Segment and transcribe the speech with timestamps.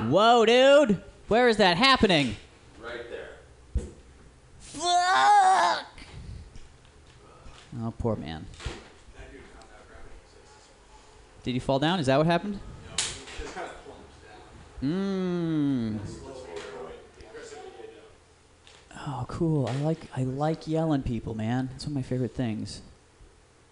[0.00, 1.02] Whoa, dude!
[1.26, 2.36] Where is that happening?
[2.80, 3.84] Right there.
[4.60, 5.86] Fuck!
[7.82, 8.46] Oh, poor man.
[11.42, 11.98] Did you fall down?
[11.98, 12.54] Is that what happened?
[12.54, 14.12] No, just kinda plunged
[14.82, 15.98] down.
[16.00, 16.28] Mmm.
[19.06, 19.66] Oh, cool.
[19.66, 21.70] I like I like yelling people, man.
[21.74, 22.82] It's one of my favorite things.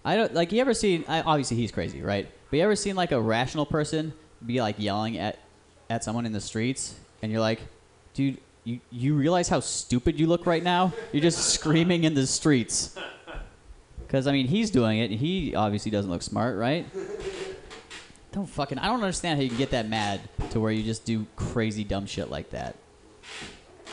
[0.04, 0.52] I don't like.
[0.52, 1.04] You ever seen?
[1.06, 2.29] I, obviously, he's crazy, right?
[2.50, 4.12] But you ever seen like a rational person
[4.45, 5.39] be like yelling at
[5.89, 7.61] at someone in the streets, and you're like,
[8.14, 10.93] dude, you you realize how stupid you look right now?
[11.12, 12.96] You're just screaming in the streets.
[14.07, 15.11] Because I mean, he's doing it.
[15.11, 16.86] and He obviously doesn't look smart, right?
[18.32, 18.79] Don't fucking.
[18.79, 21.85] I don't understand how you can get that mad to where you just do crazy
[21.85, 22.76] dumb shit like that.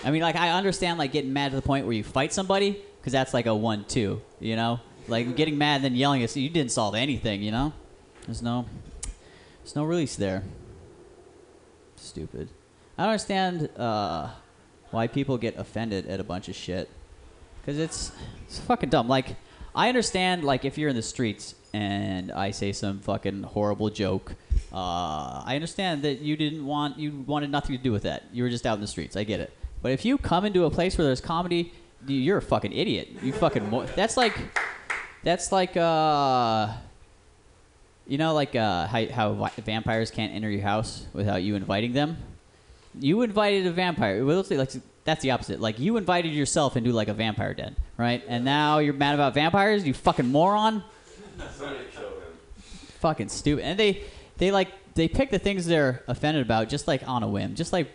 [0.04, 2.82] I mean, like I understand like getting mad to the point where you fight somebody
[3.00, 4.80] because that's like a one-two, you know.
[5.08, 7.74] Like getting mad and then yelling at you didn't solve anything, you know.
[8.26, 8.66] There's no,
[9.62, 10.44] there's no release there.
[12.04, 12.50] Stupid.
[12.98, 14.30] I don't understand uh,
[14.92, 16.90] why people get offended at a bunch of shit.
[17.66, 18.12] Cause it's
[18.46, 19.08] it's fucking dumb.
[19.08, 19.36] Like
[19.74, 24.36] I understand like if you're in the streets and I say some fucking horrible joke,
[24.74, 28.24] uh, I understand that you didn't want you wanted nothing to do with that.
[28.34, 29.16] You were just out in the streets.
[29.16, 29.52] I get it.
[29.82, 31.72] But if you come into a place where there's comedy,
[32.06, 33.08] you- you're a fucking idiot.
[33.24, 34.38] You fucking mo- that's like
[35.24, 36.68] that's like uh
[38.08, 42.18] you know like uh how, how vampires can't enter your house without you inviting them.
[43.00, 44.24] You invited a vampire.
[44.24, 44.72] Let's say like
[45.04, 45.60] that's the opposite.
[45.60, 48.24] Like you invited yourself into like a vampire den, right?
[48.28, 49.86] And now you're mad about vampires.
[49.86, 50.84] You fucking moron.
[51.56, 52.06] Somebody him.
[53.00, 53.66] Fucking stupid.
[53.66, 54.04] And they
[54.38, 57.56] they like they pick the things they're offended about just like on a whim.
[57.56, 57.90] Just like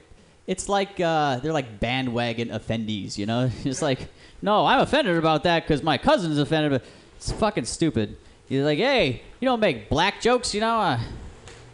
[0.46, 3.50] it's like uh, they're like bandwagon offendees, you know?
[3.62, 4.08] Just like
[4.40, 6.72] no, I'm offended about that because my cousin's offended.
[6.72, 8.16] But it's fucking stupid.
[8.48, 10.78] You're like, hey, you don't make black jokes, you know?
[10.78, 11.00] Uh,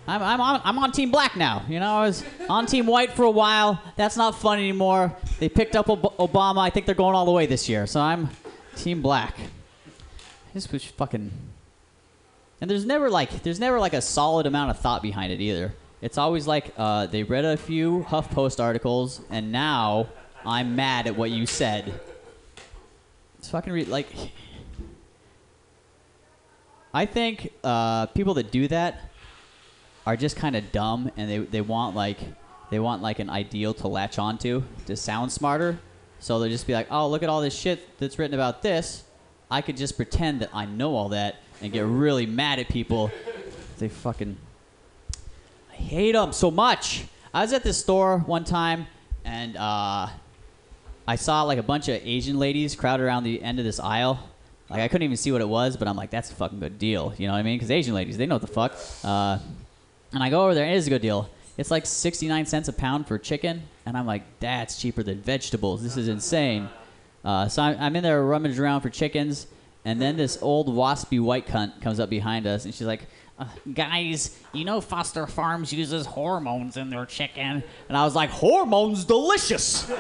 [0.07, 1.65] I'm, I'm, on, I'm on Team Black now.
[1.69, 3.81] You know, I was on Team White for a while.
[3.97, 5.15] That's not fun anymore.
[5.39, 6.59] They picked up Ob- Obama.
[6.59, 7.87] I think they're going all the way this year.
[7.87, 8.29] So I'm
[8.77, 9.37] Team Black.
[10.53, 11.31] This was fucking.
[12.61, 15.75] And there's never like there's never like a solid amount of thought behind it either.
[16.03, 20.09] It's always like uh, they read a few HuffPost articles and now
[20.45, 21.99] I'm mad at what you said.
[23.39, 24.09] It's fucking re- like.
[26.95, 29.11] I think uh, people that do that
[30.07, 32.19] are just kind of dumb and they, they want like
[32.71, 35.79] they want like an ideal to latch onto to sound smarter.
[36.21, 39.03] So they'll just be like, oh, look at all this shit that's written about this.
[39.51, 43.11] I could just pretend that I know all that and get really mad at people.
[43.79, 44.37] They fucking.
[45.73, 47.07] I hate them so much.
[47.33, 48.87] I was at this store one time
[49.25, 50.09] and uh,
[51.09, 54.31] I saw like a bunch of Asian ladies crowded around the end of this aisle.
[54.71, 56.79] Like I couldn't even see what it was, but I'm like, that's a fucking good
[56.79, 57.15] deal.
[57.19, 57.57] You know what I mean?
[57.57, 58.75] Because Asian ladies, they know what the fuck.
[59.03, 59.39] Uh,
[60.13, 61.29] and I go over there, and it is a good deal.
[61.57, 65.83] It's like 69 cents a pound for chicken, and I'm like, that's cheaper than vegetables.
[65.83, 66.69] This is insane.
[67.25, 69.47] Uh, so I'm, I'm in there rummaging around for chickens,
[69.85, 73.07] and then this old waspy white cunt comes up behind us, and she's like,
[73.39, 77.63] uh, guys, you know Foster Farms uses hormones in their chicken.
[77.89, 79.91] And I was like, hormones delicious.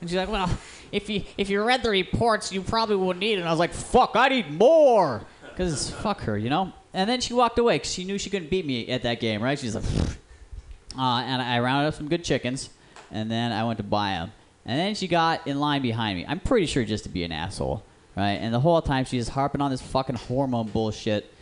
[0.00, 0.48] And she's like, well,
[0.92, 3.40] if you if you read the reports, you probably wouldn't eat it.
[3.40, 5.22] And I was like, fuck, I need more.
[5.42, 6.72] Because fuck her, you know?
[6.94, 9.42] And then she walked away because she knew she couldn't beat me at that game,
[9.42, 9.58] right?
[9.58, 9.84] She's like,
[10.98, 12.70] uh, and I rounded up some good chickens,
[13.10, 14.32] and then I went to buy them.
[14.64, 16.26] And then she got in line behind me.
[16.28, 17.82] I'm pretty sure just to be an asshole,
[18.16, 18.32] right?
[18.32, 21.32] And the whole time she's harping on this fucking hormone bullshit.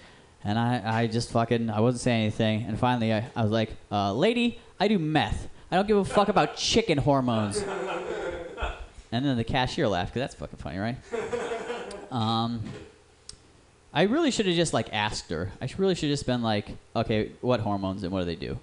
[0.45, 2.63] And I, I just fucking, I wasn't saying anything.
[2.63, 5.49] And finally, I, I was like, uh, lady, I do meth.
[5.73, 7.65] I don't give a fuck about chicken hormones.
[9.13, 10.97] And then the cashier laughed because that's fucking funny, right?
[12.09, 12.63] Um,
[13.93, 15.51] I really should have just like asked her.
[15.61, 18.59] I really should have just been like, okay, what hormones and what do they do?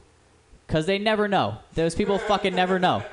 [0.66, 1.58] Because they never know.
[1.74, 3.04] Those people fucking never know.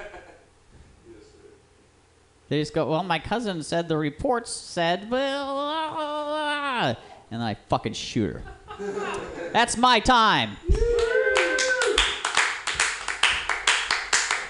[2.48, 6.96] They just go, well, my cousin said the reports said, well,
[7.30, 8.42] and I fucking shoot her.
[9.52, 10.56] That's my time.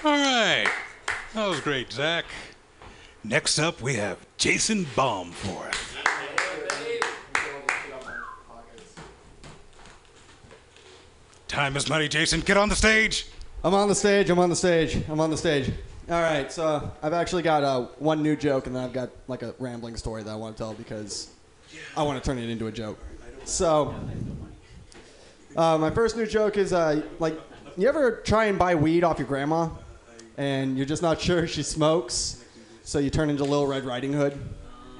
[0.03, 0.67] All right.
[1.33, 2.25] That was great, Zach.
[3.23, 5.95] Next up, we have Jason Baumforth.
[11.47, 12.39] Time is money, Jason.
[12.39, 13.27] Get on the stage.
[13.63, 14.31] I'm on the stage.
[14.31, 15.03] I'm on the stage.
[15.07, 15.71] I'm on the stage.
[16.09, 19.43] All right, so I've actually got uh, one new joke, and then I've got like
[19.43, 21.29] a rambling story that I want to tell because
[21.95, 22.97] I want to turn it into a joke.
[23.43, 23.93] So,
[25.55, 27.39] uh, my first new joke is uh, like,
[27.77, 29.69] you ever try and buy weed off your grandma,
[30.37, 32.40] and you're just not sure she smokes,
[32.83, 34.37] so you turn into Little Red Riding Hood,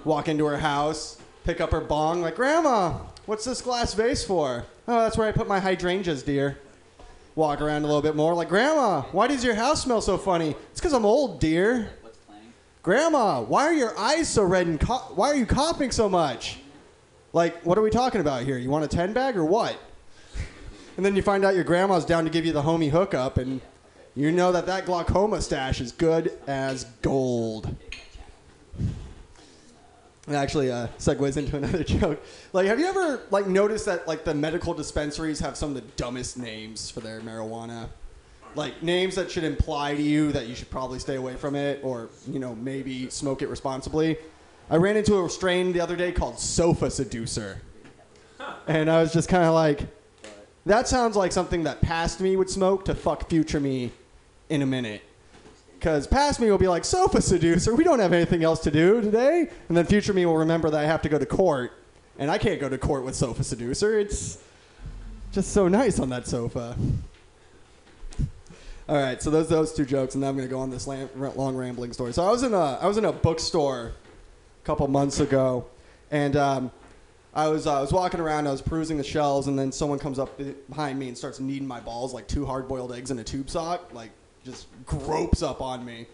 [0.06, 4.66] walk into her house, pick up her bong, like, Grandma, what's this glass vase for?
[4.88, 6.58] Oh, that's where I put my hydrangeas, dear.
[7.36, 8.34] walk around a little bit more.
[8.34, 10.56] Like, Grandma, why does your house smell so funny?
[10.72, 11.90] It's because I'm old, dear.
[12.84, 16.58] Grandma, why are your eyes so red and co- why are you coughing so much?
[17.32, 18.58] Like, what are we talking about here?
[18.58, 19.78] You want a 10 bag or what?
[20.98, 23.62] And then you find out your grandma's down to give you the homie hookup, and
[24.16, 27.74] you know that that glaucoma stash is good as gold.
[30.28, 32.24] It actually uh, segues into another joke.
[32.54, 35.82] Like, have you ever like noticed that like the medical dispensaries have some of the
[35.96, 37.90] dumbest names for their marijuana?
[38.54, 41.80] Like names that should imply to you that you should probably stay away from it,
[41.82, 44.18] or you know maybe smoke it responsibly.
[44.70, 47.62] I ran into a strain the other day called Sofa Seducer,
[48.68, 49.82] and I was just kind of like,
[50.66, 53.92] that sounds like something that past me would smoke to fuck future me
[54.52, 55.02] in a minute.
[55.80, 59.02] Because past me will be like, sofa seducer, we don't have anything else to do
[59.02, 59.50] today.
[59.68, 61.72] And then future me will remember that I have to go to court.
[62.20, 63.98] And I can't go to court with sofa seducer.
[63.98, 64.38] It's
[65.32, 66.76] just so nice on that sofa.
[68.90, 70.86] All right, so those those two jokes, and now I'm going to go on this
[70.86, 72.12] lam- long rambling story.
[72.12, 73.94] So I was in a I was in a bookstore
[74.62, 75.66] a couple months ago,
[76.12, 76.72] and um,
[77.34, 79.98] I was uh, I was walking around, I was perusing the shelves, and then someone
[79.98, 80.38] comes up
[80.70, 83.50] behind me and starts kneading my balls like two hard boiled eggs in a tube
[83.50, 84.12] sock, like
[84.44, 86.08] just gropes up on me.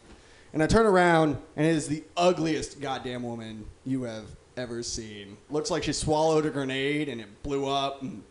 [0.53, 4.25] And I turn around, and it is the ugliest goddamn woman you have
[4.55, 5.37] ever seen.
[5.49, 8.23] Looks like she swallowed a grenade and it blew up, and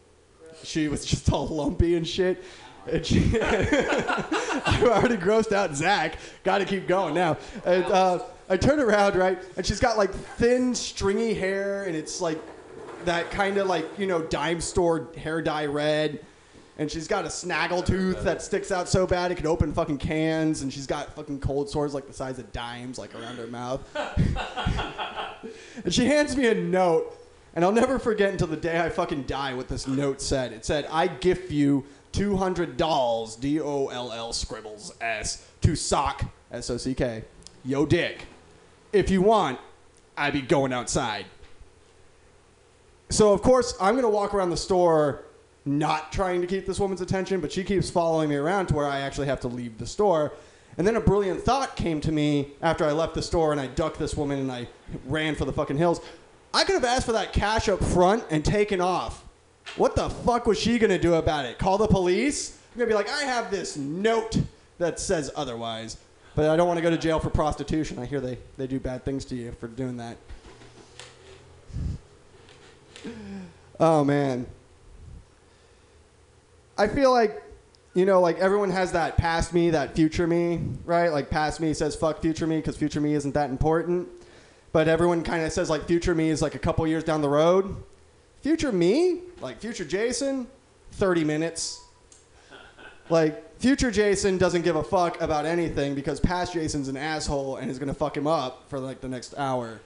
[0.62, 2.43] she was just all lumpy and shit.
[2.90, 6.19] And she, I already grossed out Zach.
[6.44, 7.37] Got to keep going now.
[7.64, 12.20] And uh, I turn around, right, and she's got like thin, stringy hair, and it's
[12.20, 12.38] like
[13.04, 16.25] that kind of like you know dime store hair dye red.
[16.78, 19.99] And she's got a snaggle tooth that sticks out so bad it could open fucking
[19.99, 20.61] cans.
[20.61, 23.81] And she's got fucking cold sores like the size of dimes, like around her mouth.
[25.84, 27.17] and she hands me a note,
[27.55, 30.52] and I'll never forget until the day I fucking die what this note said.
[30.52, 36.25] It said, "I gift you 200 dolls, D O L L scribbles S, to sock
[36.52, 37.25] S O C K,
[37.64, 38.26] yo dick.
[38.93, 39.58] If you want,
[40.17, 41.26] I'd be going outside."
[43.08, 45.23] So of course I'm gonna walk around the store,
[45.66, 48.86] not trying to keep this woman's attention, but she keeps following me around to where
[48.86, 50.32] I actually have to leave the store.
[50.78, 53.66] And then a brilliant thought came to me after I left the store and I
[53.66, 54.68] ducked this woman and I
[55.06, 56.00] ran for the fucking hills.
[56.54, 59.24] I could have asked for that cash up front and taken off.
[59.76, 61.58] What the fuck was she gonna do about it?
[61.58, 62.58] Call the police?
[62.72, 64.38] I'm gonna be like, I have this note
[64.78, 65.96] that says otherwise,
[66.34, 67.98] but I don't want to go to jail for prostitution.
[67.98, 70.16] I hear they, they do bad things to you for doing that.
[73.78, 74.46] Oh man.
[76.78, 77.43] I feel like,
[77.94, 81.11] you know, like everyone has that past me, that future me, right?
[81.11, 84.08] Like past me says fuck future me because future me isn't that important.
[84.73, 87.28] But everyone kind of says like future me is like a couple years down the
[87.28, 87.76] road.
[88.43, 90.46] Future me, like future Jason,
[90.93, 91.82] 30 minutes.
[93.08, 97.70] Like future Jason doesn't give a fuck about anything because past Jason's an asshole and
[97.70, 99.81] is going to fuck him up for like the next hour.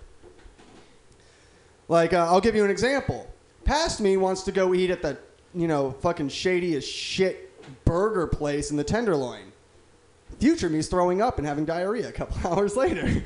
[1.89, 3.29] Like, uh, I'll give you an example.
[3.65, 5.19] Past me wants to go eat at the,
[5.55, 7.47] you know, fucking shady as shit
[7.85, 9.53] burger place in the Tenderloin.
[10.39, 13.23] Future me's throwing up and having diarrhea a couple hours later.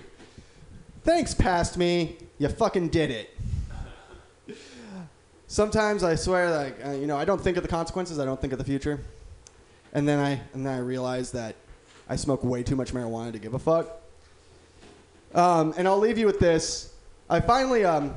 [1.05, 2.17] Thanks, past me.
[2.39, 3.31] You fucking did it.
[5.47, 8.19] Sometimes I swear, like, uh, you know, I don't think of the consequences.
[8.19, 9.01] I don't think of the future.
[9.93, 11.55] And then I, and then I realize that
[12.09, 13.89] I smoke way too much marijuana to give a fuck.
[15.35, 16.93] Um, and I'll leave you with this.
[17.31, 18.15] I finally, um,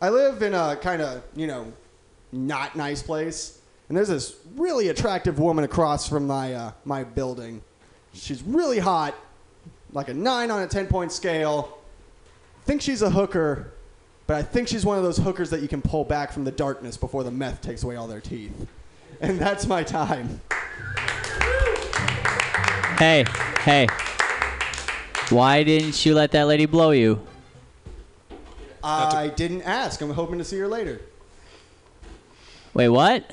[0.00, 1.70] I live in a kind of, you know,
[2.32, 3.60] not nice place.
[3.88, 7.62] And there's this really attractive woman across from my, uh, my building.
[8.12, 9.14] She's really hot,
[9.92, 11.78] like a 9 on a 10 point scale.
[12.60, 13.72] I think she's a hooker,
[14.26, 16.52] but I think she's one of those hookers that you can pull back from the
[16.52, 18.66] darkness before the meth takes away all their teeth.
[19.20, 20.40] And that's my time.
[22.98, 23.24] Hey,
[23.64, 23.86] hey.
[25.30, 27.26] Why didn't you let that lady blow you?
[28.82, 30.00] I didn't ask.
[30.00, 31.00] I'm hoping to see her later.
[32.74, 33.30] Wait, what?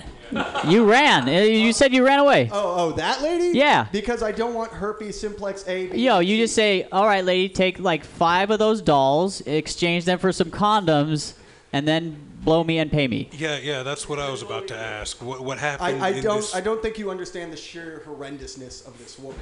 [0.67, 1.27] you ran.
[1.27, 2.49] Uh, You said you ran away.
[2.51, 3.57] Oh, oh, that lady?
[3.57, 3.87] Yeah.
[3.91, 5.87] Because I don't want herpes simplex A.
[5.87, 10.05] B, Yo, you just say, all right, lady, take like five of those dolls, exchange
[10.05, 11.33] them for some condoms,
[11.71, 13.29] and then blow me and pay me.
[13.33, 15.21] Yeah, yeah, that's what I was about to ask.
[15.21, 16.03] What, what happened?
[16.03, 16.37] I, I in don't.
[16.37, 19.39] this- I don't think you understand the sheer horrendousness of this woman.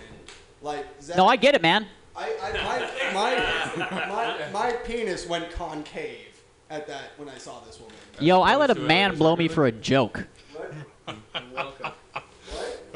[0.61, 1.87] Like, Zach, No, I get it, man.
[2.17, 3.37] I, I, my,
[3.77, 6.34] my, my, my penis went concave
[6.69, 7.95] at that when I saw this woman.
[8.19, 10.25] Yo, I let a man blow me for a joke.
[10.53, 11.95] What?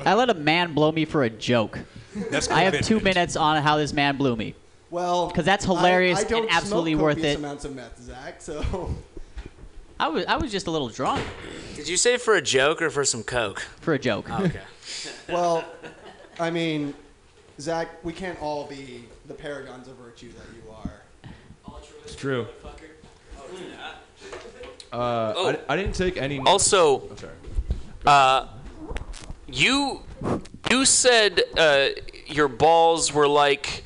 [0.06, 1.80] I let a man blow me for a joke.
[2.32, 4.56] That's I have two minutes on how this man blew me.
[4.90, 7.40] Well, because that's I- hilarious I, don't and absolutely smoke worth copious it.
[7.40, 8.42] amounts of meth, Zach.
[8.42, 8.96] So
[10.00, 11.24] I was I was just a little drunk.
[11.76, 13.60] Did you say for a joke or for some coke?
[13.82, 14.28] For a joke.
[14.30, 14.62] Oh, okay.
[15.30, 15.64] Well,
[16.40, 16.96] I mean,
[17.60, 21.02] Zach, we can't all be the paragons of virtue that you are.
[22.04, 22.48] It's true.
[24.92, 25.50] Uh, Oh.
[25.70, 26.40] I, I didn't take any.
[26.40, 27.34] Also, I'm sorry.
[28.06, 28.48] uh,
[29.48, 30.02] you
[30.70, 31.90] you said uh,
[32.28, 33.84] your balls were like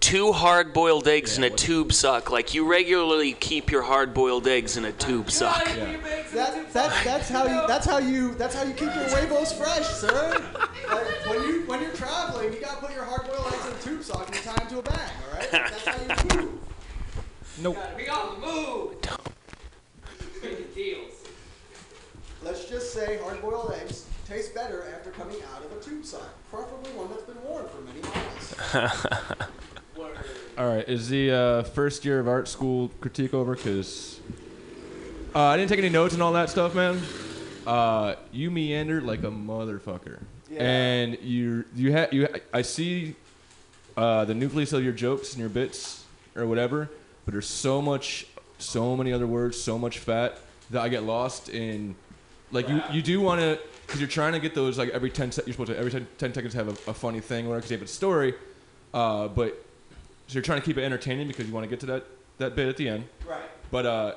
[0.00, 2.30] two hard-boiled eggs in a tube sock.
[2.30, 5.64] Like you regularly keep your hard-boiled eggs in a tube sock.
[5.64, 9.86] That, that, that's how you that's how you that's how you keep your huevos fresh,
[9.86, 10.42] sir.
[10.88, 13.78] Like, when you when you're traveling, you gotta put your hard boiled eggs in a
[13.96, 15.10] tube sock and you tie them to a bag.
[15.30, 16.60] All right, that's how you move.
[17.60, 17.76] Nope.
[17.94, 18.94] We on the move.
[18.94, 19.10] Making
[20.74, 21.12] deals.
[22.42, 26.28] Let's just say hard boiled eggs taste better after coming out of a tube sock,
[26.50, 28.54] preferably one that's been worn for many months.
[30.58, 30.88] All right.
[30.88, 33.54] Is the uh, first year of art school critique over?
[33.54, 34.20] Because
[35.34, 37.00] uh, I didn't take any notes and all that stuff, man.
[37.66, 40.62] Uh, you meandered like a motherfucker, Yeah.
[40.62, 42.28] and you you had you.
[42.52, 43.14] I see
[43.96, 46.04] uh, the nucleus of your jokes and your bits
[46.34, 46.90] or whatever,
[47.24, 48.26] but there's so much,
[48.58, 50.38] so many other words, so much fat
[50.70, 51.94] that I get lost in.
[52.50, 55.30] Like you, you do want to, because you're trying to get those like every ten.
[55.32, 57.70] Se- you're supposed to every 10, 10 seconds have a, a funny thing or because
[57.70, 58.34] you have a story,
[58.94, 59.64] uh, but
[60.26, 62.04] so you're trying to keep it entertaining because you want to get to that
[62.38, 63.04] that bit at the end.
[63.26, 63.40] Right.
[63.70, 64.14] But uh,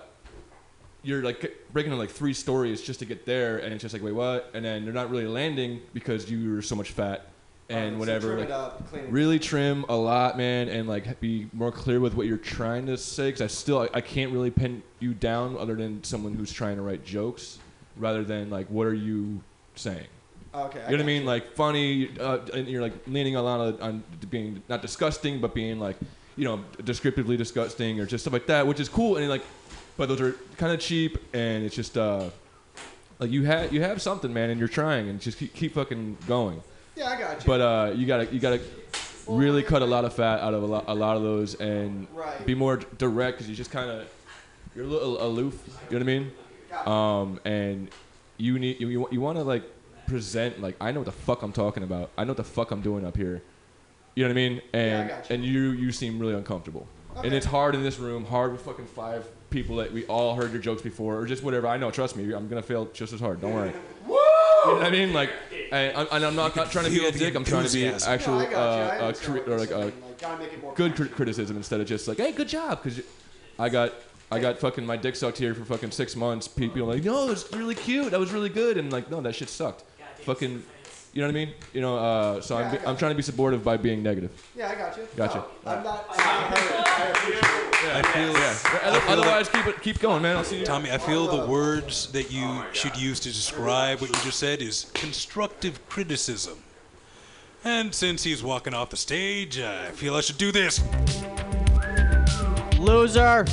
[1.03, 4.03] you're like breaking on like three stories just to get there, and it's just like
[4.03, 4.49] wait what?
[4.53, 7.27] And then they're not really landing because you were so much fat
[7.71, 8.27] and So whatever.
[8.35, 12.27] trim like, up, really trim a lot, man, and like be more clear with what
[12.27, 13.29] you're trying to say.
[13.29, 16.75] Because I still I, I can't really pin you down other than someone who's trying
[16.75, 17.59] to write jokes,
[17.97, 19.41] rather than like what are you
[19.75, 20.07] saying.
[20.53, 20.79] Okay.
[20.79, 21.25] You know what I mean?
[21.25, 25.53] Like funny, uh, and you're like leaning a lot on, on being not disgusting, but
[25.53, 25.95] being like,
[26.35, 29.15] you know, descriptively disgusting or just stuff like that, which is cool.
[29.17, 29.43] And like,
[29.95, 32.29] but those are kind of cheap, and it's just uh,
[33.19, 36.17] like you have you have something, man, and you're trying, and just keep, keep fucking
[36.27, 36.61] going.
[37.01, 37.47] Yeah, I got you.
[37.47, 38.61] But uh, you gotta you gotta
[39.27, 42.07] really cut a lot of fat out of a lot, a lot of those, and
[42.13, 42.45] Right.
[42.45, 44.07] be more direct because you just kind of
[44.75, 45.59] you're a little aloof.
[45.89, 46.31] You know what I mean?
[46.85, 47.89] Um, and
[48.37, 49.63] you need you you, you want to like
[50.07, 52.11] present like I know what the fuck I'm talking about.
[52.17, 53.41] I know what the fuck I'm doing up here.
[54.13, 54.61] You know what I mean?
[54.73, 55.35] And got you.
[55.35, 56.87] and you you seem really uncomfortable.
[57.23, 60.51] And it's hard in this room, hard with fucking five people that we all heard
[60.53, 61.67] your jokes before, or just whatever.
[61.67, 63.41] I know, trust me, I'm gonna fail just as hard.
[63.41, 63.73] Don't worry.
[64.65, 65.13] You know what I mean?
[65.13, 65.31] Like,
[65.71, 67.35] and I'm, and I'm not, not trying to be a dick.
[67.35, 68.13] I'm trying to be enthusiasm.
[68.13, 68.53] actual, no, I got.
[68.53, 70.01] I uh, uh, understand cri- what or you're like uh, saying.
[70.01, 72.83] Like, gotta make it more good cri- criticism instead of just like, hey, good job,
[72.83, 73.01] because
[73.57, 73.93] I got
[74.31, 76.47] I got fucking my dick sucked here for fucking six months.
[76.47, 78.11] People are like, no, it's really cute.
[78.11, 79.83] That was really good, and like, no, that shit sucked.
[80.23, 80.63] Fucking,
[81.13, 81.53] you know what I mean?
[81.73, 84.01] You know, uh, so Yeah, I I'm got I'm trying to be supportive by being
[84.01, 84.31] negative.
[84.55, 85.07] Yeah, I got you.
[85.15, 85.43] Gotcha.
[85.65, 86.05] No, I'm not.
[86.09, 86.87] I'm not hurt.
[86.87, 87.67] I appreciate it.
[87.83, 90.37] I feel, Other- Otherwise, keep it keep going, man.
[90.37, 90.65] I'll see you.
[90.65, 94.61] Tommy, I feel the words that you should use to describe what you just said
[94.61, 96.59] is constructive criticism.
[97.63, 100.81] And since he's walking off the stage, I feel I should do this.
[102.79, 103.45] Loser.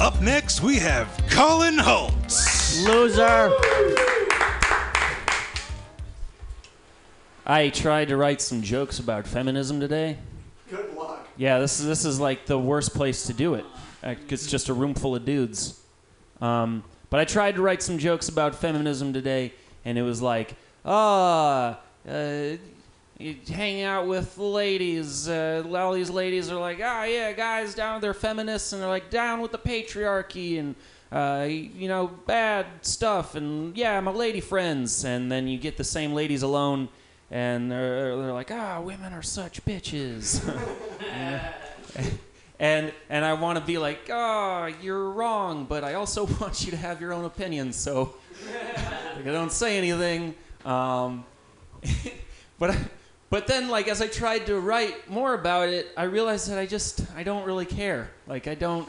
[0.00, 2.84] Up next, we have Colin Holtz.
[2.84, 3.50] Loser.
[7.46, 10.16] I tried to write some jokes about feminism today.
[10.70, 11.28] Good luck.
[11.36, 13.66] Yeah, this is this is like the worst place to do it.
[14.02, 15.80] Uh, It's just a room full of dudes.
[16.40, 19.52] Um, but I tried to write some jokes about feminism today,
[19.84, 22.56] and it was like, ah, uh,
[23.18, 25.28] you hang out with ladies.
[25.28, 29.10] Uh, all these ladies are like, ah, yeah, guys down, they're feminists, and they're like
[29.10, 30.74] down with the patriarchy and.
[31.12, 35.84] Uh, you know, bad stuff, and yeah, my lady friends, and then you get the
[35.84, 36.88] same ladies alone,
[37.34, 40.40] and they're, they're like, ah, women are such bitches.
[42.60, 46.70] and and I want to be like, oh, you're wrong, but I also want you
[46.70, 47.74] to have your own opinions.
[47.74, 48.14] So
[49.16, 50.36] like, I don't say anything.
[50.64, 51.24] Um,
[52.60, 52.76] but
[53.30, 56.66] but then like as I tried to write more about it, I realized that I
[56.66, 58.12] just I don't really care.
[58.28, 58.88] Like I don't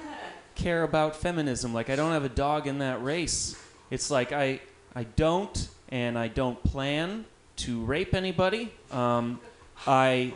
[0.53, 1.73] care about feminism.
[1.73, 3.59] Like I don't have a dog in that race.
[3.89, 4.61] It's like I
[4.95, 7.25] I don't and I don't plan
[7.57, 8.71] to rape anybody.
[8.91, 9.39] Um,
[9.87, 10.33] I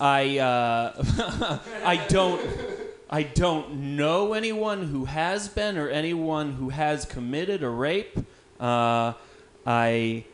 [0.00, 2.40] I uh, I don't
[3.10, 8.18] I don't know anyone who has been or anyone who has committed a rape.
[8.60, 9.14] Uh,
[9.66, 10.24] I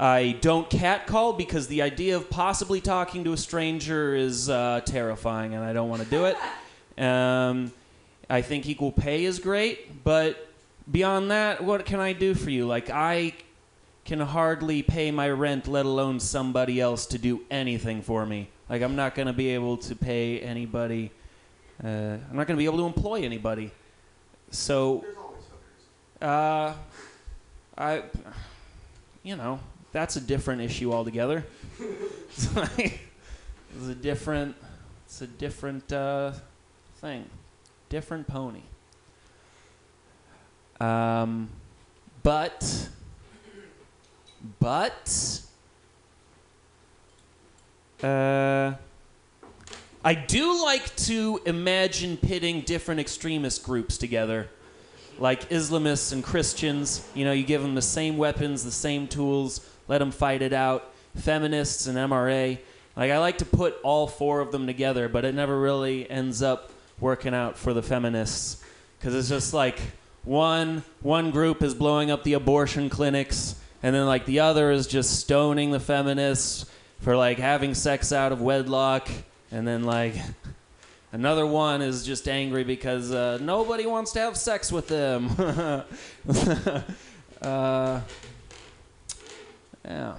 [0.00, 5.54] I don't catcall because the idea of possibly talking to a stranger is uh, terrifying,
[5.54, 6.36] and I don't want to do it.
[6.98, 7.70] Um,
[8.28, 10.48] I think equal pay is great, but
[10.90, 12.66] beyond that, what can I do for you?
[12.66, 13.34] Like I
[14.08, 18.48] can hardly pay my rent, let alone somebody else to do anything for me.
[18.70, 21.10] Like I'm not gonna be able to pay anybody.
[21.84, 23.70] Uh, I'm not gonna be able to employ anybody.
[24.50, 25.04] So
[26.22, 26.72] Uh,
[27.76, 28.02] I,
[29.22, 29.60] you know,
[29.92, 31.44] that's a different issue altogether.
[31.78, 33.00] it's, like-
[33.76, 34.56] it's a different,
[35.04, 36.32] it's a different uh,
[36.96, 37.26] thing,
[37.90, 38.62] different pony.
[40.80, 41.50] Um,
[42.22, 42.88] but,
[44.60, 45.40] but,
[48.02, 48.74] uh,
[50.04, 54.48] I do like to imagine pitting different extremist groups together
[55.18, 57.06] like Islamists and Christians.
[57.14, 60.52] You know, you give them the same weapons, the same tools, let them fight it
[60.52, 60.92] out.
[61.16, 62.58] Feminists and MRA.
[62.96, 66.42] Like, I like to put all four of them together, but it never really ends
[66.42, 68.62] up working out for the feminists
[68.98, 69.78] because it's just like
[70.24, 74.86] one one group is blowing up the abortion clinics, and then like the other is
[74.86, 76.66] just stoning the feminists
[77.00, 79.08] for like having sex out of wedlock,
[79.50, 80.14] and then like
[81.10, 85.30] Another one is just angry because uh, nobody wants to have sex with them.
[87.40, 88.00] uh,
[89.86, 90.14] yeah.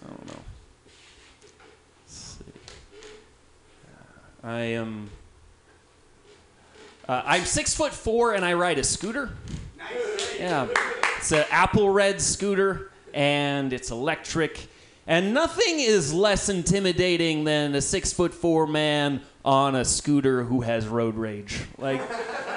[0.00, 0.42] I don't know.
[4.44, 5.10] I am.
[7.08, 9.30] Uh, I'm six foot four and I ride a scooter.
[10.38, 10.68] Yeah.
[11.16, 14.68] It's an apple red scooter and it's electric.
[15.06, 20.60] And nothing is less intimidating than a six foot four man on a scooter who
[20.60, 21.60] has road rage.
[21.78, 22.02] Like,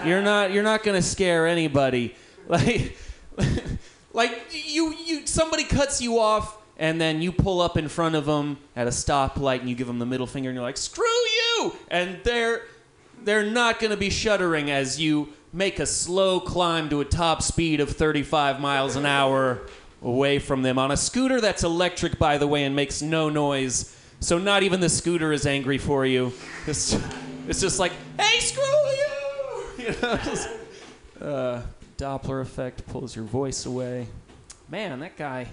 [0.06, 2.16] you're not you're not gonna scare anybody.
[2.48, 2.98] Like,
[4.12, 8.26] like you you somebody cuts you off and then you pull up in front of
[8.26, 11.06] them at a stoplight and you give them the middle finger and you're like screw
[11.06, 12.64] you and they're
[13.24, 17.42] they're not going to be shuddering as you make a slow climb to a top
[17.42, 19.62] speed of 35 miles an hour
[20.02, 23.98] away from them on a scooter that's electric by the way and makes no noise.
[24.20, 26.32] So not even the scooter is angry for you.
[26.68, 26.98] It's,
[27.48, 29.08] it's just like hey screw you!
[29.82, 30.50] You know just,
[31.20, 31.62] uh,
[31.98, 34.08] doppler effect pulls your voice away.
[34.70, 35.48] Man that guy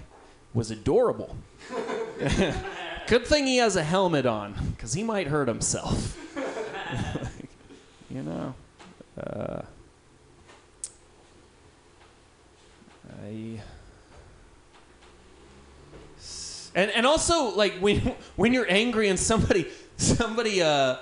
[0.53, 1.35] was adorable.
[3.07, 6.15] Good thing he has a helmet on because he might hurt himself.
[8.11, 8.55] You know
[9.21, 9.61] uh,
[13.21, 13.61] I
[16.75, 17.99] and and also like when
[18.35, 20.97] when you're angry and somebody somebody uh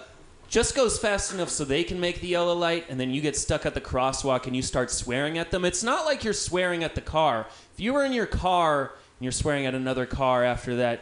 [0.49, 3.35] just goes fast enough so they can make the yellow light and then you get
[3.35, 6.83] stuck at the crosswalk and you start swearing at them it's not like you're swearing
[6.83, 7.47] at the car.
[7.73, 11.01] If you were in your car and you're swearing at another car after that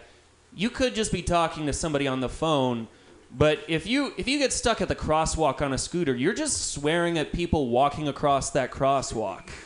[0.55, 2.87] you could just be talking to somebody on the phone
[3.37, 6.71] but if you if you get stuck at the crosswalk on a scooter you're just
[6.73, 9.49] swearing at people walking across that crosswalk.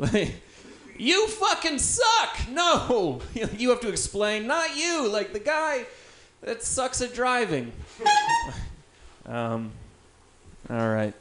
[0.00, 0.36] Like
[0.98, 2.48] you fucking suck!
[2.50, 3.20] No!
[3.56, 4.46] You have to explain.
[4.46, 5.86] Not you like the guy
[6.42, 7.72] that sucks at driving.
[9.26, 9.72] Um
[10.70, 11.12] all right.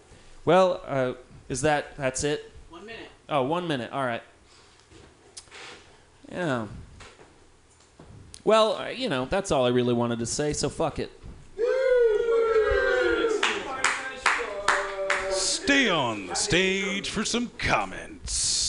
[0.46, 1.14] Well uh,
[1.50, 2.50] is that that's it?
[2.70, 3.10] One minute.
[3.28, 3.92] oh one minute.
[3.92, 4.24] All right.
[6.32, 6.68] Yeah.
[8.46, 11.12] Well uh, you know that's all i really wanted to say so fuck it.
[15.32, 18.67] Stay on the stage for some comments.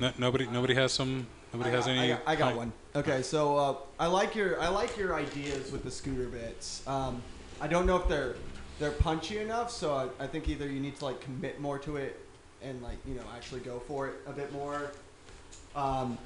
[0.00, 1.26] No, nobody, nobody has some.
[1.52, 2.00] Nobody I has any.
[2.00, 2.72] I got, I got one.
[2.96, 6.86] Okay, so uh, I like your I like your ideas with the scooter bits.
[6.86, 7.22] Um,
[7.60, 8.36] I don't know if they're
[8.78, 11.96] they're punchy enough, so I, I think either you need to like commit more to
[11.96, 12.18] it
[12.62, 14.92] and like you know actually go for it a bit more.
[15.76, 16.16] Um,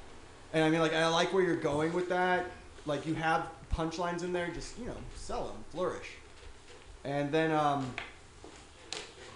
[0.53, 2.45] and I mean like I like where you're going with that.
[2.85, 6.09] Like you have punchlines in there, just you know sell them, flourish.
[7.03, 7.93] And then um,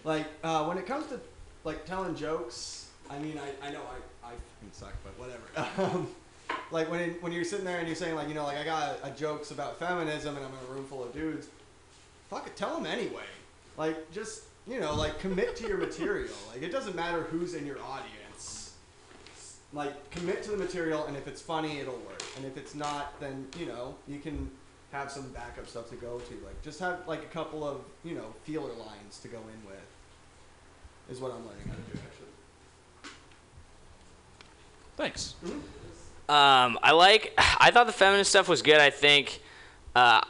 [0.04, 1.20] like uh, when it comes to
[1.64, 5.44] like telling jokes, I mean I, I know I I fucking suck, but whatever.
[5.82, 6.08] Um,
[6.70, 8.64] like when it, when you're sitting there and you're saying like you know like I
[8.64, 11.48] got a, jokes about feminism and I'm in a room full of dudes,
[12.30, 13.24] fuck it, tell them anyway.
[13.78, 16.34] Like just you know like commit to your material.
[16.54, 18.74] Like it doesn't matter who's in your audience.
[19.74, 22.24] Like commit to the material, and if it's funny, it'll work.
[22.36, 24.52] And if it's not, then you know you can
[24.92, 26.34] have some backup stuff to go to.
[26.46, 29.88] Like just have like a couple of you know feeler lines to go in with.
[31.10, 32.31] Is what I'm learning how to do actually.
[35.02, 35.36] Thanks
[36.30, 37.34] Um, I like.
[37.38, 38.78] I thought the feminist stuff was good.
[38.78, 39.42] I think
[39.96, 40.22] uh,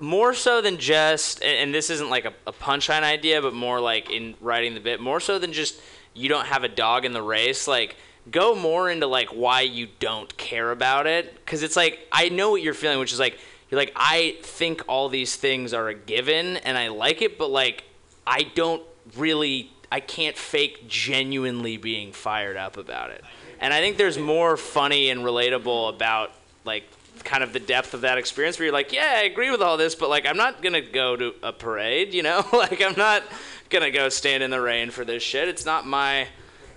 [0.00, 3.78] more so than just, and, and this isn't like a, a punchline idea, but more
[3.78, 5.80] like in writing the bit, more so than just
[6.14, 7.68] you don't have a dog in the race.
[7.68, 7.94] Like
[8.28, 12.50] go more into like why you don't care about it, because it's like I know
[12.50, 13.38] what you're feeling, which is like
[13.70, 17.50] you're like I think all these things are a given, and I like it, but
[17.50, 17.84] like
[18.26, 18.82] I don't
[19.16, 19.70] really.
[19.90, 23.24] I can't fake genuinely being fired up about it.
[23.60, 26.32] And I think there's more funny and relatable about
[26.64, 26.84] like
[27.24, 29.76] kind of the depth of that experience where you're like, yeah, I agree with all
[29.76, 32.44] this, but like I'm not gonna go to a parade, you know?
[32.52, 33.22] like I'm not
[33.70, 35.48] gonna go stand in the rain for this shit.
[35.48, 36.28] It's not my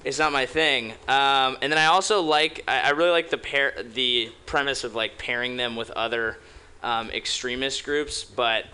[0.04, 0.94] it's not my thing.
[1.08, 4.96] Um, and then I also like I, I really like the pair the premise of
[4.96, 6.38] like pairing them with other
[6.84, 8.66] um, extremist groups, but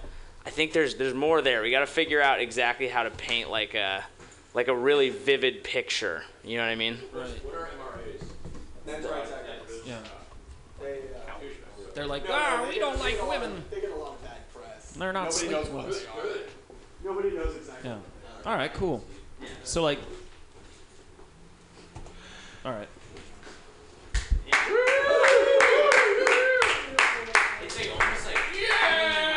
[0.45, 1.61] I think there's there's more there.
[1.61, 4.05] We got to figure out exactly how to paint like a
[4.53, 6.23] like a really vivid picture.
[6.43, 6.97] You know what I mean?
[8.87, 9.97] Yeah.
[10.81, 13.63] they—they're like, ah, we don't like women.
[13.69, 14.91] They get a lot of bad press.
[14.91, 15.99] They're not Nobody sleep knows what ones.
[16.01, 16.35] they are.
[17.03, 17.89] Nobody knows exactly.
[17.89, 17.97] Yeah.
[18.45, 18.73] All right.
[18.73, 19.03] Cool.
[19.63, 19.99] So like.
[22.65, 22.87] All right.
[27.63, 29.36] It's like almost like yeah.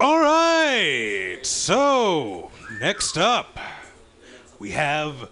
[0.00, 1.40] All right.
[1.42, 3.58] So next up,
[4.58, 5.28] we have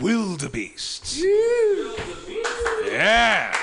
[0.00, 1.22] wildebeests.
[2.86, 3.54] Yeah.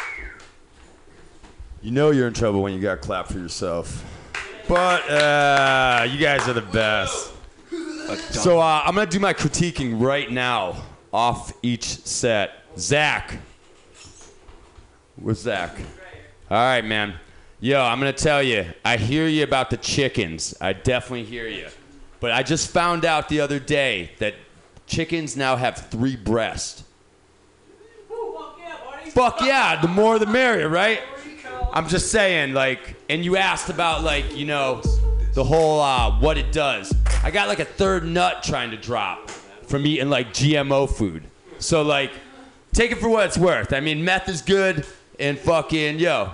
[1.82, 4.06] You know you're in trouble when you got clapped for yourself.
[4.68, 7.32] But uh, you guys are the best.
[8.30, 10.76] So uh, I'm gonna do my critiquing right now
[11.12, 12.52] off each set.
[12.78, 13.40] Zach,
[15.16, 15.76] where's Zach?
[16.52, 17.16] All right, man.
[17.64, 18.66] Yo, I'm gonna tell you.
[18.84, 20.54] I hear you about the chickens.
[20.60, 21.70] I definitely hear you.
[22.20, 24.34] But I just found out the other day that
[24.86, 26.84] chickens now have three breasts.
[29.12, 31.04] Fuck yeah, the more the merrier, right?
[31.72, 34.82] I'm just saying, like, and you asked about, like, you know,
[35.34, 36.94] the whole uh, what it does.
[37.24, 41.24] I got like a third nut trying to drop from eating like GMO food.
[41.60, 42.12] So, like,
[42.74, 43.72] take it for what it's worth.
[43.72, 44.86] I mean, meth is good,
[45.18, 46.34] and fucking, yo,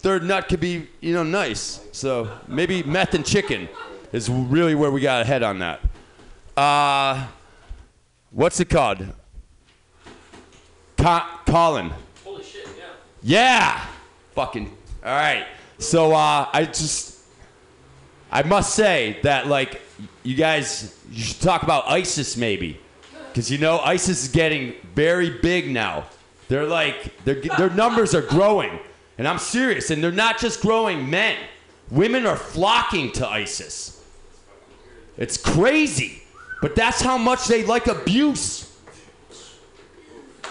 [0.00, 1.80] third nut could be, you know, nice.
[1.92, 3.68] So maybe meth and chicken
[4.12, 5.80] is really where we got to head on that.
[6.56, 7.26] Uh,
[8.30, 9.06] what's it called?
[10.96, 11.92] Co- Colin.
[12.24, 12.66] Holy shit!
[12.78, 12.84] Yeah.
[13.22, 13.86] Yeah.
[14.34, 14.66] Fucking.
[15.04, 15.46] All right.
[15.78, 17.18] So uh, I just,
[18.30, 19.80] I must say that like,
[20.22, 22.78] you guys, you should talk about ISIS maybe,
[23.28, 26.06] because you know ISIS is getting very big now.
[26.48, 28.78] They're like, their numbers are growing,
[29.20, 29.90] and I'm serious.
[29.90, 31.36] And they're not just growing men.
[31.90, 34.02] Women are flocking to ISIS.
[35.18, 36.22] It's crazy,
[36.62, 38.74] but that's how much they like abuse.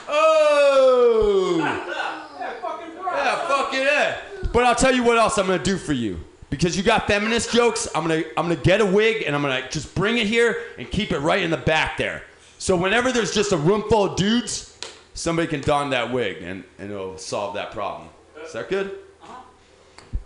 [0.08, 1.58] Oh.
[1.58, 4.18] Yeah, fuck it, yeah.
[4.54, 6.20] But I'll tell you what else I'm gonna do for you.
[6.52, 9.68] Because you got feminist jokes, I'm gonna I'm gonna get a wig and I'm gonna
[9.72, 12.22] just bring it here and keep it right in the back there.
[12.60, 14.78] So whenever there's just a room full of dudes,
[15.16, 18.10] somebody can don that wig and, and it'll solve that problem.
[18.46, 19.00] Is that good?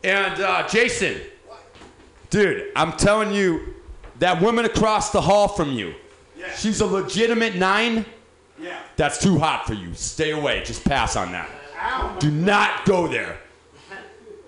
[0.04, 1.22] And uh, Jason,
[2.30, 3.74] dude, I'm telling you,
[4.20, 5.96] that woman across the hall from you,
[6.58, 8.06] she's a legitimate nine.
[8.60, 8.80] Yeah.
[8.96, 9.94] That's too hot for you.
[9.94, 10.64] Stay away.
[10.64, 11.50] Just pass on that.
[11.80, 12.16] Ow.
[12.20, 13.38] Do not go there.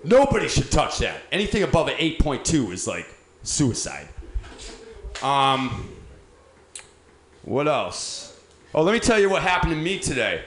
[0.04, 1.20] Nobody should touch that.
[1.32, 3.06] Anything above an 8.2 is like
[3.42, 4.08] suicide.
[5.22, 5.92] Um,
[7.42, 8.38] what else?
[8.74, 10.44] Oh, let me tell you what happened to me today.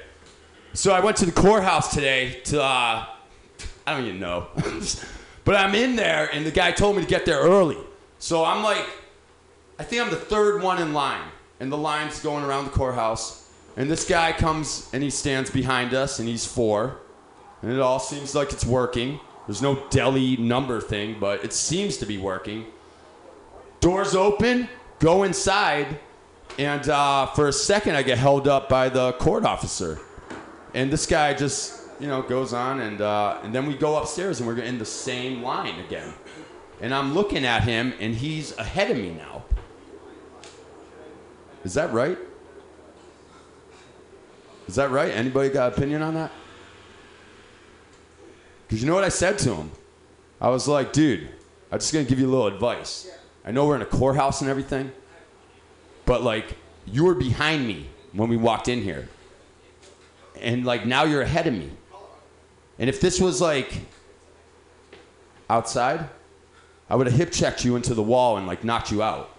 [0.79, 3.05] So I went to the courthouse today to, uh,
[3.85, 4.47] I don't even know.
[5.43, 7.75] but I'm in there, and the guy told me to get there early.
[8.19, 8.85] So I'm like,
[9.77, 11.27] I think I'm the third one in line,
[11.59, 13.51] and the line's going around the courthouse.
[13.75, 16.99] And this guy comes and he stands behind us, and he's four.
[17.61, 19.19] And it all seems like it's working.
[19.47, 22.67] There's no deli number thing, but it seems to be working.
[23.81, 25.99] Doors open, go inside,
[26.57, 29.99] and uh, for a second I get held up by the court officer.
[30.73, 34.39] And this guy just, you know, goes on, and, uh, and then we go upstairs
[34.39, 36.13] and we're in the same line again.
[36.81, 39.43] And I'm looking at him, and he's ahead of me now.
[41.65, 42.17] Is that right?
[44.67, 45.11] Is that right?
[45.11, 46.31] Anybody got opinion on that?
[48.67, 49.71] Because you know what I said to him?
[50.39, 51.27] I was like, dude,
[51.71, 53.09] I'm just going to give you a little advice.
[53.43, 54.91] I know we're in a courthouse and everything,
[56.05, 56.55] but like,
[56.85, 59.09] you were behind me when we walked in here.
[60.41, 61.69] And like, now you're ahead of me.
[62.77, 63.81] And if this was like
[65.49, 66.09] outside,
[66.89, 69.29] I would have hip checked you into the wall and like knocked you out.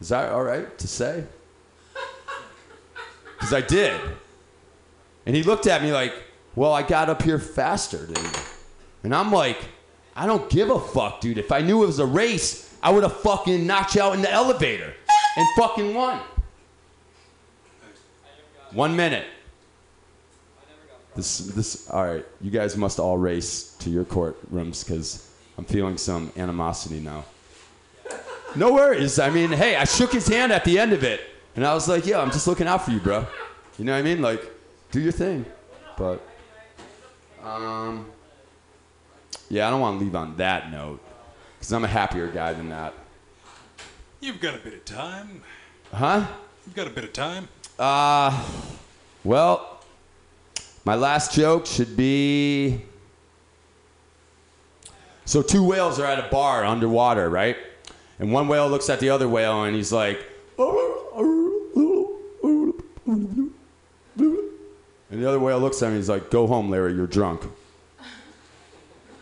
[0.00, 1.24] Is that all right to say?
[3.34, 4.00] Because I did.
[5.26, 6.14] And he looked at me like,
[6.54, 8.18] well, I got up here faster, dude.
[9.02, 9.58] And I'm like,
[10.16, 11.36] I don't give a fuck, dude.
[11.36, 14.22] If I knew it was a race, I would have fucking knocked you out in
[14.22, 14.94] the elevator.
[15.36, 16.20] and fucking won.
[18.74, 19.26] One minute.
[21.14, 22.26] This, this, all right.
[22.40, 27.24] You guys must all race to your courtrooms because I'm feeling some animosity now.
[28.56, 29.20] No worries.
[29.20, 31.20] I mean, hey, I shook his hand at the end of it,
[31.56, 33.26] and I was like, "Yeah, I'm just looking out for you, bro."
[33.78, 34.22] You know what I mean?
[34.22, 34.42] Like,
[34.92, 35.44] do your thing.
[35.96, 36.20] But,
[37.42, 38.06] um,
[39.50, 41.00] yeah, I don't want to leave on that note
[41.58, 42.94] because I'm a happier guy than that.
[44.20, 45.42] You've got a bit of time.
[45.92, 46.26] Huh?
[46.66, 47.48] You've got a bit of time.
[47.78, 48.44] Uh,
[49.24, 49.80] well,
[50.84, 52.82] my last joke should be.
[55.24, 57.56] So, two whales are at a bar underwater, right?
[58.18, 60.20] And one whale looks at the other whale and he's like.
[65.10, 67.42] And the other whale looks at him and he's like, Go home, Larry, you're drunk.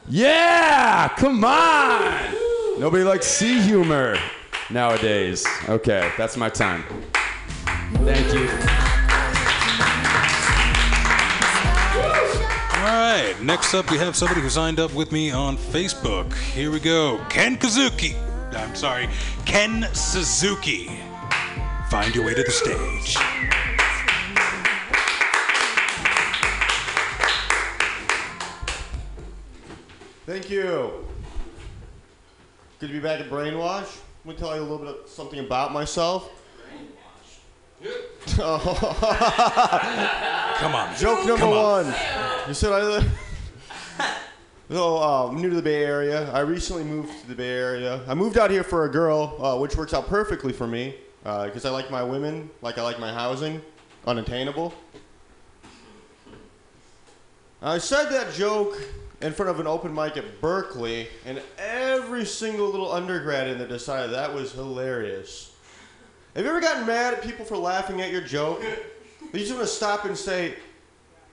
[0.08, 1.08] Yeah!
[1.16, 2.34] Come on!
[2.78, 4.18] Nobody likes sea humor
[4.70, 5.46] nowadays.
[5.68, 6.84] Okay, that's my time.
[8.00, 8.48] Thank you.
[12.78, 13.37] All right.
[13.40, 16.35] Next up, we have somebody who signed up with me on Facebook.
[16.35, 17.24] Here we go.
[17.28, 18.14] Ken Kazuki.
[18.55, 19.09] I'm sorry,
[19.46, 20.90] Ken Suzuki.
[21.88, 23.16] Find your way to the stage.
[30.26, 31.05] Thank you.
[32.78, 34.00] Good to be back at Brainwash.
[34.24, 36.31] I'm going to tell you a little bit of something about myself.
[38.37, 38.50] Come
[40.74, 40.96] on.
[40.96, 41.87] Joke number Come on.
[41.87, 41.94] one.
[42.48, 43.18] You said I live.
[44.70, 46.32] So, uh, I'm new to the Bay Area.
[46.32, 48.00] I recently moved to the Bay Area.
[48.08, 51.66] I moved out here for a girl, uh, which works out perfectly for me because
[51.66, 53.61] I like my women, like I like my housing,
[54.06, 54.72] unattainable.
[57.61, 58.80] I said that joke
[59.20, 63.68] in front of an open mic at Berkeley, and every single little undergrad in there
[63.68, 65.51] decided that was hilarious.
[66.34, 68.62] Have you ever gotten mad at people for laughing at your joke?
[69.32, 70.54] You just want to stop and say,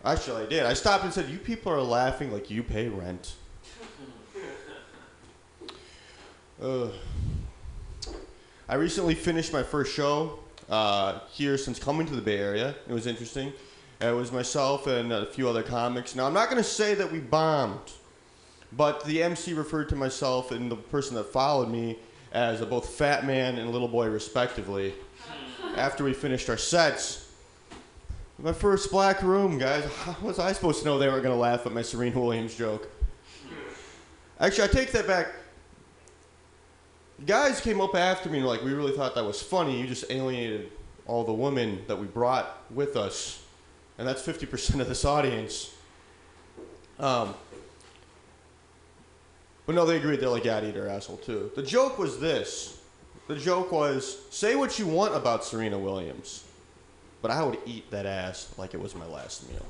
[0.04, 0.66] actually, I did.
[0.66, 3.36] I stopped and said, You people are laughing like you pay rent.
[6.62, 6.92] Ugh.
[8.68, 12.76] I recently finished my first show uh, here since coming to the Bay Area.
[12.88, 13.54] It was interesting.
[14.02, 16.14] It was myself and a few other comics.
[16.14, 17.94] Now, I'm not going to say that we bombed,
[18.74, 21.98] but the MC referred to myself and the person that followed me
[22.32, 24.94] as a both fat man and little boy, respectively.
[25.76, 27.32] After we finished our sets,
[28.38, 29.84] my first black room, guys.
[30.04, 32.56] How was I supposed to know they weren't going to laugh at my Serena Williams
[32.56, 32.90] joke?
[34.40, 35.28] Actually, I take that back.
[37.26, 39.80] Guys came up after me and were like, we really thought that was funny.
[39.80, 40.72] You just alienated
[41.06, 43.44] all the women that we brought with us.
[43.98, 45.76] And that's 50% of this audience.
[46.98, 47.34] Um,
[49.70, 50.20] but no, they agreed.
[50.20, 51.52] They're like, yeah, I'd eat her asshole too.
[51.56, 52.82] The joke was this.
[53.28, 56.44] The joke was, say what you want about Serena Williams,
[57.22, 59.64] but I would eat that ass like it was my last meal.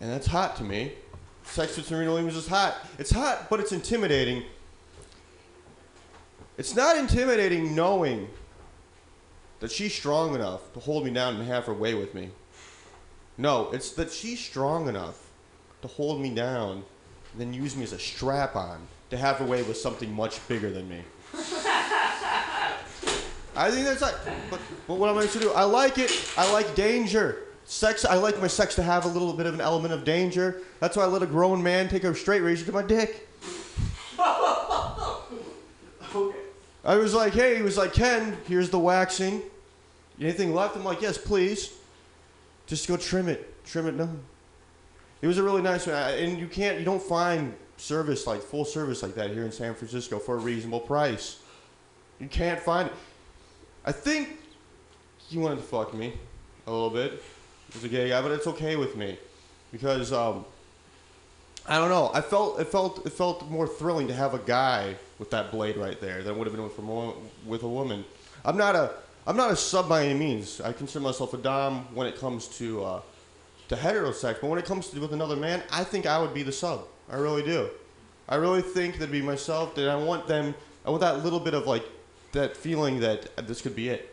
[0.00, 0.92] And that's hot to me.
[1.44, 2.74] Sex with Serena Williams is hot.
[2.98, 4.42] It's hot, but it's intimidating.
[6.56, 8.26] It's not intimidating knowing
[9.58, 12.30] that she's strong enough to hold me down and have her way with me.
[13.36, 15.26] No, it's that she's strong enough
[15.82, 16.84] to hold me down,
[17.36, 20.70] then use me as a strap on to have her way with something much bigger
[20.70, 21.02] than me.
[23.56, 24.14] I think that's like,
[24.50, 25.52] but, but what am I supposed to do?
[25.52, 26.32] I like it.
[26.36, 27.44] I like danger.
[27.64, 30.62] Sex, I like my sex to have a little bit of an element of danger.
[30.80, 33.28] That's why I let a grown man take a straight razor to my dick.
[36.82, 39.42] I was like, hey, he was like, Ken, here's the waxing.
[40.20, 40.76] Anything left?
[40.76, 41.72] I'm like, yes, please.
[42.66, 43.64] Just go trim it.
[43.64, 44.22] Trim it down.
[45.22, 45.96] It was a really nice one.
[45.96, 49.74] And you can't, you don't find service like full service like that here in San
[49.74, 51.40] Francisco for a reasonable price.
[52.18, 52.94] You can't find it.
[53.84, 54.38] I think
[55.18, 56.12] he wanted to fuck me
[56.66, 57.22] a little bit.
[57.72, 59.18] He's a gay guy, but it's okay with me
[59.72, 60.44] because um,
[61.66, 62.10] I don't know.
[62.12, 65.76] I felt it felt it felt more thrilling to have a guy with that blade
[65.76, 67.12] right there than it would have been with a,
[67.46, 68.04] with a woman.
[68.44, 68.92] I'm not a
[69.26, 70.60] I'm not a sub by any means.
[70.60, 73.00] I consider myself a dom when it comes to uh,
[73.70, 76.42] to heterosex, but when it comes to with another man, I think I would be
[76.42, 76.86] the sub.
[77.08, 77.70] I really do.
[78.28, 79.76] I really think that'd be myself.
[79.76, 80.56] That I want them.
[80.84, 81.84] I want that little bit of like
[82.32, 84.12] that feeling that this could be it.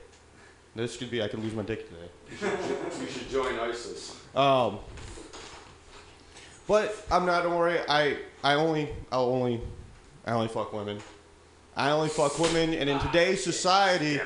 [0.75, 1.23] This could be.
[1.23, 2.55] I could lose my dick today.
[3.01, 4.15] You should join ISIS.
[4.35, 4.77] Um,
[6.67, 7.41] but I'm not.
[7.41, 7.79] Don't worry.
[7.89, 9.59] I I only I'll only
[10.23, 10.99] I only fuck women.
[11.75, 14.19] I only fuck women, and in today's society,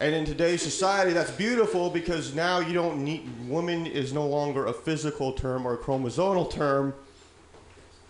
[0.00, 4.66] and in today's society, that's beautiful because now you don't need woman is no longer
[4.66, 6.94] a physical term or a chromosomal term.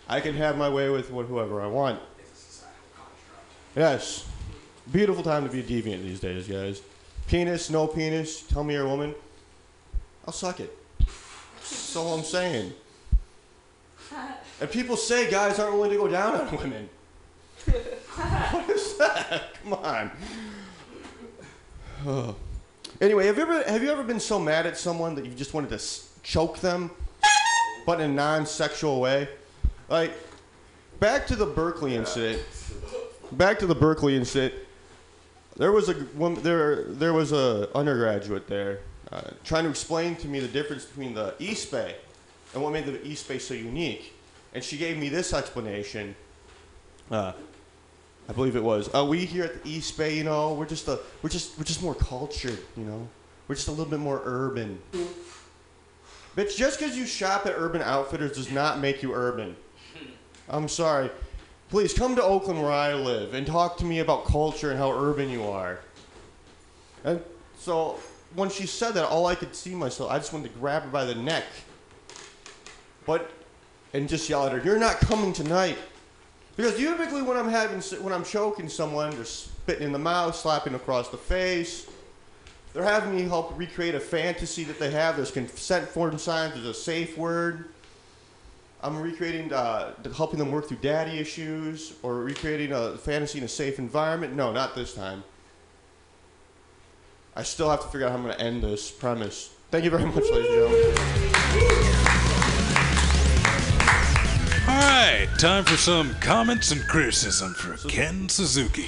[0.07, 1.99] I can have my way with whoever I want.
[3.75, 4.25] Yes.
[4.89, 6.81] Beautiful time to be a deviant these days, guys.
[7.27, 9.13] Penis, no penis, tell me you're a woman.
[10.25, 10.75] I'll suck it.
[10.97, 12.73] That's all I'm saying.
[14.61, 16.89] And people say guys aren't willing to go down on women.
[18.51, 19.55] what is that?
[19.61, 20.11] Come on.
[22.99, 25.53] Anyway, have you ever have you ever been so mad at someone that you just
[25.53, 26.91] wanted to s- choke them,
[27.85, 29.27] but in a non-sexual way?
[29.89, 30.11] Like,
[30.99, 32.41] back to the Berkeley incident.
[33.33, 34.53] Back to the Berkeley incident.
[35.57, 38.79] There was a woman, there there was a undergraduate there
[39.11, 41.95] uh, trying to explain to me the difference between the East Bay
[42.53, 44.13] and what made the East Bay so unique,
[44.53, 46.15] and she gave me this explanation.
[47.09, 47.33] Uh,
[48.29, 48.93] I believe it was.
[48.93, 51.65] Uh, we here at the East Bay, you know, we're just a, we're just we're
[51.65, 53.07] just more cultured, you know.
[53.47, 54.79] We're just a little bit more urban.
[56.37, 59.55] Bitch, just because you shop at Urban Outfitters does not make you urban.
[60.47, 61.09] I'm sorry.
[61.69, 64.91] Please come to Oakland where I live and talk to me about culture and how
[64.91, 65.79] urban you are.
[67.03, 67.21] And
[67.57, 67.97] so
[68.35, 70.89] when she said that, all I could see myself, I just wanted to grab her
[70.89, 71.43] by the neck.
[73.05, 73.29] But
[73.93, 75.77] and just yell at her, "You're not coming tonight."
[76.61, 80.75] Because typically when I'm having when I'm choking someone, they're spitting in the mouth, slapping
[80.75, 81.89] across the face.
[82.73, 85.15] They're having me help recreate a fantasy that they have.
[85.15, 86.53] There's consent form signs.
[86.53, 87.69] There's a safe word.
[88.83, 93.47] I'm recreating, uh, helping them work through daddy issues, or recreating a fantasy in a
[93.47, 94.35] safe environment.
[94.35, 95.23] No, not this time.
[97.35, 99.51] I still have to figure out how I'm going to end this premise.
[99.71, 101.30] Thank you very much, ladies and gentlemen.
[104.81, 108.87] Right, time for some comments and criticism for Ken Suzuki.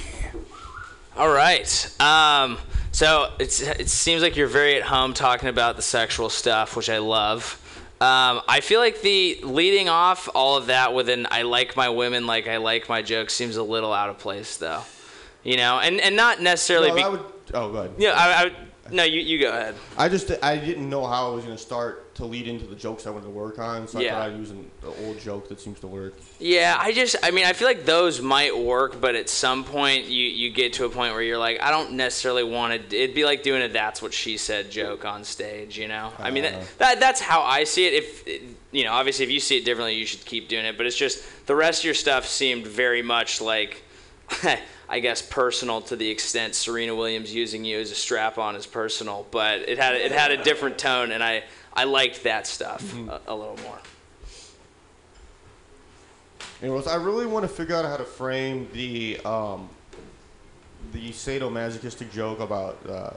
[1.16, 2.00] All right.
[2.00, 2.58] Um,
[2.92, 6.90] so it's, it seems like you're very at home talking about the sexual stuff, which
[6.90, 7.60] I love.
[8.00, 11.88] Um, I feel like the leading off all of that with an "I like my
[11.88, 14.82] women like I like my jokes" seems a little out of place, though.
[15.44, 16.88] You know, and and not necessarily.
[16.88, 17.20] No, be- that would,
[17.54, 17.92] oh, go ahead.
[17.96, 18.56] yeah, I, I would-
[18.92, 19.76] no, you you go ahead.
[19.96, 22.76] I just I didn't know how I was going to start to lead into the
[22.76, 24.12] jokes I wanted to work on, so I Yeah.
[24.12, 26.14] thought I'd use an the old joke that seems to work.
[26.38, 30.06] Yeah, I just, I mean, I feel like those might work, but at some point
[30.06, 32.96] you, you get to a point where you're like, I don't necessarily want to.
[32.96, 36.12] It'd be like doing a "That's what she said" joke on stage, you know?
[36.18, 36.50] I mean, Uh.
[36.50, 37.94] that, that that's how I see it.
[37.94, 38.28] If
[38.70, 40.76] you know, obviously, if you see it differently, you should keep doing it.
[40.76, 43.82] But it's just the rest of your stuff seemed very much like.
[44.86, 48.66] I guess personal to the extent Serena Williams using you as a strap on is
[48.66, 51.42] personal, but it had it had a different tone, and I
[51.74, 53.78] I liked that stuff a, a little more.
[56.62, 59.68] Anyways, I really want to figure out how to frame the um,
[60.92, 63.10] the sadomasochistic joke about uh,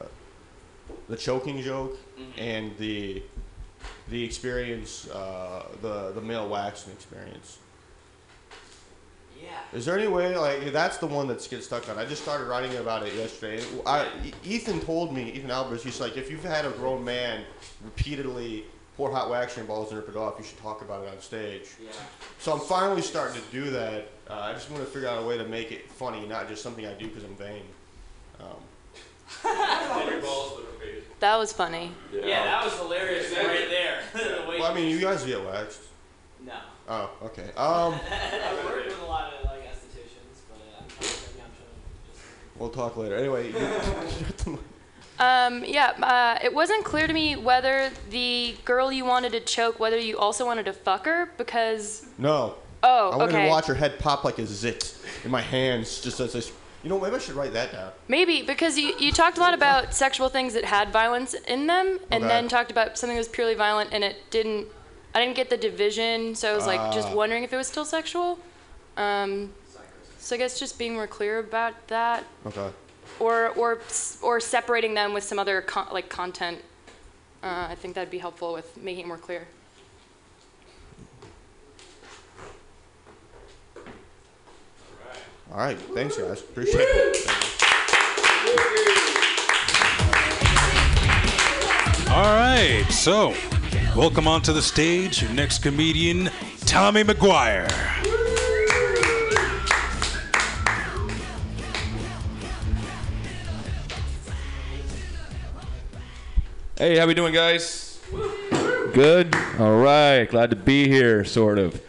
[1.08, 1.98] the choking joke
[2.38, 3.22] and the
[4.10, 7.60] the experience, uh, the the male waxing experience.
[9.42, 9.50] Yeah.
[9.78, 11.98] Is there any way like that's the one that gets stuck on?
[11.98, 13.64] I just started writing about it yesterday.
[13.86, 14.08] I,
[14.44, 17.44] Ethan told me, Ethan Albers, he's like, if you've had a grown man
[17.84, 21.20] repeatedly pour hot waxing balls and rip it off, you should talk about it on
[21.22, 21.70] stage.
[21.82, 21.92] Yeah.
[22.40, 24.10] So I'm finally starting to do that.
[24.30, 26.64] Uh, I just want to figure out a way to make it funny, not just
[26.64, 27.62] something I do because I'm vain.
[28.40, 28.56] Um,
[31.20, 31.92] That was funny.
[32.14, 34.02] Yeah, that was hilarious right there.
[34.14, 35.82] The way well, I mean, you guys get waxed.
[36.46, 36.54] No.
[36.88, 37.50] Oh, okay.
[37.58, 41.52] Um, I've worked with a lot of like estheticians, but uh, I'm, I'm, I'm
[42.12, 42.24] just.
[42.58, 43.16] we'll talk later.
[43.16, 44.60] Anyway, you-
[45.20, 49.80] Um, yeah, uh, it wasn't clear to me whether the girl you wanted to choke,
[49.80, 52.54] whether you also wanted to fuck her, because no.
[52.84, 53.44] Oh, I wanted okay.
[53.46, 54.96] to watch her head pop like a zit
[55.26, 56.52] in my hands, just as this.
[56.84, 57.92] You know, maybe I should write that down.
[58.08, 61.98] maybe because you, you talked a lot about sexual things that had violence in them,
[62.12, 62.28] and Okay.
[62.28, 64.68] then talked about something that was purely violent, and it didn't.
[65.18, 67.16] I didn't get the division, so I was like just Ah.
[67.16, 68.38] wondering if it was still sexual.
[68.98, 69.52] Um,
[70.20, 72.70] so I guess just being more clear about that, Okay.
[73.20, 73.80] or or
[74.22, 76.64] or separating them with some other con- like content.
[77.42, 79.48] Uh, I think that'd be helpful with making it more clear.
[85.52, 85.78] All right.
[85.96, 86.42] Thanks, guys.
[86.42, 87.28] Appreciate it.
[92.10, 93.34] All right, so
[93.98, 96.30] welcome onto the stage your next comedian,
[96.66, 97.68] Tommy McGuire.
[106.78, 108.00] Hey, how we doing, guys?
[108.94, 109.36] Good.
[109.58, 110.26] All right.
[110.26, 111.82] Glad to be here, sort of.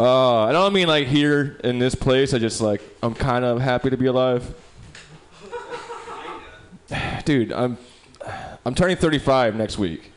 [0.00, 2.32] Uh, I don't mean like here in this place.
[2.32, 4.54] I just like I'm kind of happy to be alive.
[7.26, 7.76] Dude, I'm
[8.64, 10.13] I'm turning 35 next week.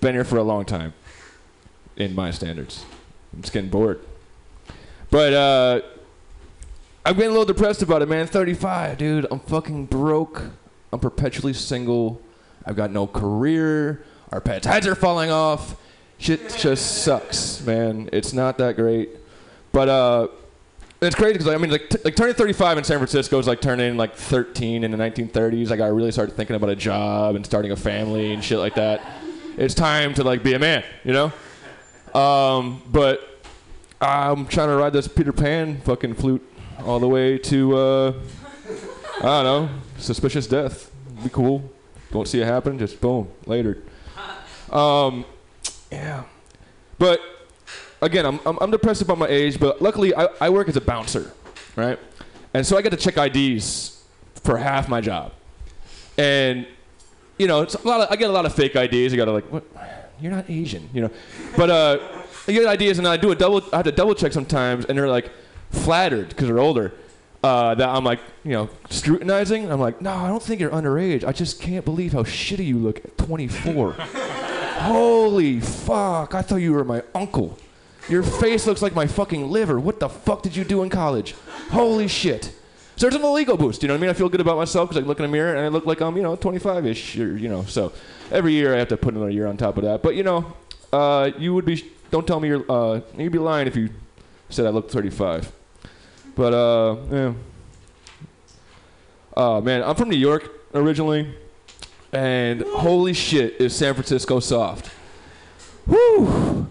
[0.00, 0.94] Been here for a long time,
[1.96, 2.84] in my standards.
[3.32, 4.00] I'm just getting bored.
[5.10, 5.80] But uh,
[7.04, 8.26] I'm getting a little depressed about it, man.
[8.26, 9.26] 35, dude.
[9.30, 10.42] I'm fucking broke.
[10.92, 12.20] I'm perpetually single.
[12.64, 14.04] I've got no career.
[14.30, 15.76] Our pets' heads are falling off.
[16.18, 18.10] Shit just sucks, man.
[18.12, 19.10] It's not that great.
[19.72, 20.28] But uh,
[21.00, 23.60] it's crazy because I mean, like, t- like turning 35 in San Francisco is like
[23.60, 25.70] turning like 13 in the 1930s.
[25.70, 28.74] Like I really started thinking about a job and starting a family and shit like
[28.74, 29.00] that.
[29.58, 31.32] It's time to like be a man, you know.
[32.14, 33.44] Um, but
[34.00, 36.48] I'm trying to ride this Peter Pan fucking flute
[36.84, 38.12] all the way to uh,
[39.16, 40.92] I don't know, suspicious death.
[41.24, 41.68] Be cool.
[42.12, 42.78] Don't see it happen.
[42.78, 43.82] Just boom later.
[44.70, 45.24] Um,
[45.90, 46.22] yeah,
[47.00, 47.20] but
[48.00, 50.80] again, I'm, I'm, I'm depressed about my age, but luckily I, I work as a
[50.80, 51.32] bouncer,
[51.74, 51.98] right?
[52.54, 54.04] And so I get to check IDs
[54.36, 55.32] for half my job.
[56.16, 56.64] And,
[57.38, 59.12] you know, it's a lot of, I get a lot of fake ideas.
[59.12, 59.64] I got to like, what?
[60.20, 61.10] You're not Asian, you know?
[61.56, 61.98] But uh,
[62.48, 64.98] I get ideas and I do a double, I have to double check sometimes and
[64.98, 65.30] they're like
[65.70, 66.92] flattered because they're older.
[67.42, 69.70] Uh, that I'm like, you know, scrutinizing.
[69.70, 71.22] I'm like, no, I don't think you're underage.
[71.22, 73.92] I just can't believe how shitty you look at 24.
[74.78, 76.34] Holy fuck!
[76.34, 77.56] I thought you were my uncle.
[78.08, 79.78] Your face looks like my fucking liver.
[79.78, 81.34] What the fuck did you do in college?
[81.70, 82.52] Holy shit.
[82.98, 84.10] So there's an ego boost, you know what I mean?
[84.10, 86.00] I feel good about myself because I look in a mirror and I look like
[86.00, 87.62] I'm, you know, 25-ish, or, you know.
[87.62, 87.92] So
[88.32, 90.02] every year I have to put another year on top of that.
[90.02, 90.52] But you know,
[90.92, 91.88] uh, you would be.
[92.10, 92.64] Don't tell me you're.
[92.68, 93.90] Uh, you'd be lying if you
[94.48, 95.52] said I look 35.
[96.34, 97.34] But uh, yeah.
[99.36, 101.32] Oh man, I'm from New York originally,
[102.12, 104.88] and holy shit, is San Francisco soft.
[105.86, 106.68] Whew.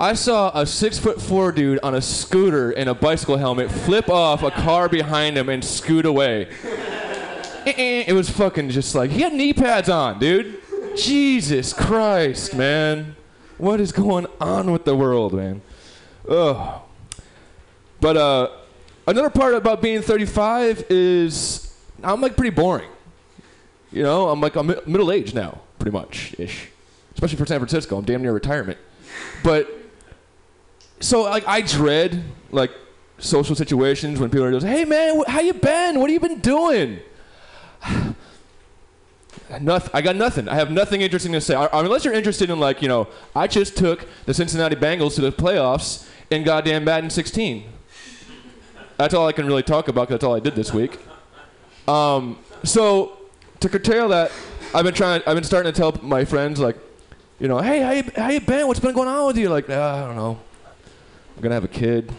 [0.00, 4.08] I saw a six foot four dude on a scooter in a bicycle helmet flip
[4.08, 6.48] off a car behind him and scoot away.
[7.66, 10.62] It was fucking just like he had knee pads on, dude.
[10.96, 13.16] Jesus Christ, man.
[13.58, 15.62] What is going on with the world, man?
[16.28, 16.80] Ugh.
[18.00, 18.50] But uh,
[19.08, 22.88] another part about being 35 is I'm like pretty boring.
[23.90, 26.68] You know, I'm like I'm middle aged now, pretty much ish.
[27.14, 28.78] Especially for San Francisco, I'm damn near retirement.
[29.42, 29.77] But
[31.00, 32.70] so like I dread like
[33.18, 35.98] social situations when people are just, "Hey man, how you been?
[36.00, 37.00] What have you been doing?"
[39.60, 39.90] Nothing.
[39.94, 40.48] I got nothing.
[40.48, 41.54] I have nothing interesting to say.
[41.54, 45.14] I, I- unless you're interested in like you know, I just took the Cincinnati Bengals
[45.14, 47.64] to the playoffs in goddamn Madden 16.
[48.98, 50.08] That's all I can really talk about.
[50.08, 50.98] 'cause that's all I did this week.
[51.86, 53.12] Um, so
[53.60, 54.30] to curtail that,
[54.74, 55.22] I've been trying.
[55.26, 56.76] I've been starting to tell my friends like,
[57.38, 58.66] you know, hey, how you, how you been?
[58.66, 59.48] What's been going on with you?
[59.48, 60.38] Like, "Ah, I don't know.
[61.38, 62.12] I'm gonna have a kid.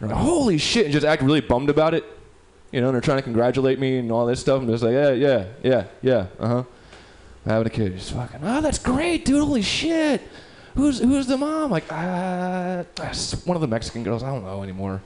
[0.00, 2.02] Like, holy shit, and just act really bummed about it.
[2.72, 4.62] You know, and they're trying to congratulate me and all this stuff.
[4.62, 6.62] I'm just like, yeah, yeah, yeah, yeah, uh huh.
[7.44, 9.42] Having a kid, just fucking, oh, that's great, dude.
[9.42, 10.22] Holy shit.
[10.76, 11.70] Who's who's the mom?
[11.70, 14.22] Like, uh, that's one of the Mexican girls.
[14.22, 15.02] I don't know anymore.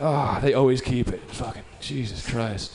[0.00, 1.20] Ah, they always keep it.
[1.30, 2.72] Fucking Jesus Christ.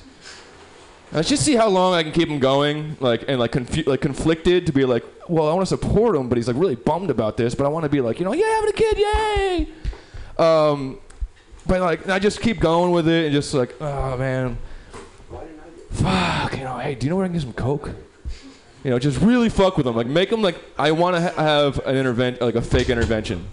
[1.13, 3.99] Let's just see how long I can keep him going, like and like confu- like
[3.99, 7.09] conflicted to be like, well, I want to support him, but he's like really bummed
[7.09, 9.67] about this, but I want to be like, you know, yeah, having a kid, yay.
[10.37, 10.99] Um,
[11.67, 14.57] but like I just keep going with it and just like, oh man,
[15.91, 17.91] fuck, you know, hey, do you know where I can get some coke?
[18.85, 21.43] You know, just really fuck with them, like make them like I want to ha-
[21.43, 23.45] have an intervention, like a fake intervention,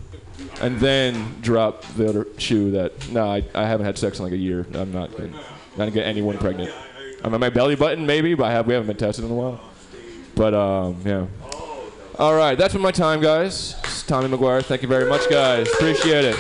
[0.61, 4.33] and then drop the other shoe that no, I, I haven't had sex in like
[4.33, 4.65] a year.
[4.75, 5.43] I'm not gonna, not
[5.77, 6.73] gonna get anyone pregnant.
[7.25, 9.35] I'm at my belly button maybe, but I have we haven't been tested in a
[9.35, 9.61] while.
[10.35, 11.27] But um, yeah.
[12.19, 13.77] All right, that's been my time, guys.
[13.85, 14.65] It's Tommy McGuire.
[14.65, 15.69] Thank you very much, guys.
[15.75, 16.37] Appreciate it.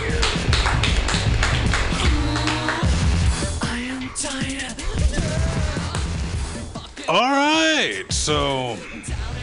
[7.08, 8.76] All right, so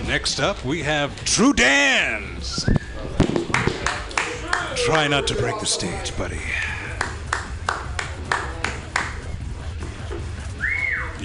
[0.07, 2.65] next up we have True Dance.
[4.75, 6.41] Try not to break the stage, buddy.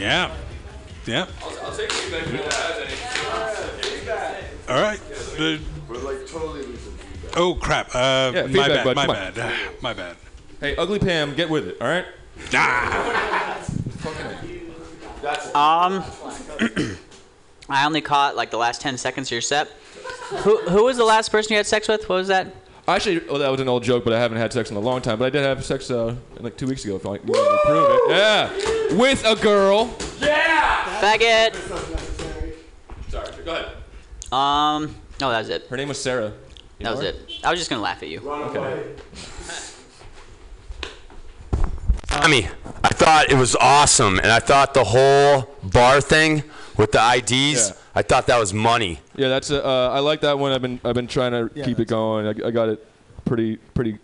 [0.01, 0.35] Yeah.
[1.07, 1.27] Yeah.
[1.63, 4.75] I'll take feedback if anyone has any.
[4.75, 5.01] All right.
[5.39, 6.95] Uh, We're like totally losing.
[7.37, 7.95] oh crap.
[7.95, 8.85] Uh, Yeah, my bad.
[8.85, 9.33] bud, My come on.
[9.35, 9.71] bad.
[9.83, 10.17] My bad.
[10.61, 12.05] Hey, Ugly Pam, get with it, all right?
[15.55, 16.05] Um,
[17.69, 19.69] I only caught like the last 10 seconds of your set.
[20.45, 22.09] Who, who was the last person you had sex with?
[22.09, 22.55] What was that?
[22.97, 25.01] Actually, well, that was an old joke, but I haven't had sex in a long
[25.03, 25.19] time.
[25.19, 26.97] But I did have sex uh, like two weeks ago.
[26.97, 29.95] If I want to prove it, yeah, with a girl.
[30.21, 31.01] Yeah.
[31.01, 31.55] Faggot.
[33.11, 33.67] Sorry, go ahead.
[34.33, 35.67] Um, no, that was it.
[35.69, 36.33] Her name was Sarah.
[36.79, 37.07] You That was her?
[37.09, 37.41] it.
[37.45, 38.21] I was just gonna laugh at you.
[38.21, 38.95] Okay.
[42.07, 42.49] Tommy,
[42.85, 46.43] I thought it was awesome, and I thought the whole bar thing
[46.77, 47.75] with the IDs, Yeah.
[47.95, 49.01] I thought that was money.
[49.17, 50.53] Yeah, that's uh, uh, I like that one.
[50.53, 52.27] I've been I've been trying to Yeah, keep it going.
[52.27, 52.87] I, I got it
[53.25, 53.99] pretty pretty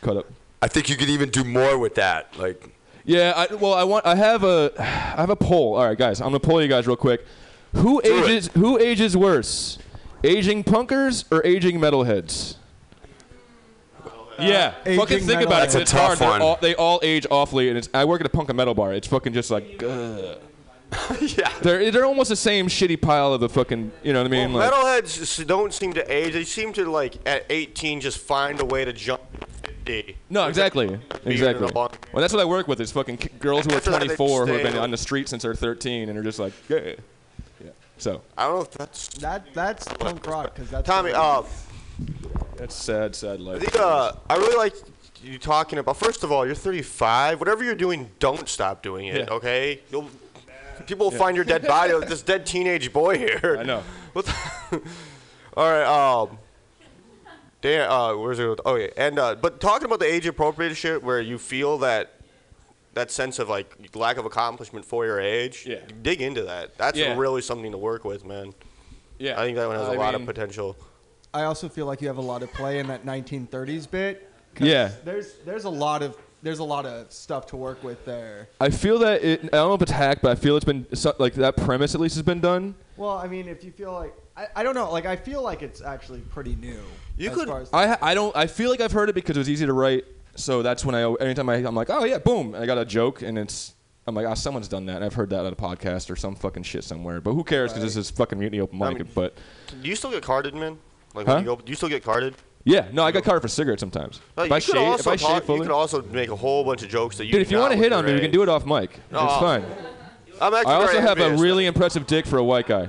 [0.00, 0.26] cut up.
[0.62, 2.36] I think you could even do more with that.
[2.38, 2.70] Like,
[3.04, 4.06] Yeah, I, well, I want.
[4.06, 5.74] I have a, I have a poll.
[5.76, 7.26] All right, guys, I'm gonna poll you guys real quick.
[7.74, 8.24] Who Do it.
[8.30, 8.48] ages?
[8.54, 9.78] Who ages worse,
[10.24, 12.56] aging punkers or aging metalheads?
[14.38, 15.70] Yeah, Aging fucking think about it.
[15.70, 16.18] That's a 'cause It's tough hard.
[16.18, 16.42] They're one.
[16.42, 17.88] all- they all age awfully, and it's.
[17.94, 18.92] I work at a punk and metal bar.
[18.92, 19.82] It's fucking just like.
[19.82, 20.38] Ugh.
[21.20, 21.52] yeah.
[21.62, 23.92] They're they're almost the same shitty pile of the fucking.
[24.02, 24.52] You know what I mean?
[24.52, 26.32] Well, Like- metalheads don't seem to age.
[26.32, 29.20] They seem to like at 18 just find a way to jump.
[29.86, 30.16] 50.
[30.30, 31.64] No, exactly, exactly.
[31.64, 31.90] in a bar.
[32.12, 32.80] Well, that's what I work with.
[32.80, 34.90] Is fucking k- girls who are After that, they 24 who have been on- on
[34.90, 36.94] the street since they're 13 and are just like, yeah,
[37.64, 37.70] yeah.
[37.98, 41.12] So I don't know if that's That that's punk rock because that's Tommy.
[41.14, 41.42] Uh,
[42.56, 43.60] that's sad, sad life.
[43.60, 44.74] think uh, I really like
[45.22, 45.96] you talking about.
[45.96, 47.38] First of all, you're 35.
[47.40, 49.16] Whatever you're doing, don't stop doing it.
[49.28, 49.34] Yeah.
[49.34, 49.80] Okay?
[49.90, 50.10] You'll
[50.86, 51.92] people will find your dead body.
[51.94, 53.56] like this dead teenage boy here.
[53.60, 53.82] I know.
[54.12, 54.80] What the-
[55.56, 55.84] all right.
[55.84, 56.38] Um.
[57.62, 58.60] Dan, uh, where's it?
[58.64, 62.12] Oh yeah, and uh, but talking about the age appropriate shit, where you feel that
[62.94, 65.64] that sense of like lack of accomplishment for your age.
[65.66, 65.80] Yeah.
[66.02, 66.76] Dig into that.
[66.78, 67.16] That's Yeah.
[67.16, 68.54] really something to work with, man.
[69.18, 70.76] Yeah, I think that one has a I lot mean- of potential.
[71.34, 74.30] I also feel like you have a lot of play in that 1930s bit.
[74.58, 74.90] Yeah.
[75.04, 76.16] There's there's a lot of
[76.46, 78.48] there's a lot of stuff to work with there.
[78.60, 79.42] I feel that it.
[79.44, 80.86] I don't know if it's hacked, but I feel it's been
[81.18, 82.74] like that premise at least has been done.
[82.96, 85.62] Well, I mean, if you feel like I, I don't know, like I feel like
[85.62, 86.80] it's actually pretty new.
[87.18, 88.34] You as could- far as- I I don't.
[88.36, 90.04] I feel like I've heard it because it was easy to write.
[90.36, 91.02] So that's when I.
[91.20, 93.74] Anytime I, I'm like, oh yeah, boom, and I got a joke, and it's.
[94.06, 94.96] I'm like, ah, someone's done that.
[94.96, 97.20] And I've heard that on a podcast or some fucking shit somewhere.
[97.20, 97.72] But who cares?
[97.72, 99.06] Because this is fucking mutiny open I minded.
[99.06, 99.36] mean- but
[99.82, 100.78] Do you still get carded, man?
[101.12, 101.34] Like Huh?
[101.36, 102.34] when you go, do you still get carded?
[102.66, 104.20] Yeah, no, I got carded for cigarettes sometimes.
[104.36, 106.02] No, if you I could shave, if also I talk- shave fully, you could also
[106.02, 107.32] make a whole bunch of jokes that you.
[107.32, 109.00] dude, if you want to hit on me, we can do it off mic.
[109.10, 109.24] No.
[109.24, 109.64] It's fine.
[110.40, 111.40] I'm actually I also very have a envious.
[111.40, 112.88] really impressive dick for a white guy.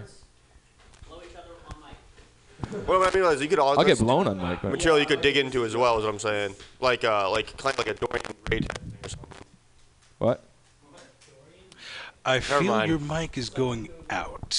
[2.85, 3.79] What I mean is, you could also.
[3.79, 4.59] I'll get blown on mic.
[4.61, 6.55] But Material you could dig into as well, is what I'm saying.
[6.81, 9.29] Like, uh, like kind of like a Dorian Gray type or something.
[10.17, 10.43] what?
[12.25, 12.89] I feel mind.
[12.89, 14.49] your mic is going out.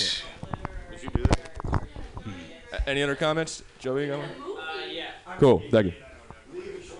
[0.90, 1.82] Did you do that?
[2.72, 4.06] A- Any other comments, Joey?
[4.06, 4.28] you got one?
[4.90, 5.10] Yeah.
[5.38, 5.62] Cool.
[5.70, 5.92] Thank you.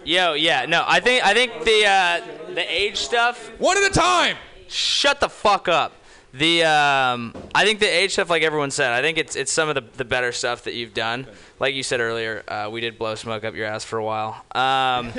[0.04, 3.50] Yo, yeah, no, I think I think the uh, the age stuff.
[3.58, 4.36] One at a time.
[4.68, 5.92] Shut the fuck up.
[6.32, 9.68] The um, I think the age stuff, like everyone said, I think it's it's some
[9.68, 11.26] of the, the better stuff that you've done.
[11.58, 14.44] Like you said earlier, uh, we did blow smoke up your ass for a while.
[14.52, 15.12] Um,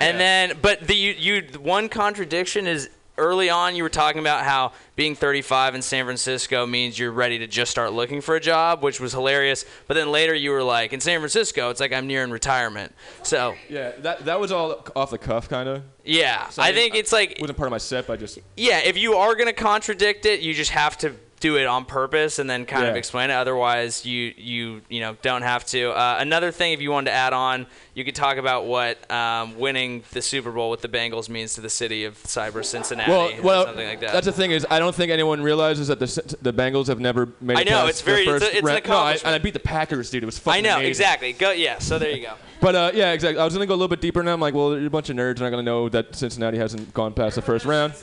[0.00, 4.20] and then, but the you, you the one contradiction is early on you were talking
[4.20, 8.36] about how being 35 in San Francisco means you're ready to just start looking for
[8.36, 9.64] a job, which was hilarious.
[9.86, 12.94] But then later you were like, in San Francisco, it's like I'm nearing retirement.
[13.22, 15.82] So Yeah, that that was all off the cuff, kind of.
[16.04, 18.06] yeah, I think it's like wasn't part of my set.
[18.06, 21.56] But I just yeah, if you are gonna contradict it, you just have to do
[21.56, 23.34] it on purpose and then kind of explain it.
[23.34, 25.90] Otherwise, you you you know don't have to.
[25.90, 29.58] Uh, another thing, if you wanted to add on, you could talk about what um,
[29.58, 33.28] winning the Super Bowl with the Bengals means to the city of Cyber Cincinnati, well,
[33.38, 34.12] or well, something like that.
[34.12, 37.28] that's the thing is, I don't think anyone realizes that the the Bengals have never
[37.40, 37.58] made.
[37.58, 38.86] I it know, past it's very- the it's a- first it's an round.
[38.86, 39.26] No, I, accomplishment.
[39.26, 40.22] and I beat the Packers, dude.
[40.22, 40.58] It was fucking.
[40.58, 40.88] I know amazing.
[40.90, 41.32] exactly.
[41.32, 41.78] Go yeah.
[41.78, 42.34] So there you go.
[42.60, 43.40] But uh, yeah, exactly.
[43.40, 45.10] I was gonna go a little bit deeper, and I'm like, well, you're a bunch
[45.10, 47.94] of nerds, and I'm gonna know that Cincinnati hasn't gone past the first round.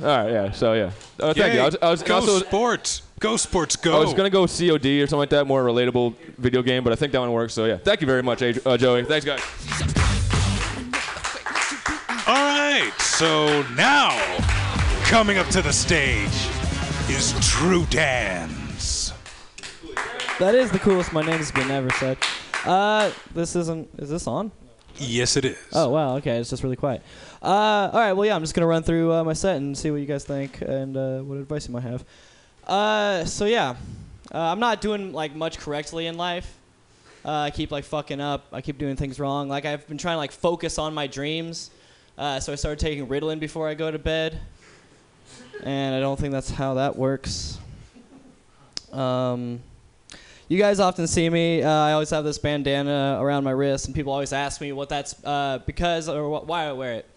[0.00, 0.50] All right, yeah.
[0.52, 0.90] So yeah,
[1.20, 1.60] uh, thank you.
[1.60, 3.02] I was, I was go also sports.
[3.18, 3.76] Go sports.
[3.76, 3.96] Go.
[3.96, 6.96] I was gonna go COD or something like that, more relatable video game, but I
[6.96, 7.54] think that one works.
[7.54, 9.04] So yeah, thank you very much, Adri- uh, Joey.
[9.04, 9.40] Thanks, guys.
[12.28, 12.92] All right.
[12.98, 14.10] So now,
[15.04, 16.28] coming up to the stage
[17.08, 19.12] is Drew Dance.
[20.38, 22.18] That is the coolest my name's been ever said.
[22.66, 23.88] Uh, this isn't.
[23.98, 24.52] Is this on?
[24.98, 25.58] Yes, it is.
[25.72, 26.16] Oh wow.
[26.16, 27.02] Okay, it's just really quiet.
[27.42, 28.12] Uh, all right.
[28.12, 28.34] Well, yeah.
[28.34, 30.96] I'm just gonna run through uh, my set and see what you guys think and
[30.96, 32.04] uh, what advice you might have.
[32.66, 33.76] Uh, so yeah,
[34.34, 36.56] uh, I'm not doing like much correctly in life.
[37.24, 38.46] Uh, I keep like fucking up.
[38.52, 39.48] I keep doing things wrong.
[39.48, 41.70] Like I've been trying to like focus on my dreams.
[42.16, 44.40] Uh, so I started taking Ritalin before I go to bed,
[45.62, 47.58] and I don't think that's how that works.
[48.92, 49.60] Um,
[50.48, 51.62] you guys often see me.
[51.62, 54.88] Uh, I always have this bandana around my wrist, and people always ask me what
[54.88, 57.10] that's uh, because or wh- why I wear it.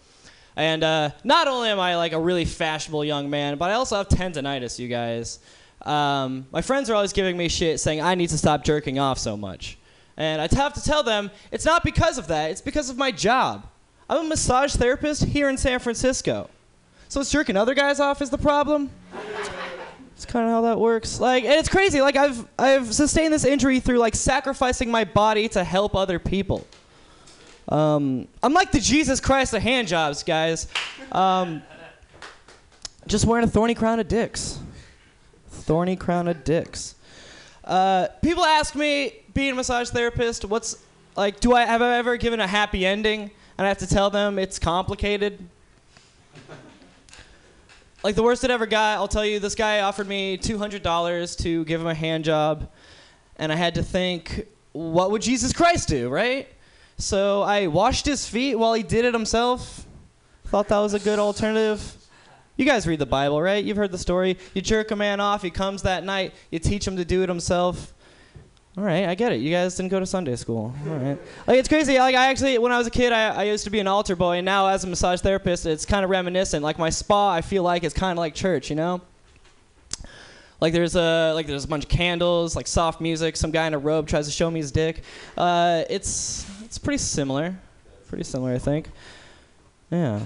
[0.56, 3.96] And uh, not only am I like a really fashionable young man, but I also
[3.96, 4.78] have tendonitis.
[4.78, 5.38] You guys,
[5.82, 9.18] um, my friends are always giving me shit, saying I need to stop jerking off
[9.18, 9.78] so much.
[10.16, 12.50] And I have to tell them it's not because of that.
[12.50, 13.66] It's because of my job.
[14.08, 16.50] I'm a massage therapist here in San Francisco.
[17.08, 18.90] So it's jerking other guys off is the problem.
[20.22, 21.18] It's kind of how that works.
[21.18, 22.02] Like, and it's crazy.
[22.02, 26.66] Like, I've I've sustained this injury through like sacrificing my body to help other people.
[27.70, 30.68] Um, I'm like the Jesus Christ of hand jobs, guys.
[31.10, 31.62] Um,
[33.06, 34.58] just wearing a thorny crown of dicks.
[35.48, 36.96] Thorny crown of dicks.
[37.64, 40.76] Uh, people ask me, being a massage therapist, what's
[41.16, 41.40] like?
[41.40, 43.30] Do I have I ever given a happy ending?
[43.60, 45.38] and I have to tell them it's complicated.
[48.02, 51.64] Like the worst it ever got, I'll tell you, this guy offered me $200 to
[51.66, 52.70] give him a hand job,
[53.36, 56.48] and I had to think, what would Jesus Christ do, right?
[56.96, 59.86] So I washed his feet while he did it himself.
[60.46, 61.94] Thought that was a good alternative.
[62.56, 63.62] You guys read the Bible, right?
[63.62, 64.38] You've heard the story.
[64.54, 67.28] You jerk a man off, he comes that night, you teach him to do it
[67.28, 67.92] himself.
[68.80, 69.42] All right, I get it.
[69.42, 70.74] You guys didn't go to Sunday school.
[70.88, 71.18] All right.
[71.46, 71.98] Like it's crazy.
[71.98, 74.16] Like I actually, when I was a kid, I, I used to be an altar
[74.16, 76.62] boy, and now as a massage therapist, it's kind of reminiscent.
[76.64, 79.02] Like my spa, I feel like is kind of like church, you know.
[80.62, 83.36] Like there's a like there's a bunch of candles, like soft music.
[83.36, 85.02] Some guy in a robe tries to show me his dick.
[85.36, 87.54] Uh, it's it's pretty similar,
[88.08, 88.88] pretty similar, I think.
[89.90, 90.20] Yeah.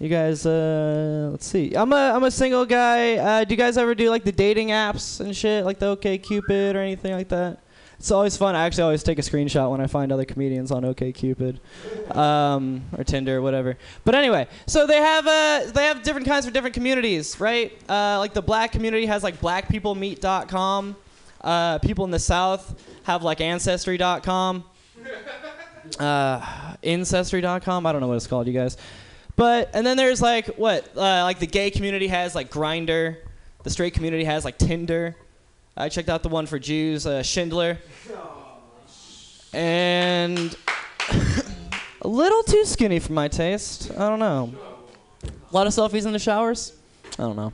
[0.00, 1.74] You guys, uh, let's see.
[1.74, 3.16] I'm a I'm a single guy.
[3.16, 6.16] Uh, do you guys ever do like the dating apps and shit, like the OK
[6.16, 7.58] Cupid or anything like that?
[7.98, 8.54] It's always fun.
[8.54, 11.58] I actually always take a screenshot when I find other comedians on OkCupid,
[12.16, 13.76] um, or Tinder, or whatever.
[14.04, 17.76] But anyway, so they have uh, they have different kinds for different communities, right?
[17.88, 20.96] Uh, like the black community has like blackpeoplemeet.com.
[21.40, 24.64] Uh, people in the South have like ancestry.com,
[25.98, 27.86] uh, ancestry.com.
[27.86, 28.76] I don't know what it's called, you guys.
[29.34, 33.16] But and then there's like what uh, like the gay community has like Grindr.
[33.64, 35.16] The straight community has like Tinder.
[35.80, 37.78] I checked out the one for Jews, uh, Schindler.
[39.52, 40.56] And
[42.02, 43.92] a little too skinny for my taste.
[43.92, 44.52] I don't know.
[45.24, 46.72] A lot of selfies in the showers?
[47.16, 47.52] I don't know.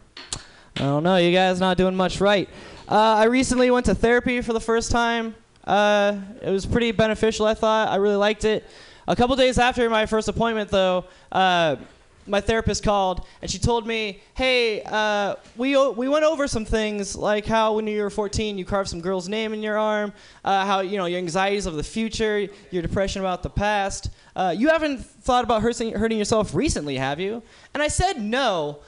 [0.76, 1.18] I don't know.
[1.18, 2.48] You guys not doing much right.
[2.88, 5.34] Uh, I recently went to therapy for the first time.
[5.62, 7.88] Uh, it was pretty beneficial, I thought.
[7.88, 8.64] I really liked it.
[9.06, 11.76] A couple days after my first appointment, though, uh,
[12.26, 16.64] my therapist called and she told me, "Hey, uh, we o- we went over some
[16.64, 20.12] things like how when you were 14 you carved some girl's name in your arm,
[20.44, 24.08] uh, how you know your anxieties of the future, your depression about the past.
[24.34, 27.42] Uh, you haven't thought about hurting hurting yourself recently, have you?"
[27.74, 28.78] And I said no,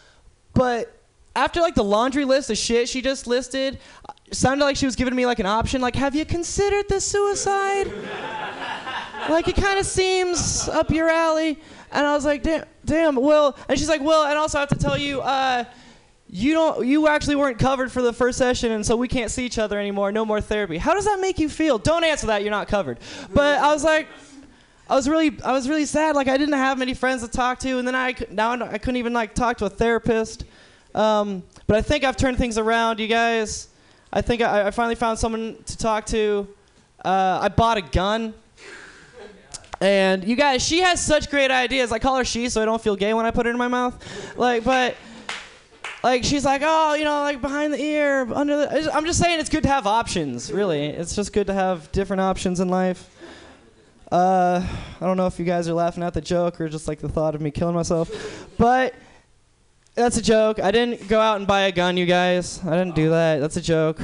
[0.55, 0.93] but
[1.35, 3.79] after like the laundry list of shit she just listed,
[4.27, 7.01] it sounded like she was giving me like an option, like, "Have you considered the
[7.01, 7.93] suicide?"
[9.29, 11.59] like it kind of seems up your alley.
[11.97, 13.57] And I was like, damn, damn, Will.
[13.71, 15.65] And she's like, Will, and also I have to tell you, uh,
[16.29, 19.47] you don't, you actually weren't covered for the first session, and so we can't see
[19.47, 20.13] each other anymore.
[20.13, 20.77] No more therapy.
[20.77, 21.79] How does that make you feel?
[21.79, 22.43] Don't answer that.
[22.43, 22.99] You're not covered.
[23.33, 24.09] But I was like,
[24.91, 26.17] I was really, I was really sad.
[26.17, 28.97] Like I didn't have many friends to talk to, and then I now I couldn't
[28.97, 30.45] even like talk to a therapist.
[30.95, 33.69] Um, but I think I've turned things around, you guys.
[34.13, 36.47] I think I, I finally found someone to talk to.
[37.03, 38.35] Uh, I bought a gun.
[39.81, 41.93] And you guys, she has such great ideas.
[41.93, 43.69] I call her she, so I don't feel gay when I put it in my
[43.69, 44.37] mouth.
[44.37, 44.97] Like, but
[46.03, 48.91] like she's like, oh, you know, like behind the ear, under the.
[48.95, 50.51] I'm just saying, it's good to have options.
[50.51, 53.11] Really, it's just good to have different options in life.
[54.11, 54.65] Uh,
[55.01, 57.09] I don't know if you guys are laughing at the joke or just like the
[57.09, 58.95] thought of me killing myself, but
[59.95, 60.61] that's a joke.
[60.61, 62.65] I didn't go out and buy a gun, you guys.
[62.65, 63.41] I didn't do that.
[63.41, 64.01] That's a joke.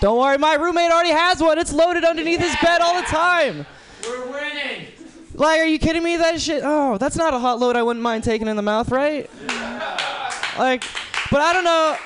[0.00, 1.58] Don't worry, my roommate already has one.
[1.58, 3.64] It's loaded underneath his bed all the time.
[4.08, 4.86] We're winning.
[5.34, 6.16] Like, are you kidding me?
[6.16, 6.62] That shit.
[6.64, 9.28] Oh, that's not a hot load I wouldn't mind taking in the mouth, right?
[10.58, 10.84] Like,
[11.30, 11.96] but I don't know.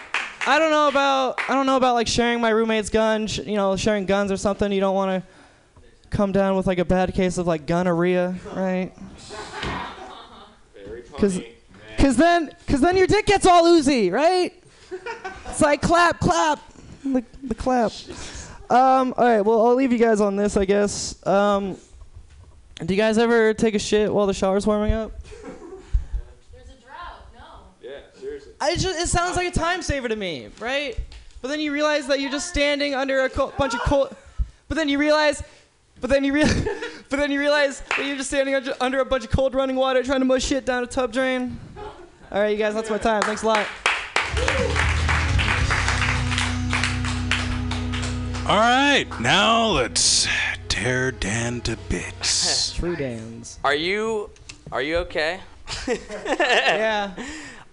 [0.47, 1.41] I don't know about.
[1.49, 3.27] I don't know about like sharing my roommate's gun.
[3.27, 4.73] Sh- you know, sharing guns or something.
[4.73, 5.29] You don't want to
[6.11, 8.93] come down with like a bad case of like gonorrhea, right?
[11.05, 11.41] Because,
[11.99, 14.55] cause then, cause then your dick gets all oozy, right?
[15.47, 16.61] It's like clap, clap,
[17.05, 17.93] the, the clap.
[18.71, 21.27] Um, all right, well, I'll leave you guys on this, I guess.
[21.27, 21.79] Um,
[22.85, 25.13] do you guys ever take a shit while the shower's warming up?
[26.53, 27.27] There's a drought.
[27.35, 27.41] No.
[27.83, 28.53] Yeah, seriously.
[28.61, 30.99] I just, it sounds like a time saver to me, right?
[31.43, 34.15] But then you realize that you're just standing under a co- bunch of cold.
[34.69, 35.43] But then you realize,
[36.01, 36.69] but then you realize,
[37.09, 39.77] but then you realize that you're just standing under, under a bunch of cold running
[39.77, 41.59] water trying to mush shit down a tub drain.
[42.31, 43.23] All right, you guys, that's my time.
[43.23, 43.67] Thanks a lot.
[48.47, 50.27] All right, now let's
[50.79, 52.73] tear Dan to bits.
[52.77, 53.59] True Dan's.
[53.65, 54.31] Are you
[54.71, 55.41] are you okay?
[55.89, 57.13] yeah.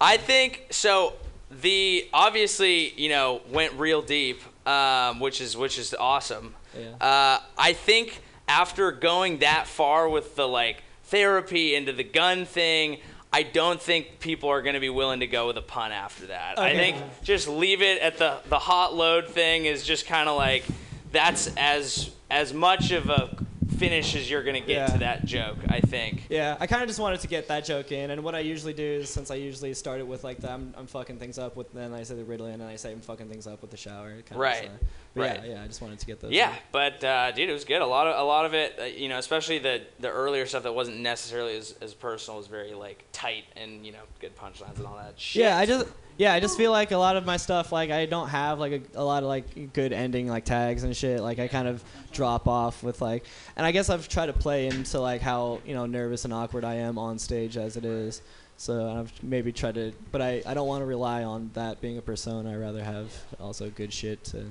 [0.02, 1.14] I think so.
[1.62, 6.56] The obviously you know went real deep, um, which is which is awesome.
[6.78, 6.96] Yeah.
[7.00, 12.98] Uh, I think after going that far with the like therapy into the gun thing,
[13.32, 16.28] I don't think people are going to be willing to go with a pun after
[16.28, 16.58] that.
[16.58, 20.36] I think just leave it at the the hot load thing is just kind of
[20.36, 20.64] like
[21.12, 23.36] that's as as much of a
[23.78, 24.86] finish as you're gonna get Yeah.
[24.88, 25.58] to that joke.
[25.68, 26.28] I think.
[26.30, 28.74] Yeah, I kind of just wanted to get that joke in, and what I usually
[28.74, 31.56] do is since I usually start it with like the I'm, I'm fucking things up
[31.58, 33.72] with, then I say the riddle, and then I say I'm fucking things up with
[33.72, 34.10] the shower.
[34.12, 34.70] Kind of Right.
[35.14, 35.42] Right.
[35.44, 35.64] Yeah, yeah.
[35.64, 36.32] I just wanted to get those.
[36.32, 36.56] Yeah, in.
[36.72, 37.82] but uh, dude, it was good.
[37.82, 40.64] A lot of a lot of it, uh, you know, especially the the earlier stuff
[40.64, 44.78] that wasn't necessarily as, as personal was very like tight and you know good punchlines
[44.78, 45.42] and all that shit.
[45.42, 45.86] Yeah, I just
[46.18, 48.72] yeah, I just feel like a lot of my stuff like I don't have like
[48.72, 51.20] a, a lot of like good ending like tags and shit.
[51.20, 53.26] Like I kind of drop off with like,
[53.58, 56.64] and I guess I've tried to play into like how you know nervous and awkward
[56.64, 58.22] I am on stage as it is.
[58.58, 61.98] So I've maybe tried to, but I, I don't want to rely on that being
[61.98, 62.54] a persona.
[62.54, 64.46] I rather have also good shit to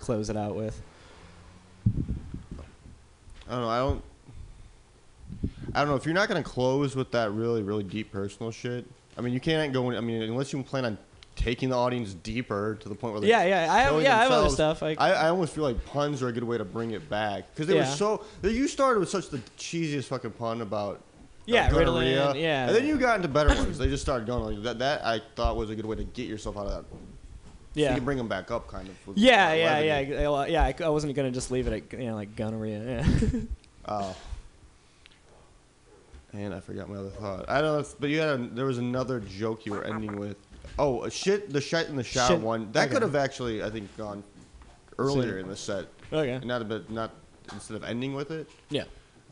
[0.00, 0.82] close it out with.
[3.48, 3.68] I don't know.
[3.68, 4.02] I don't.
[5.74, 8.84] I don't know if you're not gonna close with that really, really deep personal shit.
[9.16, 9.90] I mean, you can't go.
[9.90, 10.98] In, I mean, unless you plan on
[11.34, 14.22] taking the audience deeper to the point where they Yeah, yeah, I have- yeah, I
[14.24, 16.64] have other stuff, like- I, I almost feel like puns are a good way to
[16.64, 17.94] bring it back because they were Yeah.
[17.94, 18.24] so.
[18.42, 20.96] You started with such the cheesiest fucking pun about.
[20.96, 21.00] uh,
[21.46, 22.66] Yeah, Ritalin, yeah.
[22.66, 23.78] And then you got into better ones.
[23.78, 24.78] They just started going like that.
[24.78, 26.84] That I thought was a good way to get yourself out of that.
[26.90, 27.88] So Yeah.
[27.90, 28.94] you can bring them back up, kind of.
[29.16, 30.62] Yeah, uh, yeah, yeah, yeah.
[30.64, 33.04] I, I wasn't gonna just leave it at you know like gonorrhea.
[33.04, 33.40] Yeah.
[33.88, 34.14] Oh.
[36.32, 37.48] And I forgot my other thought.
[37.48, 40.16] I don't know, if, but you had a, there was another joke you were ending
[40.16, 40.36] with.
[40.78, 42.72] Oh, a shit, the shit in the shower Shit- one.
[42.72, 42.94] That okay.
[42.94, 44.24] could have actually, I think, gone
[44.98, 45.86] earlier in the set.
[46.12, 46.30] Okay.
[46.30, 47.12] And not a bit, not
[47.52, 48.48] instead of ending with it.
[48.70, 48.84] Yeah.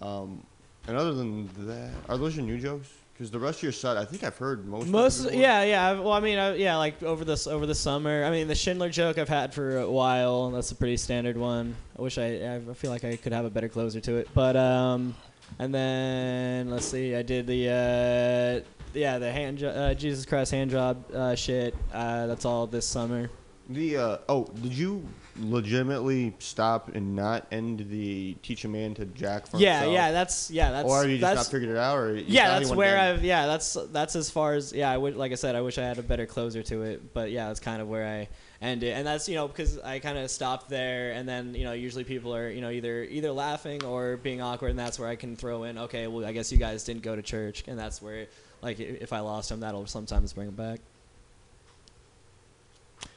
[0.03, 0.44] Um,
[0.86, 2.90] and other than that, are those your new jokes?
[3.12, 4.88] Because the rest of your set, I think I've heard most.
[4.88, 5.42] Most, of it before.
[5.42, 5.92] yeah, yeah.
[6.01, 8.24] Well, I mean, I, yeah, like over this over the summer.
[8.24, 10.51] I mean, the Schindler joke I've had for a while.
[10.51, 11.76] That's a pretty standard one.
[11.98, 14.28] I wish I, I feel like I could have a better closer to it.
[14.32, 15.14] But um,
[15.59, 20.51] and then let's see, I did the uh, yeah, the hand jo- uh, Jesus Christ
[20.53, 21.74] hand job uh, shit.
[21.92, 23.30] Uh, that's all this summer.
[23.68, 25.07] The uh, oh, did you
[25.38, 29.94] legitimately stop and not end the teach a man to jack for Yeah, himself?
[29.94, 30.88] yeah, that's yeah, that's.
[30.88, 33.16] Or have you just not figured it out, or you yeah, that's where down?
[33.16, 34.90] I've yeah, that's that's as far as yeah.
[34.90, 37.30] I would like I said, I wish I had a better closer to it, but
[37.30, 38.28] yeah, that's kind of where I
[38.61, 41.64] end it, and that's you know because I kind of stopped there, and then you
[41.64, 45.08] know usually people are you know either either laughing or being awkward, and that's where
[45.08, 47.78] I can throw in okay, well I guess you guys didn't go to church, and
[47.78, 48.26] that's where
[48.62, 50.80] like if I lost them, that'll sometimes bring them back.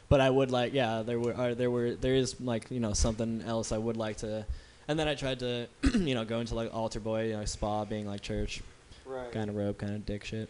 [0.10, 2.94] But I would like, yeah, there were, are, there were, there is like, you know,
[2.94, 4.46] something else I would like to,
[4.88, 7.84] and then I tried to, you know, go into like altar boy, you know, spa
[7.86, 8.62] being like church,
[9.06, 9.32] Right.
[9.32, 10.50] kind of robe, kind of dick shit.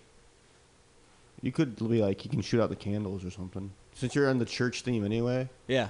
[1.41, 3.72] You could be like, you can shoot out the candles or something.
[3.96, 5.50] Since you're on the church theme anyway.
[5.68, 5.89] Yeah.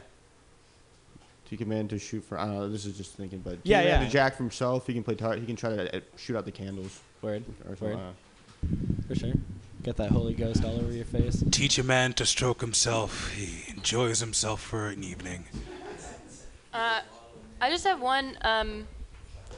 [1.50, 2.38] Teach a man to shoot for.
[2.40, 2.70] I don't know.
[2.70, 4.04] This is just thinking, but Yeah, teach yeah.
[4.04, 5.16] To jack for himself, he can play.
[5.16, 7.00] Tar- he can try to uh, shoot out the candles.
[7.22, 7.44] Word.
[7.70, 7.98] Or something.
[7.98, 8.14] Word.
[9.08, 9.34] For sure.
[9.84, 11.44] Get that Holy Ghost all over your face.
[11.52, 13.34] Teach a man to stroke himself.
[13.34, 15.44] He enjoys himself for an evening.
[16.74, 17.02] Uh,
[17.62, 18.88] I just have one um,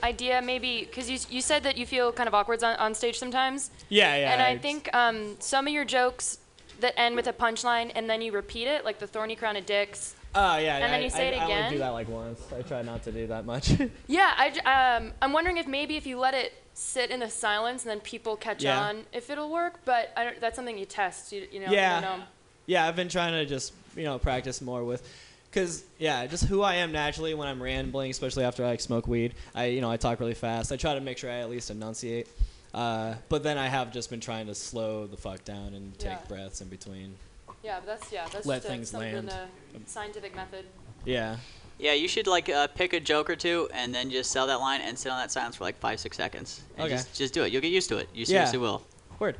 [0.03, 3.17] idea, maybe, because you, you said that you feel kind of awkward on, on stage
[3.19, 3.69] sometimes.
[3.89, 6.39] Yeah, yeah, And I it's- think um, some of your jokes
[6.79, 9.65] that end with a punchline and then you repeat it, like the thorny crown of
[9.65, 10.15] dicks.
[10.33, 10.75] Oh yeah.
[10.75, 12.41] And then I, you say I, it I only do that like once.
[12.57, 13.73] I try not to do that much.
[14.07, 17.83] Yeah, I, um, I'm wondering if maybe if you let it sit in the silence
[17.83, 18.79] and then people catch Yeah.
[18.79, 19.79] on, if it'll work.
[19.85, 21.31] But I don't, that's something you test.
[21.31, 21.71] You, you know.
[21.71, 22.01] yeah.
[22.01, 22.25] don't know.
[22.67, 25.07] Yeah, I've been trying to just you know practice more with,
[25.51, 29.07] cause yeah, just who I am naturally when I'm rambling, especially after I like, smoke
[29.07, 29.35] weed.
[29.53, 30.71] I you know I talk really fast.
[30.71, 32.27] I try to make sure I at least enunciate.
[32.75, 36.11] Uh, but then I have just been trying to slow the fuck down and take
[36.11, 36.17] Yeah.
[36.27, 37.15] breaths in between.
[37.63, 39.29] Yeah, but that's yeah, that's Let just a, things something land.
[39.31, 39.47] a
[39.89, 40.65] scientific method.
[41.05, 41.37] Yeah.
[41.79, 44.59] Yeah, you should like uh, pick a joke or two and then just sell that
[44.59, 46.63] line and sit on that silence for like five, six seconds.
[46.77, 46.95] And Okay.
[46.95, 47.51] Just, just do it.
[47.53, 48.09] You'll get used to it.
[48.13, 48.25] You Yeah.
[48.25, 48.83] seriously will.
[49.19, 49.37] Word.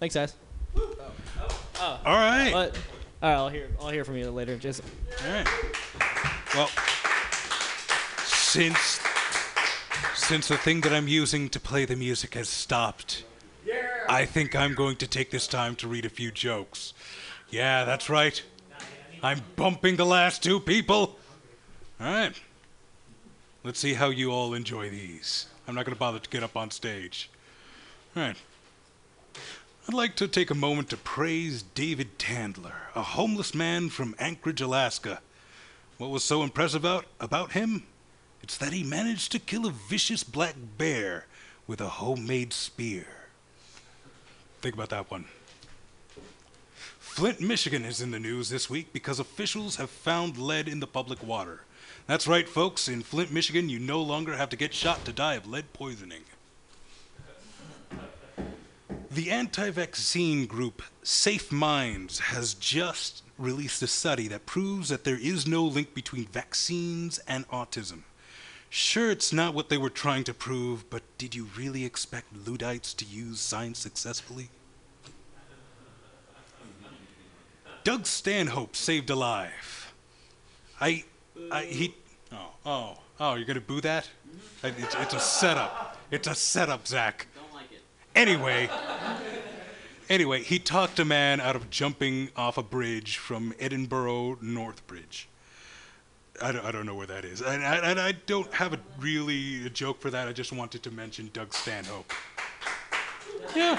[0.00, 0.34] Thanks, guys.
[0.76, 2.00] Oh.
[2.06, 2.50] All right.
[2.52, 2.76] But,
[3.22, 3.68] all right, I'll hear.
[3.80, 4.84] I'll hear from you later, Jason.
[5.26, 5.46] All right.
[6.54, 6.68] Well,
[8.24, 9.00] since
[10.28, 13.24] since the thing that I'm using to play the music has stopped,
[14.10, 16.92] I think I'm going to take this time to read a few jokes.
[17.48, 18.42] Yeah, that's right.
[19.22, 21.16] I'm bumping the last two people.
[21.98, 22.38] All right.
[23.64, 25.46] Let's see how you all enjoy these.
[25.66, 27.30] I'm not going to bother to get up on stage.
[28.14, 28.36] All right.
[29.88, 34.60] I'd like to take a moment to praise David Tandler, a homeless man from Anchorage,
[34.60, 35.22] Alaska.
[35.96, 37.84] What was so impressive about, about him?
[38.42, 41.26] It's that he managed to kill a vicious black bear
[41.66, 43.06] with a homemade spear.
[44.60, 45.26] Think about that one.
[46.98, 50.86] Flint, Michigan is in the news this week because officials have found lead in the
[50.86, 51.62] public water.
[52.06, 52.88] That's right, folks.
[52.88, 56.22] In Flint, Michigan, you no longer have to get shot to die of lead poisoning.
[59.10, 65.18] The anti vaccine group Safe Minds has just released a study that proves that there
[65.18, 68.02] is no link between vaccines and autism.
[68.70, 72.92] Sure, it's not what they were trying to prove, but did you really expect Luddites
[72.94, 74.50] to use science successfully?
[77.84, 79.94] Doug Stanhope saved a life.
[80.80, 81.04] I,
[81.50, 81.94] I, he,
[82.30, 84.08] oh, oh, oh, you're gonna boo that?
[84.62, 85.96] It's, it's a setup.
[86.10, 87.26] It's a setup, Zach.
[87.34, 87.80] Don't like it.
[88.14, 88.68] Anyway,
[90.10, 95.26] anyway, he talked a man out of jumping off a bridge from Edinburgh Northbridge.
[96.40, 97.40] I don't, I don't know where that is.
[97.40, 100.28] And I, and I don't have a really a joke for that.
[100.28, 102.12] I just wanted to mention Doug Stanhope.
[103.54, 103.78] Yeah.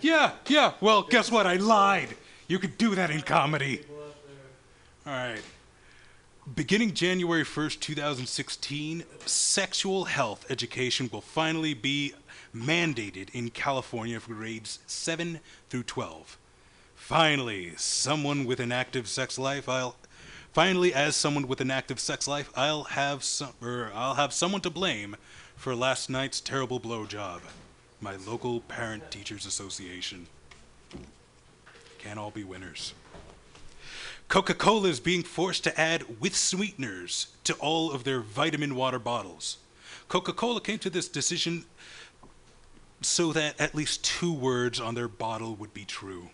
[0.00, 0.72] Yeah, yeah.
[0.80, 1.46] Well, guess what?
[1.46, 2.08] I lied.
[2.48, 3.82] You could do that in comedy.
[5.06, 5.42] All right.
[6.54, 12.14] Beginning January 1st, 2016, sexual health education will finally be
[12.54, 16.38] mandated in California for grades 7 through 12.
[16.94, 19.96] Finally, someone with an active sex life, I'll
[20.56, 24.62] finally as someone with an active sex life, I'll have some or I'll have someone
[24.62, 25.14] to blame
[25.54, 27.42] for last night's terrible blowjob.
[28.00, 30.28] My local parent teachers association.
[31.98, 32.94] Can't all be winners.
[34.28, 38.98] Coca Cola is being forced to add with sweeteners to all of their vitamin water
[38.98, 39.58] bottles.
[40.08, 41.66] Coca Cola came to this decision
[43.02, 46.30] so that at least two words on their bottle would be true.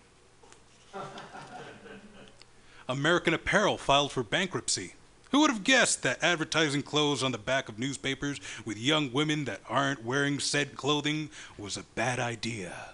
[2.87, 4.93] American Apparel filed for bankruptcy.
[5.31, 9.45] Who would have guessed that advertising clothes on the back of newspapers with young women
[9.45, 12.89] that aren't wearing said clothing was a bad idea?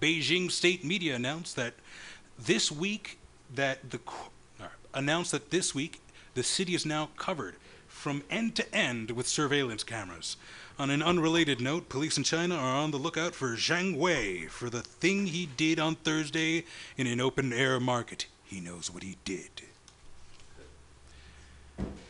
[0.00, 1.74] Beijing state media announced that
[2.38, 3.18] this week
[3.54, 4.00] that the
[4.60, 6.00] uh, announced that this week
[6.34, 7.56] the city is now covered
[8.00, 10.36] from end to end with surveillance cameras.
[10.78, 14.70] On an unrelated note, police in China are on the lookout for Zhang Wei for
[14.70, 16.64] the thing he did on Thursday
[16.96, 18.26] in an open air market.
[18.42, 19.50] He knows what he did.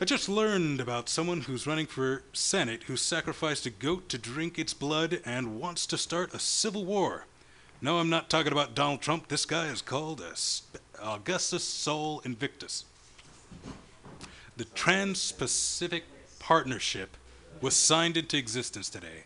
[0.01, 4.59] I just learned about someone who's running for Senate who sacrificed a goat to drink
[4.59, 7.27] its blood and wants to start a civil war.
[7.83, 9.27] No, I'm not talking about Donald Trump.
[9.27, 10.23] This guy is called
[11.03, 12.85] Augustus Sol Invictus.
[14.61, 16.05] The Trans Pacific
[16.39, 17.17] Partnership
[17.63, 19.25] was signed into existence today.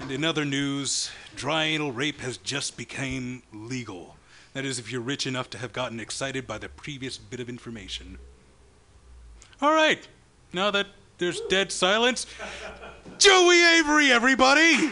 [0.00, 4.16] And in other news, dry anal rape has just become legal.
[4.54, 7.50] That is, if you're rich enough to have gotten excited by the previous bit of
[7.50, 8.16] information.
[9.60, 10.08] All right,
[10.54, 10.86] now that
[11.18, 12.24] there's dead silence,
[13.18, 14.90] Joey Avery, everybody!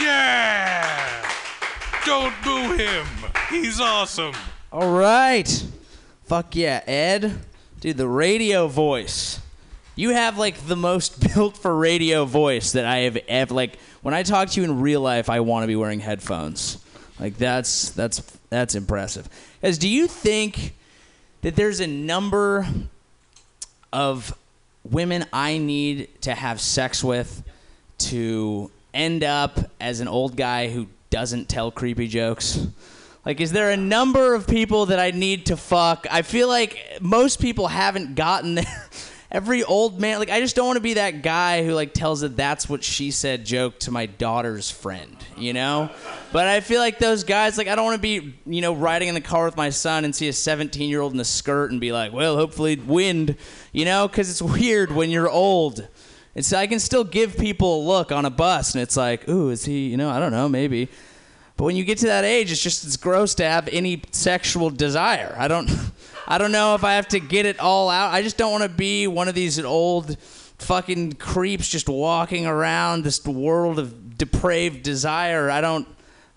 [0.00, 1.30] Yeah!
[2.06, 3.06] Don't boo him.
[3.50, 4.32] He's awesome.
[4.72, 5.66] All right.
[6.24, 7.40] Fuck yeah, Ed.
[7.86, 9.38] Dude, the radio voice.
[9.94, 14.12] You have like the most built for radio voice that I have ever like when
[14.12, 16.84] I talk to you in real life I want to be wearing headphones.
[17.20, 18.18] Like that's that's
[18.50, 19.28] that's impressive.
[19.62, 20.74] As do you think
[21.42, 22.66] that there's a number
[23.92, 24.36] of
[24.82, 27.44] women I need to have sex with
[27.98, 32.66] to end up as an old guy who doesn't tell creepy jokes?
[33.26, 36.06] Like, is there a number of people that I need to fuck?
[36.08, 38.88] I feel like most people haven't gotten there.
[39.32, 42.22] Every old man, like, I just don't want to be that guy who, like, tells
[42.22, 45.90] a that's what she said joke to my daughter's friend, you know?
[46.32, 49.08] But I feel like those guys, like, I don't want to be, you know, riding
[49.08, 51.72] in the car with my son and see a 17 year old in a skirt
[51.72, 53.34] and be like, well, hopefully wind,
[53.72, 54.06] you know?
[54.06, 55.88] Because it's weird when you're old.
[56.36, 59.28] And so I can still give people a look on a bus and it's like,
[59.28, 60.88] ooh, is he, you know, I don't know, maybe.
[61.56, 64.70] But when you get to that age, it's just it's gross to have any sexual
[64.70, 65.34] desire.
[65.38, 65.70] I don't
[66.28, 68.12] I don't know if I have to get it all out.
[68.12, 70.18] I just don't want to be one of these old
[70.58, 75.50] fucking creeps just walking around this world of depraved desire.
[75.50, 75.86] I don't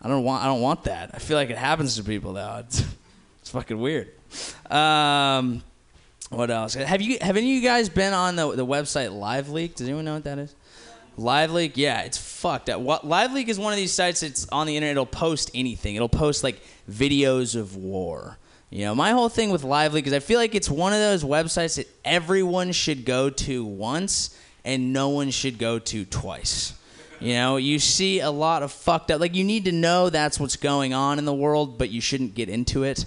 [0.02, 1.12] I don't want I don't want that.
[1.14, 2.64] I feel like it happens to people though.
[2.66, 2.86] It's,
[3.42, 4.12] it's fucking weird.
[4.72, 5.64] Um
[6.30, 6.76] what else?
[6.76, 9.76] Have you have any of you guys been on the the website Live Leak?
[9.76, 10.56] Does anyone know what that is?
[11.18, 12.80] Live Leak, yeah, it's fucked up.
[12.80, 14.94] What Live Leak is one of these sites that's on the internet.
[14.94, 15.96] It'll post anything.
[15.96, 18.38] It'll post like videos of war.
[18.70, 21.00] You know, my whole thing with Live Leak is I feel like it's one of
[21.00, 26.74] those websites that everyone should go to once and no one should go to twice.
[27.20, 29.20] You know, you see a lot of fucked up.
[29.20, 32.36] Like you need to know that's what's going on in the world, but you shouldn't
[32.36, 33.06] get into it.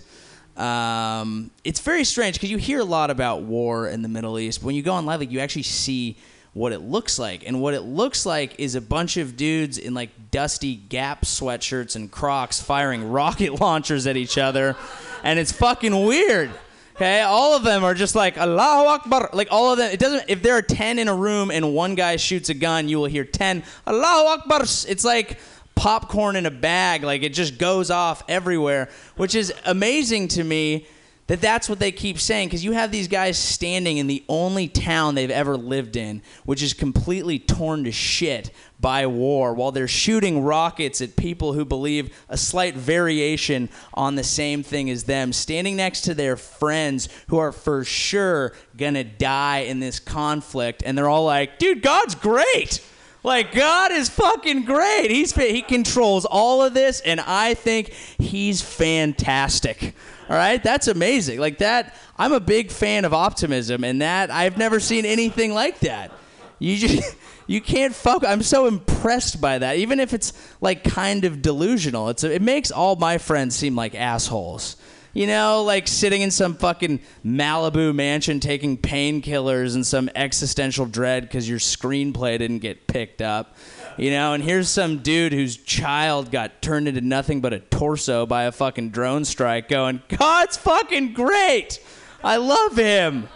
[0.57, 4.61] Um, it's very strange because you hear a lot about war in the Middle East.
[4.61, 6.18] But when you go on Live Leak, you actually see
[6.55, 7.46] what it looks like.
[7.46, 11.96] And what it looks like is a bunch of dudes in like dusty Gap sweatshirts
[11.96, 14.76] and Crocs firing rocket launchers at each other.
[15.22, 16.50] And it's fucking weird.
[16.94, 19.30] Okay, all of them are just like Allahu Akbar.
[19.32, 20.24] Like all of them, it doesn't.
[20.28, 23.07] If there are ten in a room and one guy shoots a gun, you will
[23.07, 24.61] hear ten Allahu Akbar.
[24.62, 25.38] It's like
[25.74, 27.03] popcorn in a bag.
[27.03, 30.86] Like it just goes off everywhere, which is amazing to me
[31.33, 34.68] that that's what they keep saying because you have these guys standing in the only
[34.68, 39.89] town they've ever lived in, which is completely torn to shit by war, while they're
[39.89, 45.33] shooting rockets at people who believe a slight variation on the same thing as them,
[45.33, 50.99] standing next to their friends who are for sure gonna die in this conflict, and
[50.99, 52.85] they're all like, dude, God's great.
[53.24, 55.11] Like God is fucking great.
[55.11, 59.95] He's he controls all of this, and I think he's fantastic.
[60.28, 61.40] All right, that's amazing.
[61.40, 65.80] Like that, I'm a big fan of optimism, and that I've never seen anything like
[65.80, 66.12] that.
[66.58, 67.16] You just
[67.46, 68.24] you can't fuck.
[68.24, 72.08] I'm so impressed by that, even if it's like kind of delusional.
[72.08, 74.76] It's it makes all my friends seem like assholes.
[75.14, 81.24] You know, like sitting in some fucking Malibu mansion taking painkillers and some existential dread
[81.24, 83.54] because your screenplay didn't get picked up.
[83.99, 88.26] You know, and here's some dude whose child got turned into nothing but a torso
[88.26, 91.80] by a fucking drone strike going, God's fucking great.
[92.24, 93.28] I love him.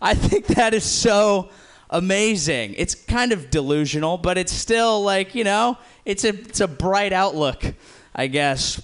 [0.00, 1.50] I think that is so
[1.90, 2.74] amazing.
[2.76, 7.12] It's kind of delusional, but it's still like, you know, it's a it's a bright
[7.12, 7.74] outlook,
[8.14, 8.80] I guess.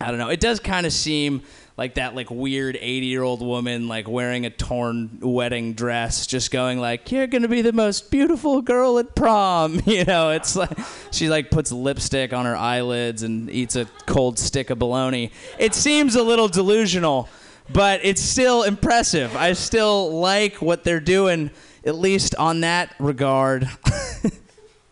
[0.00, 0.28] I don't know.
[0.28, 1.42] It does kind of seem
[1.80, 6.50] like that like weird 80 year old woman like wearing a torn wedding dress just
[6.50, 9.80] going like you're gonna be the most beautiful girl at prom.
[9.90, 10.78] You know it's like
[11.10, 15.32] she like puts lipstick on her eyelids and eats a cold stick of bologna.
[15.58, 17.30] It seems a little delusional
[17.72, 19.34] but it's still impressive.
[19.34, 21.50] I still like what they're doing
[21.86, 23.66] at least on that regard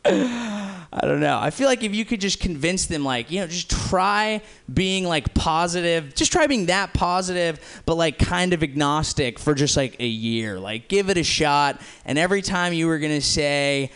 [0.90, 1.38] I don't know.
[1.38, 4.40] I feel like if you could just convince them, like, you know, just try
[4.72, 9.76] being like positive, just try being that positive, but like kind of agnostic for just
[9.76, 10.58] like a year.
[10.58, 11.80] Like, give it a shot.
[12.06, 13.92] And every time you were going to say,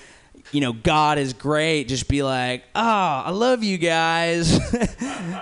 [0.53, 4.59] you know, God is great, just be like, oh, I love you guys.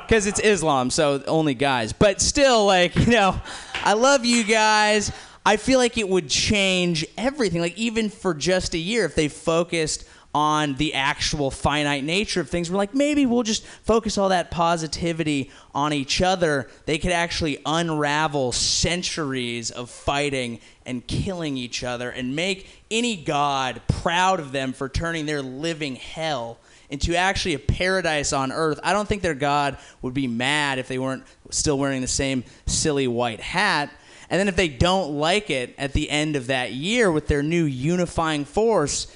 [0.07, 1.93] Because it's Islam, so only guys.
[1.93, 3.41] But still, like, you know,
[3.85, 5.13] I love you guys.
[5.47, 7.61] I feel like it would change everything.
[7.61, 12.49] Like, even for just a year, if they focused on the actual finite nature of
[12.49, 12.71] things.
[12.71, 16.71] We're like, maybe we'll just focus all that positivity on each other.
[16.87, 23.83] They could actually unravel centuries of fighting and killing each other and make any god
[23.89, 26.59] proud of them for turning their living hell
[26.91, 28.79] into actually a paradise on earth.
[28.83, 32.45] I don't think their god would be mad if they weren't still wearing the same
[32.67, 33.91] silly white hat.
[34.29, 37.43] And then if they don't like it at the end of that year with their
[37.43, 39.13] new unifying force,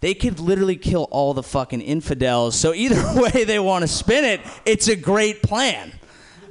[0.00, 2.54] they could literally kill all the fucking infidels.
[2.56, 5.92] So either way they want to spin it, it's a great plan.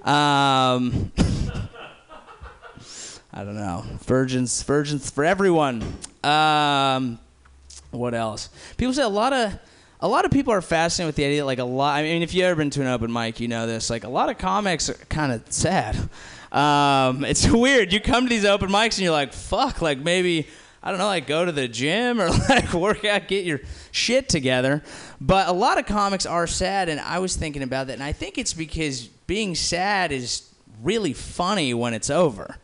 [0.03, 1.11] Um,
[3.31, 3.83] I don't know.
[4.01, 5.83] Virgins, virgins for everyone.
[6.23, 7.19] Um,
[7.91, 8.49] what else?
[8.77, 9.57] People say a lot of
[10.01, 11.45] a lot of people are fascinated with the idea.
[11.45, 11.97] Like a lot.
[11.97, 13.89] I mean, if you ever been to an open mic, you know this.
[13.89, 15.95] Like a lot of comics are kind of sad.
[16.51, 17.91] Um, it's weird.
[17.93, 19.81] You come to these open mics and you're like, fuck.
[19.81, 20.47] Like maybe
[20.81, 23.59] I don't know, like go to the gym or like work out, get your
[23.91, 24.81] shit together.
[25.19, 28.13] But a lot of comics are sad, and I was thinking about that, and I
[28.13, 30.49] think it's because being sad is
[30.81, 32.57] really funny when it's over.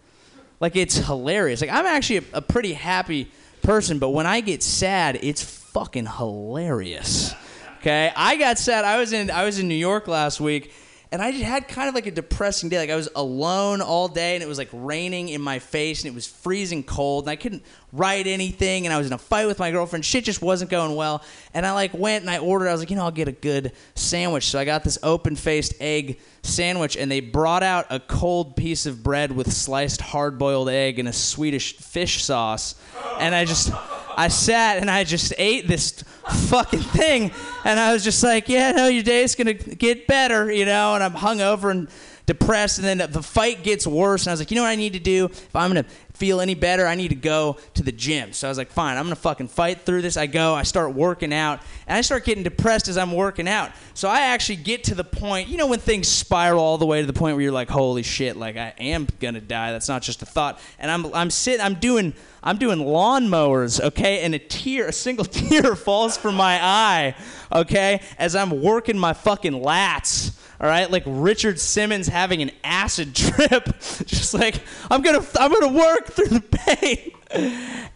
[0.59, 1.61] Like it's hilarious.
[1.61, 3.30] Like I'm actually a, a pretty happy
[3.61, 7.34] person, but when I get sad, it's fucking hilarious.
[7.80, 8.86] Okay, I got sad.
[8.86, 10.72] I was in I was in New York last week
[11.16, 12.78] and I just had kind of like a depressing day.
[12.78, 16.11] Like I was alone all day, and it was like raining in my face, and
[16.11, 17.63] it was freezing cold, and I couldn't
[17.95, 20.05] write anything, and I was in a fight with my girlfriend.
[20.05, 21.23] Shit just wasn't going well,
[21.53, 22.67] and I like went and I ordered.
[22.67, 24.47] I was like, you know, I'll get a good sandwich.
[24.47, 29.03] So I got this open-faced egg sandwich, and they brought out a cold piece of
[29.03, 32.75] bread with sliced hard-boiled egg and a Swedish fish sauce,
[33.19, 33.71] and I just.
[34.17, 37.31] I sat and I just ate this fucking thing,
[37.65, 40.95] and I was just like, yeah, no, your day's gonna get better, you know.
[40.95, 41.89] And I'm hungover and
[42.25, 44.77] depressed, and then the fight gets worse, and I was like, you know what I
[44.77, 45.83] need to do if I'm gonna
[46.16, 48.34] feel any better, I need to go to the gym.
[48.34, 50.18] So I was like, fine, I'm gonna fucking fight through this.
[50.18, 53.72] I go, I start working out, and I start getting depressed as I'm working out.
[53.93, 57.01] So I actually get to the point, you know, when things spiral all the way
[57.01, 59.72] to the point where you're like, holy shit, like I am gonna die.
[59.72, 60.59] That's not just a thought.
[60.80, 62.13] And I'm I'm sitting, I'm doing.
[62.47, 67.16] I'm doing lawnmowers, okay, and a tear, a single tear falls from my eye,
[67.51, 73.15] okay, as I'm working my fucking lats, all right, like Richard Simmons having an acid
[73.15, 73.65] trip,
[74.05, 77.11] just like I'm gonna, I'm gonna work through the pain,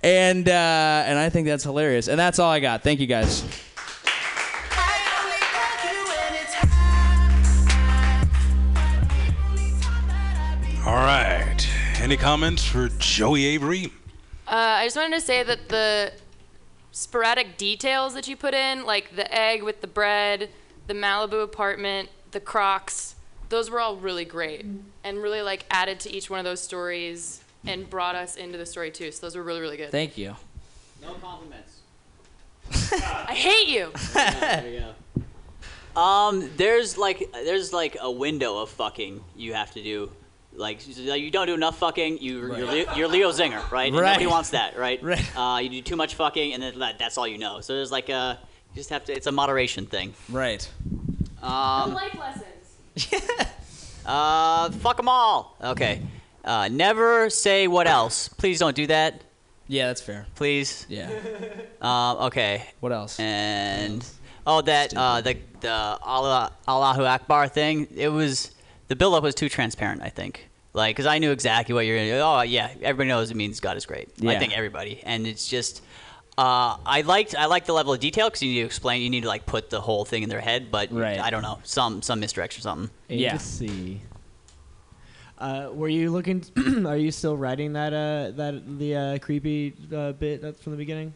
[0.03, 2.83] and uh, and I think that's hilarious, and that's all I got.
[2.83, 3.43] Thank you guys.
[10.85, 11.67] All right.
[11.99, 13.91] Any comments for Joey Avery?
[14.47, 16.13] Uh, I just wanted to say that the
[16.91, 20.49] sporadic details that you put in, like the egg with the bread,
[20.87, 23.15] the Malibu apartment, the Crocs,
[23.49, 24.65] those were all really great
[25.03, 28.65] and really like added to each one of those stories and brought us into the
[28.65, 29.11] story too.
[29.11, 29.91] So those were really really good.
[29.91, 30.35] Thank you.
[31.01, 31.79] No compliments.
[32.91, 33.91] I hate you.
[34.13, 34.93] there you go.
[35.99, 40.11] Um, there's like there's like a window of fucking you have to do.
[40.53, 43.93] Like you don't do enough fucking, you you're, Leo, you're Leo Zinger, right?
[43.93, 43.93] Right.
[43.93, 45.01] Nobody wants that, right?
[45.03, 45.37] Right.
[45.37, 47.61] Uh, you do too much fucking, and then that, that's all you know.
[47.61, 48.39] So there's like a
[48.73, 49.13] you just have to.
[49.13, 50.13] It's a moderation thing.
[50.29, 50.69] Right.
[51.41, 53.15] Um, life lessons.
[54.05, 55.55] uh, fuck them all.
[55.63, 56.01] Okay.
[56.43, 58.27] Uh, never say what else.
[58.29, 59.21] Please don't do that.
[59.67, 60.25] Yeah, that's fair.
[60.35, 60.85] Please.
[60.89, 61.11] Yeah.
[61.81, 62.65] Um, okay.
[62.79, 63.19] What else?
[63.19, 64.05] And
[64.47, 67.87] oh, that uh, the the Allah, Allahu Akbar thing.
[67.95, 68.51] It was
[68.87, 70.01] the build-up was too transparent.
[70.01, 70.49] I think.
[70.73, 72.19] Like, cause I knew exactly what you're gonna do.
[72.19, 74.09] Oh yeah, everybody knows it means God is great.
[74.17, 74.31] Yeah.
[74.31, 75.83] I think everybody, and it's just.
[76.39, 79.01] Uh, I liked I liked the level of detail because you need to explain.
[79.01, 81.59] You need to like put the whole thing in their head, but I don't know
[81.63, 82.89] some some misdirection or something.
[83.09, 84.01] A to C.
[85.37, 86.45] Uh, were you looking?
[86.85, 90.77] are you still writing that uh that the uh, creepy uh, bit that's from the
[90.77, 91.13] beginning?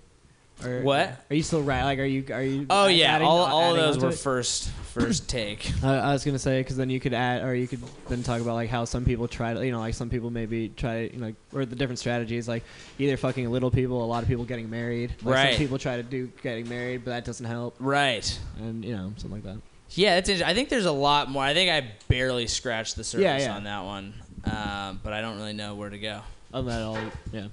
[0.63, 1.25] Or, What?
[1.29, 1.83] Are you still right?
[1.83, 2.65] Like, are you are you?
[2.69, 4.15] Oh yeah, adding- all, all of those were it?
[4.15, 5.69] first first take.
[5.83, 8.39] Uh, I was gonna say because then you could add, or you could then talk
[8.39, 11.19] about like how some people try to, you know, like some people maybe try, you
[11.19, 12.63] know, or the different strategies, like
[12.99, 15.13] either fucking little people, a lot of people getting married.
[15.23, 15.53] Like Right.
[15.53, 17.75] Some people try to do getting married, but that doesn't help.
[17.79, 18.39] Right.
[18.59, 19.61] And you know, something like that.
[19.89, 20.49] Yeah, that's interesting.
[20.49, 21.43] I think there's a lot more.
[21.43, 23.55] I think I barely scratched the surface Yeah, yeah.
[23.55, 24.13] on that one,
[24.45, 26.21] um, but I don't really know where to go.
[26.53, 27.47] Other than that, all yeah,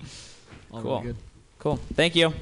[0.70, 0.92] all cool.
[1.00, 1.16] really good.
[1.58, 1.76] Cool.
[1.94, 2.32] Thank you.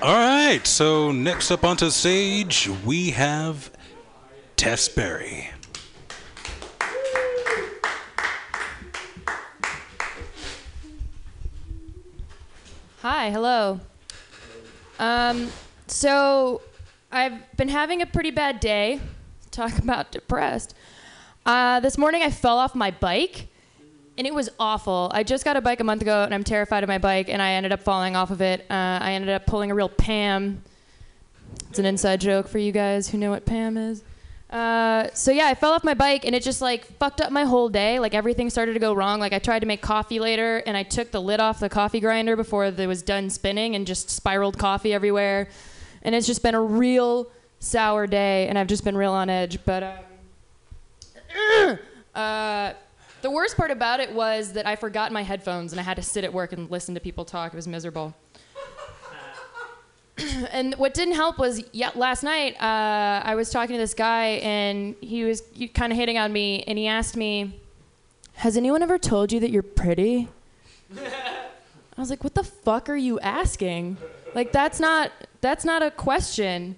[0.00, 3.68] All right, so next up onto stage, we have
[4.54, 5.50] Tess Berry.
[13.00, 13.80] Hi, hello.
[15.00, 15.48] Um,
[15.88, 16.62] so
[17.10, 19.00] I've been having a pretty bad day.
[19.50, 20.76] Talk about depressed.
[21.44, 23.47] Uh, this morning I fell off my bike,
[24.18, 25.10] and it was awful.
[25.14, 27.40] I just got a bike a month ago, and I'm terrified of my bike, and
[27.40, 28.62] I ended up falling off of it.
[28.68, 30.62] Uh, I ended up pulling a real Pam.
[31.70, 34.02] It's an inside joke for you guys who know what Pam is.
[34.50, 37.44] Uh, so yeah, I fell off my bike and it just like fucked up my
[37.44, 37.98] whole day.
[37.98, 39.20] Like everything started to go wrong.
[39.20, 42.00] Like I tried to make coffee later and I took the lid off the coffee
[42.00, 45.48] grinder before it was done spinning and just spiraled coffee everywhere.
[46.02, 49.62] And it's just been a real sour day and I've just been real on edge.
[49.66, 51.78] But um,
[52.14, 52.72] uh,
[53.28, 56.02] the worst part about it was that I forgot my headphones and I had to
[56.02, 57.52] sit at work and listen to people talk.
[57.52, 58.14] It was miserable.
[60.50, 64.40] and what didn't help was yeah, last night uh, I was talking to this guy
[64.42, 65.42] and he was
[65.74, 67.60] kind of hitting on me and he asked me,
[68.36, 70.28] "Has anyone ever told you that you're pretty?"
[70.96, 73.98] I was like, "What the fuck are you asking?
[74.34, 75.12] Like that's not
[75.42, 76.76] that's not a question.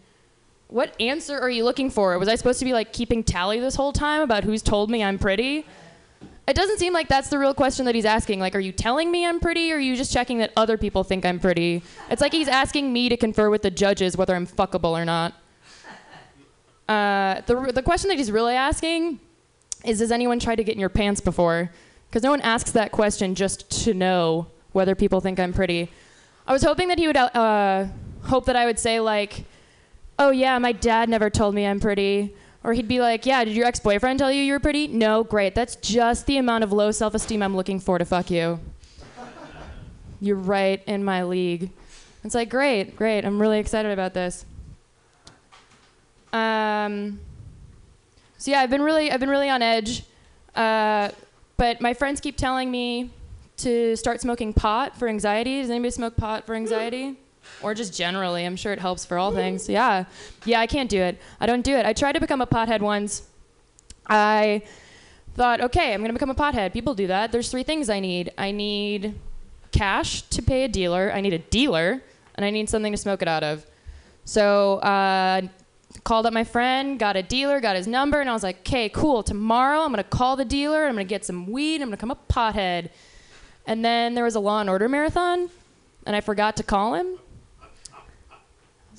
[0.67, 2.19] What answer are you looking for?
[2.19, 5.05] Was I supposed to be like keeping tally this whole time about who's told me
[5.05, 5.65] I'm pretty?"
[6.51, 8.41] It doesn't seem like that's the real question that he's asking.
[8.41, 11.05] Like, are you telling me I'm pretty, or are you just checking that other people
[11.05, 11.81] think I'm pretty?
[12.11, 15.35] It's like he's asking me to confer with the judges whether I'm fuckable or not.
[16.89, 19.21] Uh, the, the question that he's really asking
[19.85, 21.71] is Has anyone tried to get in your pants before?
[22.09, 25.89] Because no one asks that question just to know whether people think I'm pretty.
[26.49, 27.87] I was hoping that he would uh,
[28.25, 29.45] hope that I would say, like,
[30.19, 32.35] oh yeah, my dad never told me I'm pretty.
[32.63, 34.87] Or he'd be like, yeah, did your ex boyfriend tell you you were pretty?
[34.87, 35.55] No, great.
[35.55, 38.61] That's just the amount of low self esteem I'm looking for to fuck you.
[40.21, 41.71] You're right in my league.
[42.23, 43.25] It's like, great, great.
[43.25, 44.45] I'm really excited about this.
[46.35, 47.19] Um,
[48.37, 50.05] so yeah, I've been really, I've been really on edge.
[50.55, 51.11] Uh,
[51.57, 53.11] but my friends keep telling me
[53.59, 55.61] to start smoking pot for anxiety.
[55.63, 57.17] Does anybody smoke pot for anxiety?
[57.63, 59.69] Or just generally, I'm sure it helps for all things.
[59.69, 60.05] Yeah,
[60.45, 61.21] yeah, I can't do it.
[61.41, 61.85] I don't do it.
[61.85, 63.23] I tried to become a pothead once.
[64.09, 64.63] I
[65.35, 66.73] thought, okay, I'm gonna become a pothead.
[66.73, 67.33] People do that.
[67.33, 68.33] There's three things I need.
[68.39, 69.15] I need
[69.73, 71.13] cash to pay a dealer.
[71.15, 72.03] I need a dealer,
[72.35, 73.67] and I need something to smoke it out of.
[74.25, 75.43] So uh,
[76.05, 78.89] called up my friend, got a dealer, got his number, and I was like, okay,
[78.89, 79.23] cool.
[79.23, 80.87] Tomorrow I'm gonna call the dealer.
[80.87, 81.77] I'm gonna get some weed.
[81.77, 82.91] I'm gonna become a pothead.
[83.67, 85.51] And then there was a Law and Order marathon,
[86.07, 87.19] and I forgot to call him.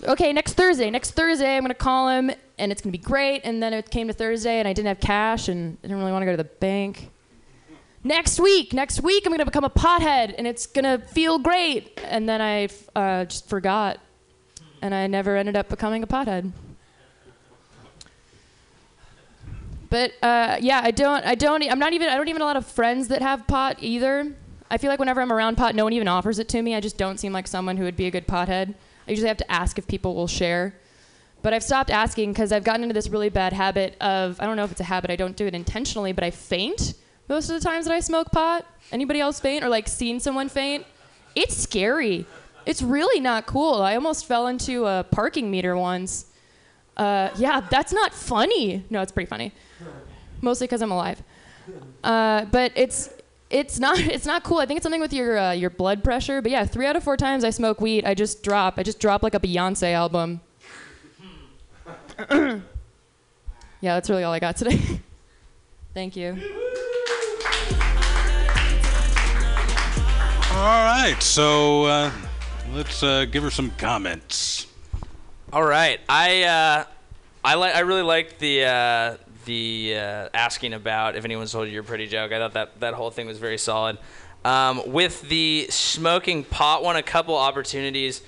[0.03, 0.89] Okay, next Thursday.
[0.89, 3.41] Next Thursday, I'm gonna call him, and it's gonna be great.
[3.43, 6.11] And then it came to Thursday, and I didn't have cash, and I didn't really
[6.11, 7.11] want to go to the bank.
[8.03, 11.99] Next week, next week, I'm gonna become a pothead, and it's gonna feel great.
[12.03, 13.99] And then I uh, just forgot,
[14.81, 16.51] and I never ended up becoming a pothead.
[19.91, 21.23] But uh, yeah, I don't.
[21.25, 21.61] I don't.
[21.69, 22.09] I'm not even.
[22.09, 24.33] I don't even a lot of friends that have pot either.
[24.71, 26.73] I feel like whenever I'm around pot, no one even offers it to me.
[26.73, 28.73] I just don't seem like someone who would be a good pothead.
[29.07, 30.73] I usually have to ask if people will share.
[31.41, 34.55] but I've stopped asking because I've gotten into this really bad habit of I don't
[34.57, 35.09] know if it's a habit.
[35.09, 36.93] I don't do it intentionally, but I faint
[37.27, 38.65] most of the times that I smoke pot.
[38.91, 40.85] Anybody else faint or like seen someone faint?
[41.35, 42.25] It's scary.
[42.65, 43.81] It's really not cool.
[43.81, 46.25] I almost fell into a parking meter once.
[46.95, 48.83] Uh, yeah, that's not funny.
[48.89, 49.51] No, it's pretty funny.
[50.41, 51.23] Mostly because I'm alive.
[52.03, 53.09] Uh, but it's
[53.51, 54.57] it's not it's not cool.
[54.59, 56.41] I think it's something with your uh, your blood pressure.
[56.41, 58.75] But yeah, three out of four times I smoke weed, I just drop.
[58.77, 60.41] I just drop like a Beyonce album.
[62.29, 62.61] yeah,
[63.81, 64.79] that's really all I got today.
[65.93, 66.37] Thank you.
[70.53, 72.11] All right, so uh,
[72.73, 74.67] let's uh, give her some comments.
[75.51, 76.85] All right, I uh,
[77.43, 79.17] I like I really liked the uh,
[79.51, 82.31] the uh, asking about if anyone's told you you're pretty joke.
[82.31, 83.97] I thought that that whole thing was very solid.
[84.45, 88.21] Um, with the smoking pot one, a couple opportunities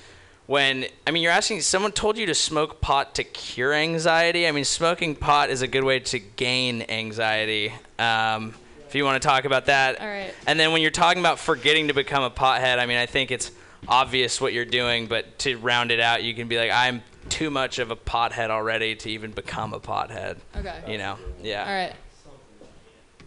[0.48, 4.46] when I mean you're asking someone told you to smoke pot to cure anxiety.
[4.48, 7.72] I mean smoking pot is a good way to gain anxiety.
[7.98, 8.54] Um,
[8.86, 10.34] if you want to talk about that, All right.
[10.46, 13.32] and then when you're talking about forgetting to become a pothead, I mean, I think
[13.32, 13.50] it's
[13.88, 17.50] obvious what you're doing, but to round it out, you can be like, I'm too
[17.50, 20.38] much of a pothead already to even become a pothead.
[20.56, 20.84] Okay.
[20.88, 21.18] You know?
[21.42, 21.66] Yeah.
[21.66, 21.94] All right.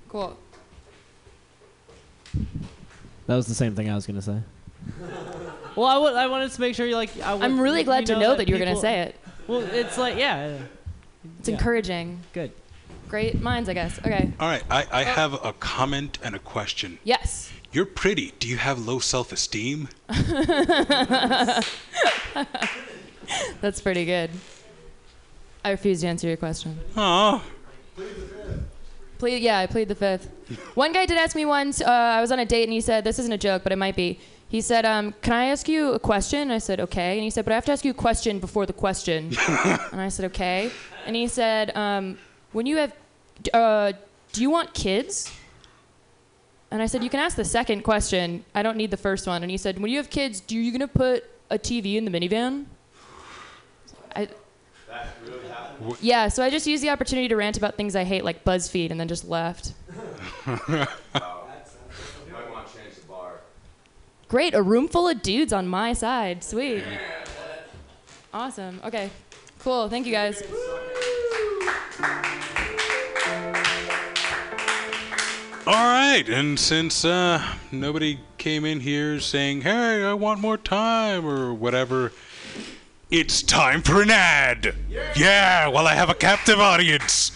[0.09, 0.39] Cool.
[3.27, 4.41] That was the same thing I was gonna say.
[5.75, 7.11] well, I, w- I wanted to make sure you like.
[7.23, 9.17] I I'm really glad to know that you were gonna people- say it.
[9.47, 10.59] Well, it's like yeah.
[11.41, 12.21] It's encouraging.
[12.33, 12.53] Good.
[13.09, 13.99] Great minds, I guess.
[14.01, 14.33] Okay.
[14.41, 15.05] All right, I, I oh.
[15.05, 16.99] have a comment and a question.
[17.05, 17.53] Yes.
[17.73, 18.33] You're pretty.
[18.39, 19.89] Do you have low self esteem?
[23.61, 24.31] That's pretty good.
[25.65, 26.79] I refuse to answer your question.
[26.97, 27.43] Oh.
[29.19, 30.29] Plead, yeah, I plead the fifth.
[30.75, 31.81] One guy did ask me once.
[31.81, 33.77] Uh, I was on a date, and he said, "This isn't a joke, but it
[33.77, 37.15] might be." He said, um, "Can I ask you a question?" And I said, "Okay."
[37.15, 40.01] And he said, "But I have to ask you a question before the question." and
[40.01, 40.71] I said, "Okay."
[41.07, 42.19] And he said, um,
[42.53, 42.93] "When you have,
[43.55, 43.93] uh,
[44.33, 45.33] do you want kids?"
[46.71, 48.45] And I said, "You can ask the second question.
[48.55, 50.71] I don't need the first one." And he said, "When you have kids, do you
[50.71, 52.67] gonna put a TV in the minivan?"
[54.17, 54.29] I,
[56.01, 58.91] yeah, so I just used the opportunity to rant about things I hate, like BuzzFeed,
[58.91, 59.75] and then just left.
[64.29, 66.43] Great, a room full of dudes on my side.
[66.43, 66.83] Sweet.
[68.35, 68.81] Awesome.
[68.85, 69.11] Okay,
[69.61, 69.89] cool.
[69.89, 70.43] Thank you guys.
[75.67, 81.27] All right, and since uh, nobody came in here saying, "Hey, I want more time"
[81.27, 82.13] or whatever,
[83.11, 84.75] it's time for an ad.
[85.15, 87.31] Yeah, well, I have a captive audience.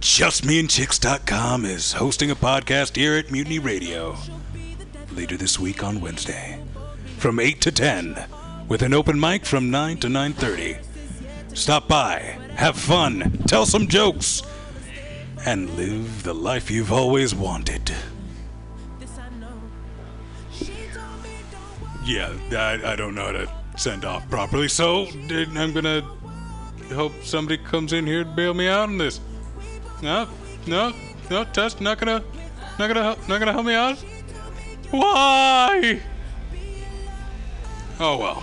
[0.00, 4.16] JustMeandChicks.com is hosting a podcast here at Mutiny Radio
[5.12, 6.62] later this week on Wednesday,
[7.16, 8.24] from 8 to 10,
[8.68, 10.78] with an open mic from 9 to 9:30.
[11.56, 14.42] Stop by, have fun, tell some jokes
[15.44, 17.92] and live the life you've always wanted.
[22.04, 26.02] Yeah, I, I don't know how to send off properly, so I'm gonna
[26.94, 29.20] hope somebody comes in here to bail me out on this.
[30.02, 30.28] No,
[30.66, 30.92] no,
[31.30, 32.22] no, Tess, not gonna,
[32.78, 33.98] not gonna, help- not gonna help me out.
[34.90, 36.00] Why?
[37.98, 38.42] Oh well.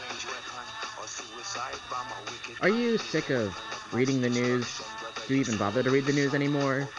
[2.61, 3.57] Are you sick of
[3.91, 4.81] reading the news?
[5.27, 6.89] Do you even bother to read the news anymore?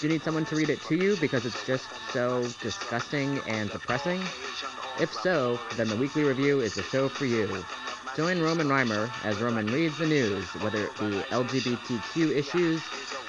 [0.00, 3.70] Do you need someone to read it to you because it's just so disgusting and
[3.70, 4.22] depressing?
[4.98, 7.64] If so, then the Weekly Review is the show for you.
[8.16, 12.82] Join Roman Reimer as Roman reads the news, whether it be LGBTQ issues,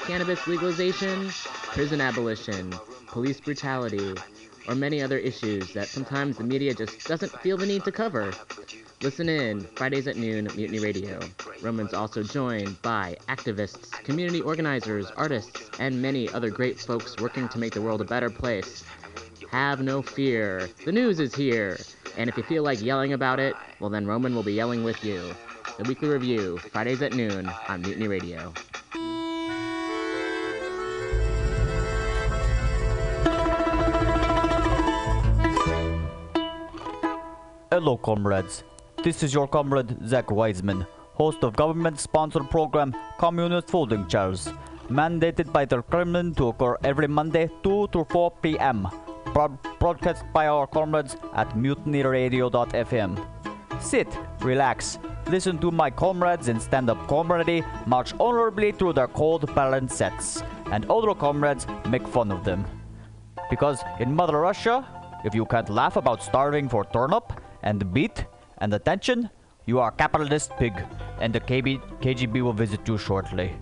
[0.06, 1.34] cannabis legalization,
[1.68, 2.74] prison abolition,
[3.12, 4.16] police brutality,
[4.68, 8.34] or many other issues that sometimes the media just doesn't feel the need to cover.
[9.02, 11.20] Listen in Fridays at noon Mutiny Radio.
[11.64, 17.58] Roman's also joined by activists, community organizers, artists, and many other great folks working to
[17.58, 18.84] make the world a better place.
[19.50, 20.70] Have no fear.
[20.86, 21.80] The news is here.
[22.16, 25.04] And if you feel like yelling about it, well then Roman will be yelling with
[25.04, 25.34] you.
[25.80, 28.54] The Weekly Review, Fridays at noon on Mutiny Radio.
[37.72, 38.64] Hello, comrades.
[39.04, 44.48] This is your comrade Zach Wiseman, host of government-sponsored program Communist Folding Chairs,
[44.90, 48.88] mandated by the Kremlin to occur every Monday 2 to 4 p.m.
[49.34, 53.26] Broad- broadcast by our comrades at mutinyradio.fm.
[53.82, 54.08] Sit,
[54.42, 55.00] relax,
[55.32, 60.86] listen to my comrades in stand-up comedy march honorably through their cold balance sets, and
[60.92, 62.64] other comrades make fun of them.
[63.50, 64.86] Because in Mother Russia,
[65.26, 67.34] if you can't laugh about starving for turnip
[67.64, 68.26] and beet
[68.62, 69.30] and attention,
[69.66, 70.74] you are a capitalist pig,
[71.20, 73.54] and the KB, KGB will visit you shortly.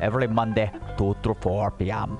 [0.00, 2.16] Every Monday, 2 to 4 p.m.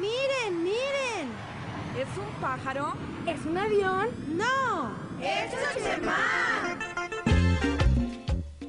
[0.00, 1.28] Miren, miren.
[1.96, 2.94] ¿Es un pájaro?
[3.26, 4.08] ¿Es un avión?
[4.28, 4.90] No.
[5.20, 6.31] ¡Es un chamán!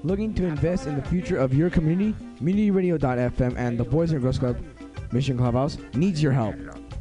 [0.03, 2.13] Looking to invest in the future of your community?
[2.41, 4.57] MutinyRadio.fm and the Boys and Girls Club
[5.13, 6.55] Mission Clubhouse needs your help.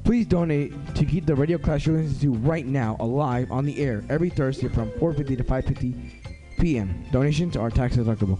[0.05, 4.05] Please donate to keep the Radio Clash Show Institute right now alive on the air
[4.09, 5.95] every Thursday from 4:50 to 5:50
[6.61, 7.05] p.m.
[7.11, 8.39] Donations are tax deductible.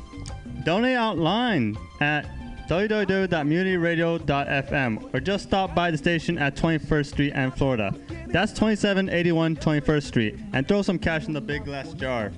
[0.65, 2.25] Donate online at
[2.69, 7.93] www.mutinyradio.fm or just stop by the station at 21st Street and Florida.
[8.29, 12.31] That's 2781 21st Street and throw some cash in the big glass jar.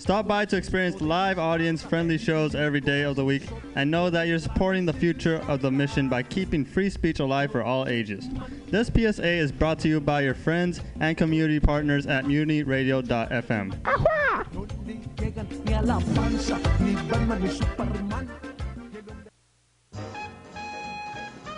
[0.00, 3.42] Stop by to experience live audience friendly shows every day of the week
[3.74, 7.52] and know that you're supporting the future of the mission by keeping free speech alive
[7.52, 8.26] for all ages.
[8.68, 13.76] This PSA is brought to you by your friends and community partners at mutinyradio.fm.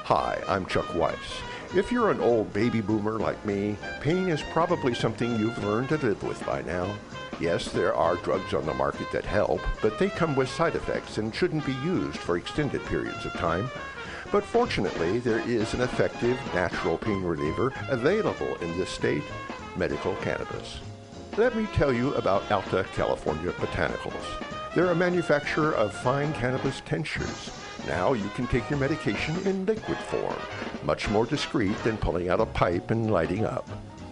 [0.05, 1.52] Hi, I'm Chuck Weiss.
[1.75, 5.97] If you're an old baby boomer like me, pain is probably something you've learned to
[5.97, 6.95] live with by now.
[7.41, 11.17] Yes, there are drugs on the market that help, but they come with side effects
[11.17, 13.71] and shouldn't be used for extended periods of time.
[14.31, 19.25] But fortunately, there is an effective natural pain reliever available in this state
[19.75, 20.79] medical cannabis.
[21.39, 24.75] Let me tell you about Alta California Botanicals.
[24.75, 27.51] They're a manufacturer of fine cannabis tinctures.
[27.87, 30.37] Now you can take your medication in liquid form,
[30.85, 33.69] much more discreet than pulling out a pipe and lighting up.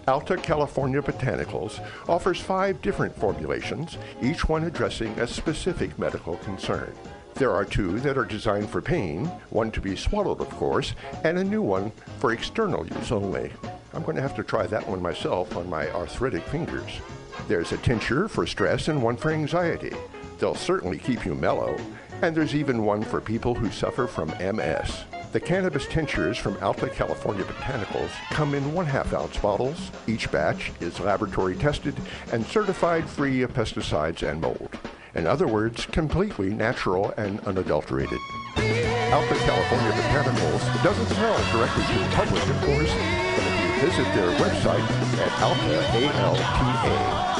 [0.09, 6.93] Alta California Botanicals offers five different formulations, each one addressing a specific medical concern.
[7.35, 11.39] There are two that are designed for pain, one to be swallowed, of course, and
[11.39, 13.53] a new one for external use only.
[13.95, 17.01] I'm going to have to try that one myself on my arthritic fingers.
[17.47, 19.93] There's a tincture for stress and one for anxiety.
[20.39, 21.79] They'll certainly keep you mellow.
[22.23, 25.05] And there's even one for people who suffer from MS.
[25.33, 29.91] The cannabis tinctures from Alta California Botanicals come in one half ounce bottles.
[30.07, 31.95] Each batch is laboratory tested
[32.33, 34.79] and certified free of pesticides and mold.
[35.15, 38.19] In other words, completely natural and unadulterated.
[38.57, 42.93] Alta California Botanicals doesn't sell directly to the public, of course,
[43.35, 44.87] but if you visit their website
[45.19, 46.97] at alta, A-L-T-A,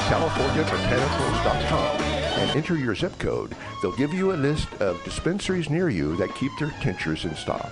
[0.09, 2.10] californiabotanicals.com
[2.41, 6.33] and enter your zip code, they'll give you a list of dispensaries near you that
[6.35, 7.71] keep their tinctures in stock.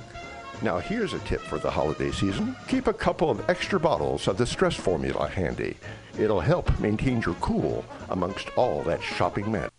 [0.61, 2.55] Now here's a tip for the holiday season.
[2.67, 5.77] Keep a couple of extra bottles of the stress formula handy.
[6.19, 9.78] It'll help maintain your cool amongst all that shopping madness.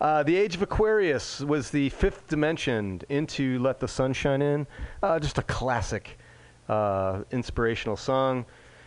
[0.00, 4.66] Uh, the Age of Aquarius was the fifth dimension into Let the Sun Shine In.
[5.02, 6.18] Uh, just a classic
[6.68, 8.44] uh, inspirational song.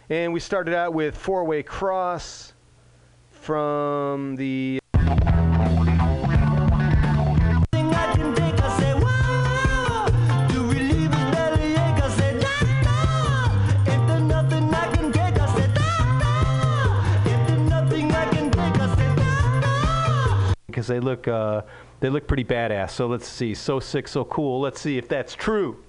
[0.09, 2.53] And we started out with Four Way Cross
[3.31, 4.79] from the.
[20.77, 21.63] Because they look, uh,
[22.01, 22.91] they look pretty badass.
[22.91, 23.55] So let's see.
[23.55, 24.61] So sick, so cool.
[24.61, 25.83] Let's see if that's true.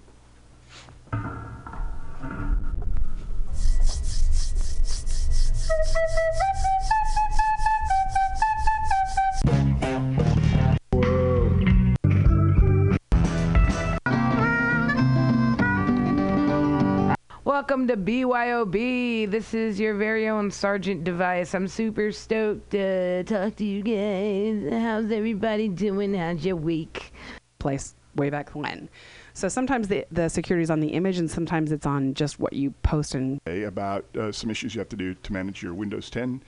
[17.48, 19.30] Welcome to BYOB.
[19.30, 21.54] This is your very own Sergeant Device.
[21.54, 24.70] I'm super stoked to talk to you guys.
[24.70, 26.12] How's everybody doing?
[26.12, 27.10] How's your week?
[27.58, 28.90] place way back when.
[29.32, 32.52] So sometimes the, the security is on the image and sometimes it's on just what
[32.52, 35.72] you post and today about uh, some issues you have to do to manage your
[35.72, 36.42] Windows 10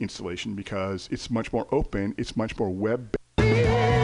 [0.00, 3.14] installation because it's much more open, it's much more web.
[3.38, 3.99] I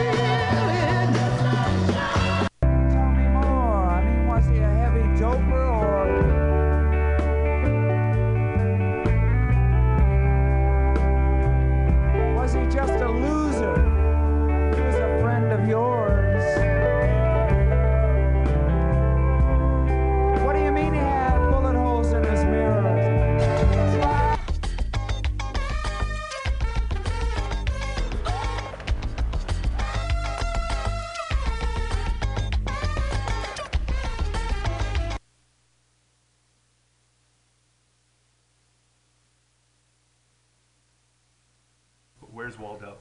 [42.37, 42.97] Where's Waldo?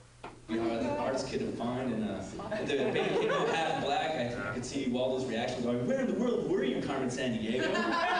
[0.48, 2.22] You are the artist kid of fine, and uh,
[2.64, 4.12] the baby kid of half black.
[4.12, 7.70] I, I could see Waldo's reaction, going, "Where in the world were you, Carmen Sandiego?"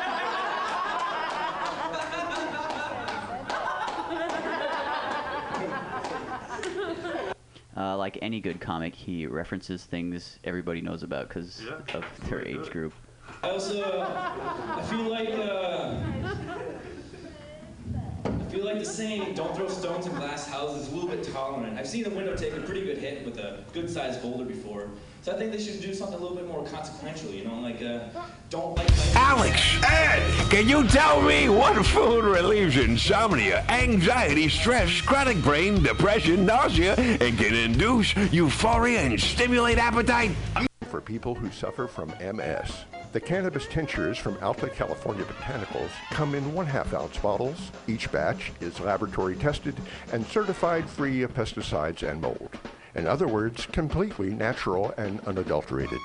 [7.78, 11.62] Uh, like any good comic, he references things everybody knows about because
[11.92, 12.94] of their age group.
[13.42, 16.15] I also, uh, I feel like, uh, I feel
[18.66, 21.78] like the saying, "Don't throw stones in glass houses" is a little bit tolerant.
[21.78, 24.88] I've seen a window take a pretty good hit with a good-sized boulder before,
[25.22, 27.30] so I think they should do something a little bit more consequential.
[27.30, 28.00] You know, like, uh,
[28.50, 28.88] don't like.
[29.14, 36.44] Alex, Ed, can you tell me what food relieves insomnia, anxiety, stress, chronic brain, depression,
[36.44, 40.32] nausea, and can induce euphoria and stimulate appetite?
[40.86, 42.70] for people who suffer from MS.
[43.16, 47.72] The cannabis tinctures from Alta California Botanicals come in one half ounce bottles.
[47.88, 49.74] Each batch is laboratory tested
[50.12, 52.50] and certified free of pesticides and mold.
[52.94, 55.98] In other words, completely natural and unadulterated.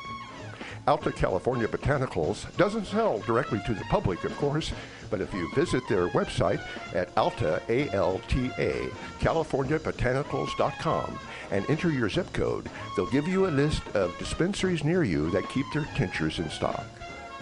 [0.87, 4.71] Alta California Botanicals doesn't sell directly to the public, of course,
[5.09, 6.65] but if you visit their website
[6.95, 8.87] at alta, A-L-T-A,
[9.19, 11.19] californiabotanicals.com
[11.51, 15.49] and enter your zip code, they'll give you a list of dispensaries near you that
[15.49, 16.85] keep their tinctures in stock.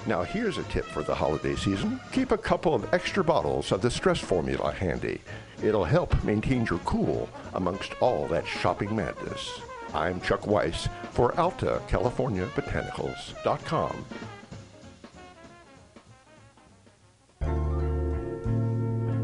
[0.06, 2.00] Now here's a tip for the holiday season.
[2.12, 5.22] Keep a couple of extra bottles of the stress formula handy.
[5.62, 9.60] It'll help maintain your cool amongst all that shopping madness.
[9.94, 14.06] I'm Chuck Weiss for Alta California Botanicals.com.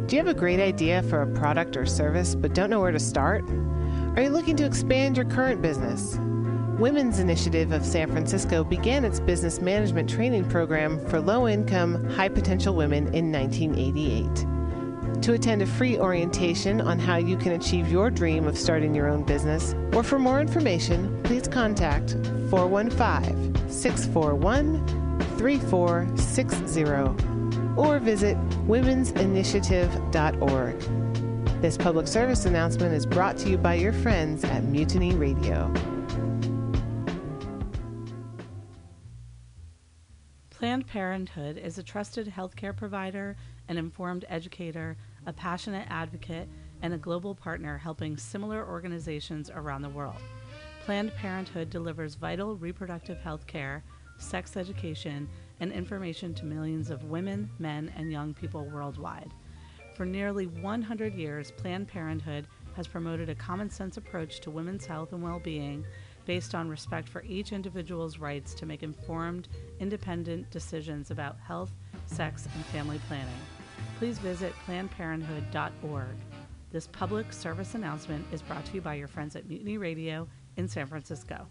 [0.07, 2.91] Do you have a great idea for a product or service but don't know where
[2.91, 3.43] to start?
[4.15, 6.19] Are you looking to expand your current business?
[6.79, 12.27] Women's Initiative of San Francisco began its business management training program for low income, high
[12.27, 15.21] potential women in 1988.
[15.21, 19.07] To attend a free orientation on how you can achieve your dream of starting your
[19.07, 22.17] own business, or for more information, please contact
[22.49, 24.85] 415 641
[25.37, 26.83] 3460
[27.81, 28.35] or visit
[28.67, 31.61] womensinitiative.org.
[31.61, 35.73] This public service announcement is brought to you by your friends at Mutiny Radio.
[40.65, 43.35] Planned Parenthood is a trusted healthcare provider,
[43.67, 44.97] an informed educator,
[45.27, 46.49] a passionate advocate,
[46.81, 50.17] and a global partner helping similar organizations around the world.
[50.83, 53.83] Planned Parenthood delivers vital reproductive health care,
[54.17, 55.29] sex education,
[55.59, 59.29] and information to millions of women, men, and young people worldwide.
[59.93, 65.13] For nearly 100 years, Planned Parenthood has promoted a common sense approach to women's health
[65.13, 65.85] and well being
[66.25, 69.47] based on respect for each individual's rights to make informed,
[69.79, 71.71] independent decisions about health,
[72.05, 73.27] sex, and family planning.
[73.99, 76.15] Please visit PlannedParenthood.org.
[76.71, 80.27] This public service announcement is brought to you by your friends at Mutiny Radio
[80.57, 81.47] in San Francisco.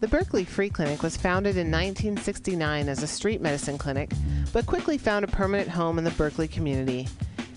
[0.00, 4.12] The Berkeley Free Clinic was founded in 1969 as a street medicine clinic,
[4.52, 7.08] but quickly found a permanent home in the Berkeley community.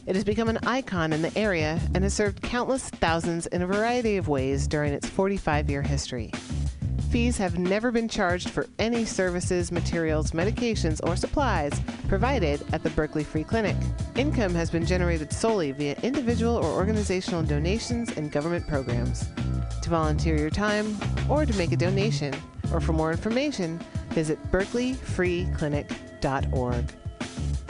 [0.05, 3.67] It has become an icon in the area and has served countless thousands in a
[3.67, 6.31] variety of ways during its 45 year history.
[7.11, 11.73] Fees have never been charged for any services, materials, medications, or supplies
[12.07, 13.75] provided at the Berkeley Free Clinic.
[14.15, 19.27] Income has been generated solely via individual or organizational donations and government programs.
[19.81, 20.97] To volunteer your time
[21.29, 22.33] or to make a donation,
[22.71, 23.77] or for more information,
[24.11, 27.00] visit berkeleyfreeclinic.org.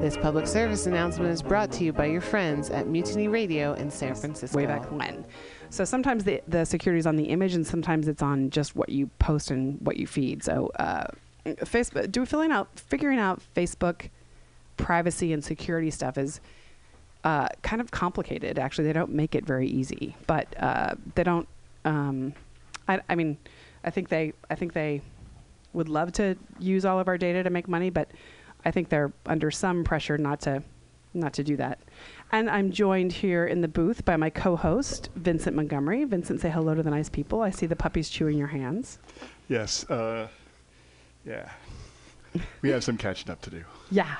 [0.00, 3.90] This public service announcement is brought to you by your friends at Mutiny Radio in
[3.90, 4.56] San Francisco.
[4.56, 5.24] way back when.
[5.70, 8.90] So sometimes the, the security is on the image, and sometimes it's on just what
[8.90, 10.44] you post and what you feed.
[10.44, 11.06] So uh,
[11.46, 14.10] Facebook, do filling out, figuring out Facebook
[14.76, 16.40] privacy and security stuff is
[17.24, 18.58] uh, kind of complicated.
[18.58, 21.48] Actually, they don't make it very easy, but uh, they don't.
[21.84, 22.34] Um,
[22.86, 23.38] I, I mean,
[23.82, 25.00] I think they, I think they
[25.72, 28.08] would love to use all of our data to make money, but
[28.66, 30.62] I think they're under some pressure not to,
[31.14, 31.78] not to do that.
[32.32, 36.02] And I'm joined here in the booth by my co-host Vincent Montgomery.
[36.04, 37.42] Vincent, say hello to the nice people.
[37.42, 38.98] I see the puppies chewing your hands.
[39.48, 39.88] Yes.
[39.88, 40.26] Uh,
[41.24, 41.48] yeah.
[42.60, 43.64] We have some catching up to do.
[43.90, 44.16] Yeah.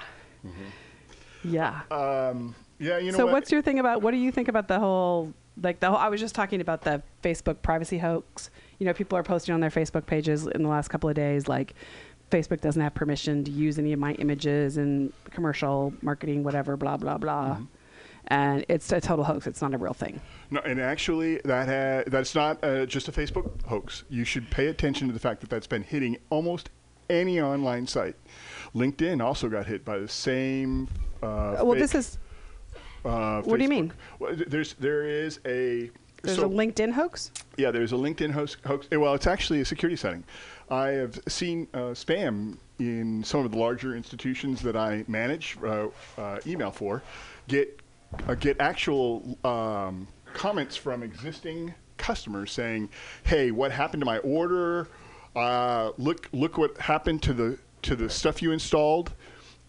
[1.44, 1.81] Yeah.
[1.90, 3.35] Um, yeah, you know so what?
[3.35, 6.09] what's your thing about what do you think about the whole like the whole I
[6.09, 8.51] was just talking about the Facebook privacy hoax.
[8.78, 11.48] You know, people are posting on their Facebook pages in the last couple of days
[11.48, 11.74] like
[12.31, 16.97] Facebook doesn't have permission to use any of my images in commercial marketing whatever blah
[16.97, 17.55] blah blah.
[17.55, 17.65] Mm-hmm.
[18.28, 19.47] And it's a total hoax.
[19.47, 20.20] It's not a real thing.
[20.51, 24.03] No, and actually, that ha- that's not uh, just a Facebook hoax.
[24.09, 26.70] You should pay attention to the fact that that's been hitting almost
[27.09, 28.16] any online site.
[28.74, 30.89] LinkedIn also got hit by the same.
[31.23, 32.19] Uh, well, this is
[33.05, 33.93] Uh, What do you mean?
[34.19, 35.89] Well, there's there is a.
[36.24, 37.31] there's so- a LinkedIn hoax?
[37.57, 38.57] Yeah, there's a LinkedIn hoax.
[38.66, 38.89] hoax.
[38.90, 40.24] Well, it's actually a security setting.
[40.71, 45.89] I have seen uh, spam in some of the larger institutions that I manage uh,
[46.19, 47.03] uh, email for.
[47.49, 47.81] Get
[48.29, 52.89] uh, get actual um, comments from existing customers saying,
[53.25, 54.89] "Hey, what happened to my order?
[55.35, 59.13] Uh, look look what happened to the to the stuff you installed."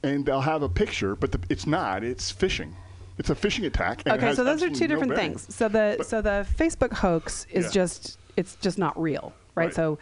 [0.03, 2.03] And they'll have a picture, but the, it's not.
[2.03, 2.71] It's phishing.
[3.17, 4.03] It's a phishing attack.
[4.05, 5.31] and Okay, so those are two no different bearing.
[5.37, 5.55] things.
[5.55, 7.71] So the so the Facebook hoax is Yeah.
[7.71, 9.65] just it's just not real, right?
[9.65, 9.73] Right.
[9.73, 9.97] So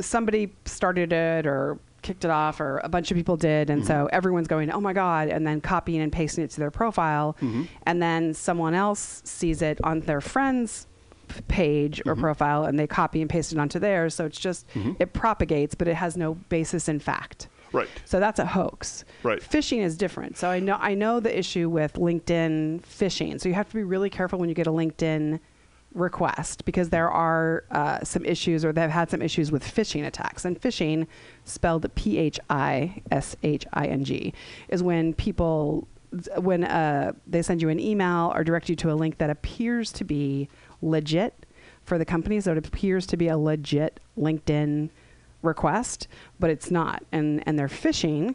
[0.00, 3.88] somebody started it or kicked it off or a bunch of people did and Mm-hmm.
[3.88, 7.36] so everyone's going oh my god and then copying and pasting it to their profile
[7.40, 7.64] Mm-hmm.
[7.84, 10.86] and then someone else sees it on their friend's
[11.48, 12.10] page Mm-hmm.
[12.10, 14.94] or profile and they copy and paste it onto theirs so it's just Mhm.
[15.00, 17.88] it propagates but it has no basis in fact Right.
[18.04, 19.04] so that's a hoax.
[19.24, 19.40] Right.
[19.42, 20.36] Phishing is different.
[20.38, 23.38] So I know I know the issue with LinkedIn phishing.
[23.40, 25.40] So you have to be really careful when you get a LinkedIn
[25.94, 30.44] request because there are uh, some issues or they've had some issues with phishing attacks.
[30.44, 31.06] And phishing,
[31.44, 34.34] spelled P H I S H I N G,
[34.68, 35.88] is when people
[36.36, 39.92] when uh, they send you an email or direct you to a link that appears
[39.92, 40.48] to be
[40.80, 41.46] legit
[41.82, 44.90] for the company, so it appears to be a legit LinkedIn
[45.42, 46.08] request,
[46.40, 48.34] but it's not, and and they're phishing.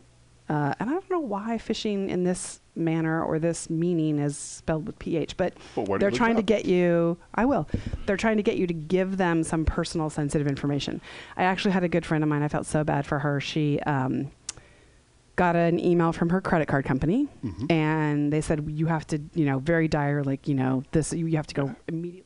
[0.52, 4.86] Uh, and I don't know why phishing in this manner or this meaning is spelled
[4.86, 7.18] with ph, but Well, they're trying to get you.
[7.36, 7.70] I will.
[8.06, 11.00] They're trying to get you to give them some personal, sensitive information.
[11.38, 12.44] I actually had a good friend of mine.
[12.44, 13.40] I felt so bad for her.
[13.40, 14.30] She um,
[15.38, 17.72] got an email from her credit card company, Mm-hmm.
[17.72, 21.28] and they said you have to, you know, very dire, like you know, this you,
[21.28, 22.26] you have to go immediately.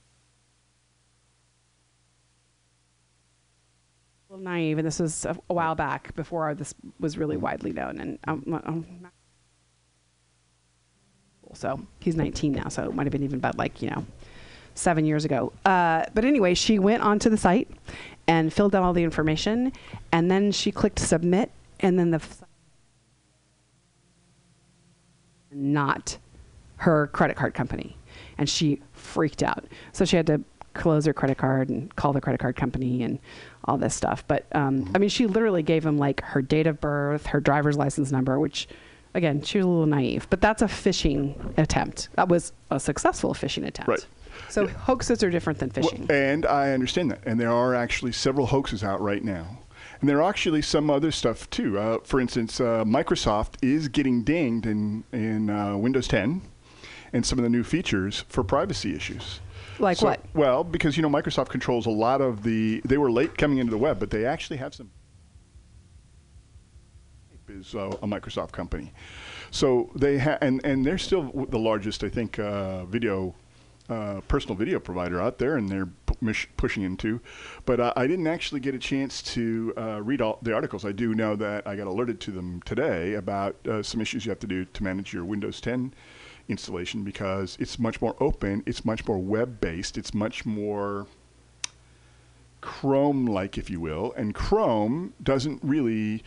[4.36, 8.00] Little naive, and this was a, a while back before this was really widely known,
[8.00, 8.86] and um, um,
[11.54, 14.06] so he's 19 now, so it might have been even about like you know
[14.74, 15.54] seven years ago.
[15.64, 17.70] Uh, but anyway, she went onto the site
[18.28, 19.72] and filled out all the information,
[20.12, 22.44] and then she clicked submit, and then the f-
[25.52, 26.18] not
[26.78, 27.96] her credit card company,
[28.38, 29.64] and she freaked out.
[29.94, 30.42] So she had to
[30.76, 33.20] close her credit card and call the credit card company and
[33.64, 34.24] all this stuff.
[34.28, 37.78] But um, I mean, she literally gave him like her date of birth, her driver's
[37.78, 38.68] license number, which
[39.16, 40.28] again, she was a little naive.
[40.30, 42.10] But that's a phishing attempt.
[42.16, 43.90] That was a successful phishing attempt.
[43.90, 44.06] Right.
[44.50, 46.12] So hoaxes are different than Well, phishing.
[46.12, 47.22] and I understand that.
[47.26, 49.60] And there are actually several hoaxes out right now.
[50.02, 51.80] And there are actually some other stuff too.
[51.80, 56.42] Uh, for instance, uh, Microsoft is getting dinged in, in uh, Windows 10
[57.14, 59.40] and some of the new features for privacy issues.
[59.80, 60.22] Like So- what?
[60.34, 62.82] Well, because you know Microsoft controls a lot of the.
[62.86, 64.90] They were late coming into the web, but they actually have some.
[67.48, 68.92] Is uh, a Microsoft company,
[69.52, 73.36] so they ha- and and they're still the largest, I think, uh, video.
[73.88, 75.88] Uh, personal video provider out there, and they're
[76.20, 77.22] mish- pushing into.
[77.68, 80.84] But uh, I didn't actually get a chance to uh, read all the articles.
[80.86, 84.32] I do know that I got alerted to them today about uh, some issues you
[84.32, 85.94] have to do to manage your Windows 10
[86.48, 91.08] installation because it's much more open, it's much more web based, it's much more
[92.62, 94.12] Chrome like, if you will.
[94.18, 96.24] And Chrome doesn't really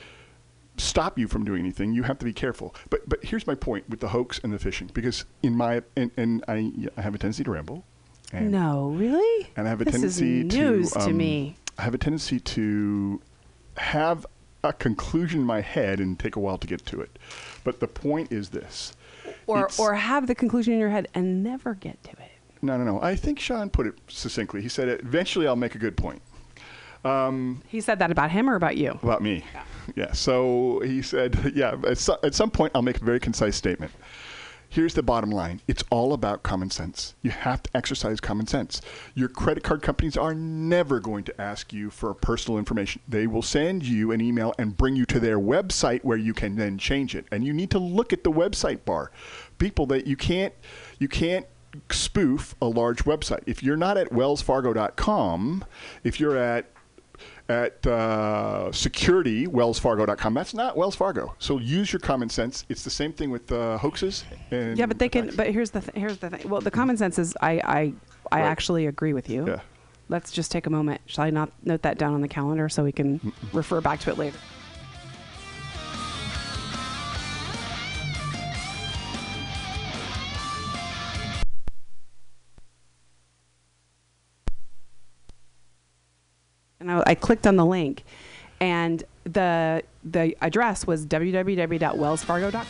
[0.76, 1.92] stop you from doing anything.
[1.92, 2.74] You have to be careful.
[2.90, 6.10] But but here's my point with the hoax and the phishing because in my and,
[6.16, 7.84] and I, I have a tendency to ramble.
[8.32, 9.48] And, no, really?
[9.56, 11.56] and I have a this tendency is news to to um, me.
[11.76, 13.20] I have a tendency to
[13.76, 14.26] have
[14.62, 17.18] a conclusion in my head and take a while to get to it.
[17.64, 18.94] But the point is this.
[19.48, 22.30] Or It's- or have the conclusion in your head and never get to it.
[22.60, 23.00] No, no, no.
[23.00, 24.60] I think Sean put it succinctly.
[24.62, 26.20] He said, "Eventually, I'll make a good point."
[27.04, 28.98] Um, He said that about him or about you?
[29.02, 29.44] about me.
[29.96, 30.12] Yeah.
[30.12, 33.92] So he said, "Yeah, at, so, at some point, I'll make a very concise statement."
[34.70, 35.62] Here's the bottom line.
[35.66, 37.14] It's all about common sense.
[37.22, 38.82] You have to exercise common sense.
[39.14, 43.00] Your credit card companies are never going to ask you for personal information.
[43.08, 46.56] They will send you an email and bring you to their website where you can
[46.56, 47.24] then change it.
[47.32, 49.10] And you need to look at the website bar.
[49.56, 50.52] People that you can't
[50.98, 51.46] you can't
[51.90, 53.42] spoof a large website.
[53.46, 55.64] If you're not at wellsfargo.com,
[56.04, 56.66] if you're at
[57.48, 60.34] at uh, security wellsfargo.com.
[60.34, 61.34] That's not Wells Fargo.
[61.38, 62.64] So use your common sense.
[62.68, 64.24] It's the same thing with uh, hoaxes.
[64.50, 65.34] And Yeah, but they can.
[65.34, 66.48] But here's the th- here's the thing.
[66.48, 67.92] Well, the common sense is I I,
[68.30, 68.46] I Right.
[68.46, 69.46] actually agree with you.
[69.46, 69.60] Yeah.
[70.10, 71.00] Let's just take a moment.
[71.06, 74.10] Shall I not note that down on the calendar so we can refer back to
[74.10, 74.38] it later?
[86.88, 88.04] And I, I clicked on the link,
[88.60, 92.66] and the the address was www.wellsfargo.com.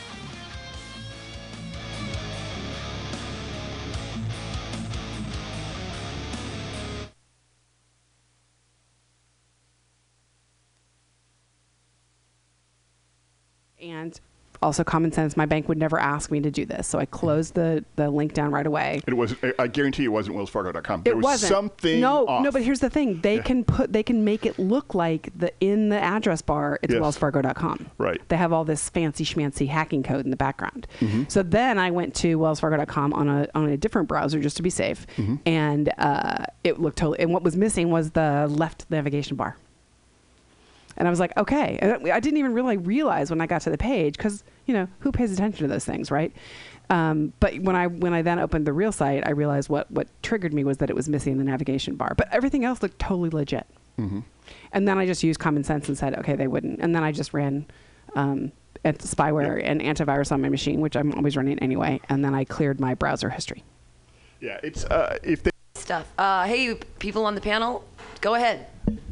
[13.80, 14.20] and
[14.62, 17.54] also common sense my bank would never ask me to do this so i closed
[17.54, 19.34] the the link down right away It was.
[19.58, 21.02] I guarantee it wasn't wellsfargo.com.
[21.02, 22.00] There it was wasn't something.
[22.00, 22.42] no off.
[22.44, 23.42] no but here's the thing they Yeah.
[23.42, 27.02] can put they can make it look like the in the address bar it's Yes.
[27.02, 28.20] wellsfargo.com Right.
[28.28, 31.30] they have all this fancy schmancy hacking code in the background Mhm.
[31.30, 34.70] so then i went to wellsfargo.com on a on a different browser just to be
[34.70, 35.38] safe Mhm.
[35.46, 39.56] and uh, it looked totally and what was missing was the left navigation bar
[40.98, 41.78] and I was like, okay.
[41.80, 44.74] And I I didn't even really realize when I got to the page because you
[44.74, 46.32] know who pays attention to those things, right?
[46.90, 50.08] Um, but when I when I then opened the real site, I realized what what
[50.22, 53.30] triggered me was that it was missing the navigation bar, but everything else looked totally
[53.30, 53.66] legit.
[53.98, 54.24] Mhm.
[54.72, 56.80] And then I just used common sense and said, okay, they wouldn't.
[56.80, 57.66] And then I just ran
[58.14, 58.52] um,
[58.84, 62.00] at spyware and antivirus on my machine, which I'm always running anyway.
[62.08, 63.64] And then I cleared my browser history.
[64.40, 66.10] Yeah, it's uh, if they stuff.
[66.16, 67.84] Uh, hey, people on the panel,
[68.20, 68.66] go ahead.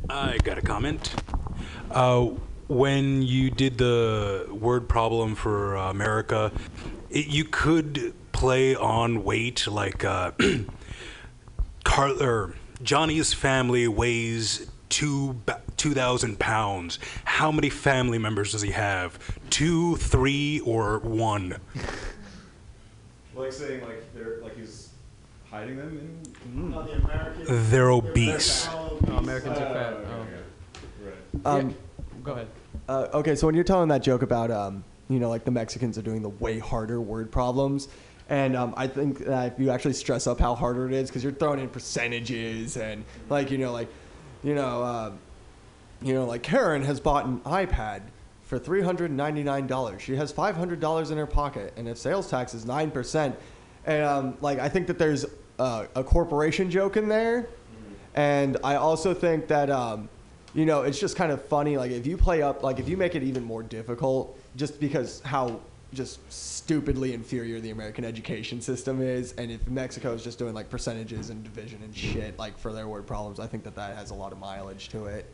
[0.08, 1.14] I got a comment.
[1.90, 2.30] Uh,
[2.68, 6.52] when you did the word problem for uh, America,
[7.10, 10.32] it, you could play on weight, like uh,
[11.84, 15.40] Carl or Johnny's family weighs two
[15.76, 16.98] two thousand pounds.
[17.24, 19.18] How many family members does he have?
[19.50, 21.56] Two, three, or one?
[23.34, 24.90] Like saying like they're like he's
[25.50, 26.22] hiding them
[26.54, 26.70] in.
[26.70, 27.70] the American.
[27.70, 28.68] They're obese.
[28.70, 29.94] Oh, Americans are fat.
[29.94, 30.25] Oh.
[31.44, 31.74] Um,
[32.24, 32.48] Go ahead.
[32.88, 35.96] Uh, okay, so when you're telling that joke about, um, you know, like the Mexicans
[35.96, 37.88] are doing the way harder word problems,
[38.28, 41.22] and um, I think that if you actually stress up how harder it is, because
[41.22, 43.88] you're throwing in percentages and like, you know, like,
[44.42, 45.12] you know, uh,
[46.02, 48.02] you know, like Karen has bought an iPad
[48.42, 50.02] for three hundred ninety nine dollars.
[50.02, 53.36] She has five hundred dollars in her pocket, and if sales tax is nine percent,
[53.84, 55.24] and um, like I think that there's
[55.58, 57.48] uh, a corporation joke in there,
[58.14, 60.08] and I also think that um,
[60.56, 61.76] you know it's just kind of funny.
[61.76, 65.20] Like if you play up, like if you make it even more difficult, just because
[65.20, 65.60] how
[65.92, 70.70] just stupidly inferior the American education system is, and if Mexico is just doing like
[70.70, 74.10] percentages and division and shit like for their word problems, I think that that has
[74.10, 75.26] a lot of mileage to it.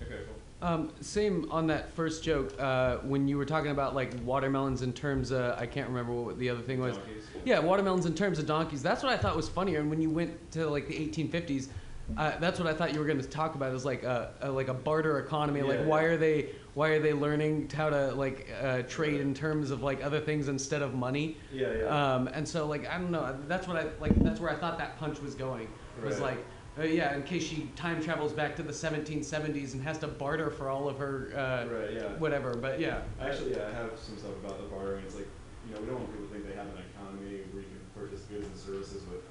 [0.00, 0.34] Okay, cool.
[0.62, 4.92] Um, same on that first joke uh, when you were talking about like watermelons in
[4.92, 6.96] terms of I can't remember what the other thing was.
[6.96, 7.24] Donkeys.
[7.44, 8.82] Yeah, watermelons in terms of donkeys.
[8.82, 9.80] That's what I thought was funnier.
[9.80, 11.68] And when you went to like the 1850s,
[12.16, 13.72] uh, that's what I thought you were going to talk about.
[13.74, 15.62] Is like a, a like a barter economy.
[15.62, 16.08] like why yeah.
[16.08, 20.04] are they why are they learning how to like uh, trade in terms of like
[20.04, 21.38] other things instead of money?
[21.52, 22.14] Yeah, yeah.
[22.14, 23.36] Um, and so like I don't know.
[23.48, 24.14] That's what I like.
[24.22, 25.68] That's where I thought that punch was going.
[26.02, 26.44] Was like.
[26.76, 30.50] Uh, yeah, in case she time travels back to the 1770s and has to barter
[30.50, 32.02] for all of her uh, Right, yeah.
[32.18, 32.52] whatever.
[32.54, 35.04] But yeah, Actually, yeah, I have some stuff about the bartering.
[35.04, 35.28] It's like,
[35.68, 37.78] you know, we don't want people to think they have an economy where you can
[37.94, 39.22] purchase goods and services with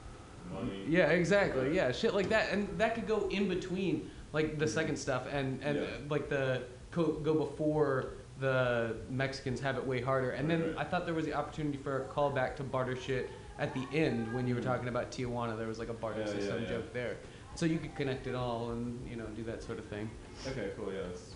[0.53, 0.83] money.
[0.87, 1.75] Yeah, exactly.
[1.75, 5.61] Yeah, shit like that, and that could go in between like the second stuff, and
[5.63, 5.83] and Yeah.
[5.83, 10.31] uh, like the go, go before the Mexicans have it way harder.
[10.31, 10.77] And then Right.
[10.79, 14.33] I thought there was the opportunity for a callback to barter shit at the end
[14.33, 15.55] when you were talking about Tijuana.
[15.57, 16.69] There was like a barter Yeah, yeah, system yeah.
[16.69, 17.17] joke there,
[17.55, 20.09] so you could connect it all and you know do that sort of thing.
[20.47, 20.91] Okay, cool.
[20.91, 21.01] Yeah.
[21.07, 21.35] That's,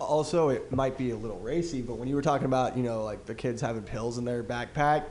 [0.00, 3.04] Also, it might be a little racy, but when you were talking about, you know,
[3.04, 5.04] like the kids having pills in their backpack,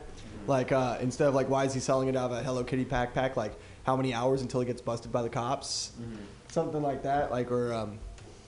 [0.50, 2.84] like uh, instead of like, why is he selling it out of a Hello Kitty
[2.84, 3.36] backpack?
[3.36, 3.54] Like,
[3.84, 5.92] how many hours until he gets busted by the cops?
[6.50, 7.32] Something like that.
[7.32, 8.00] Like, or, um,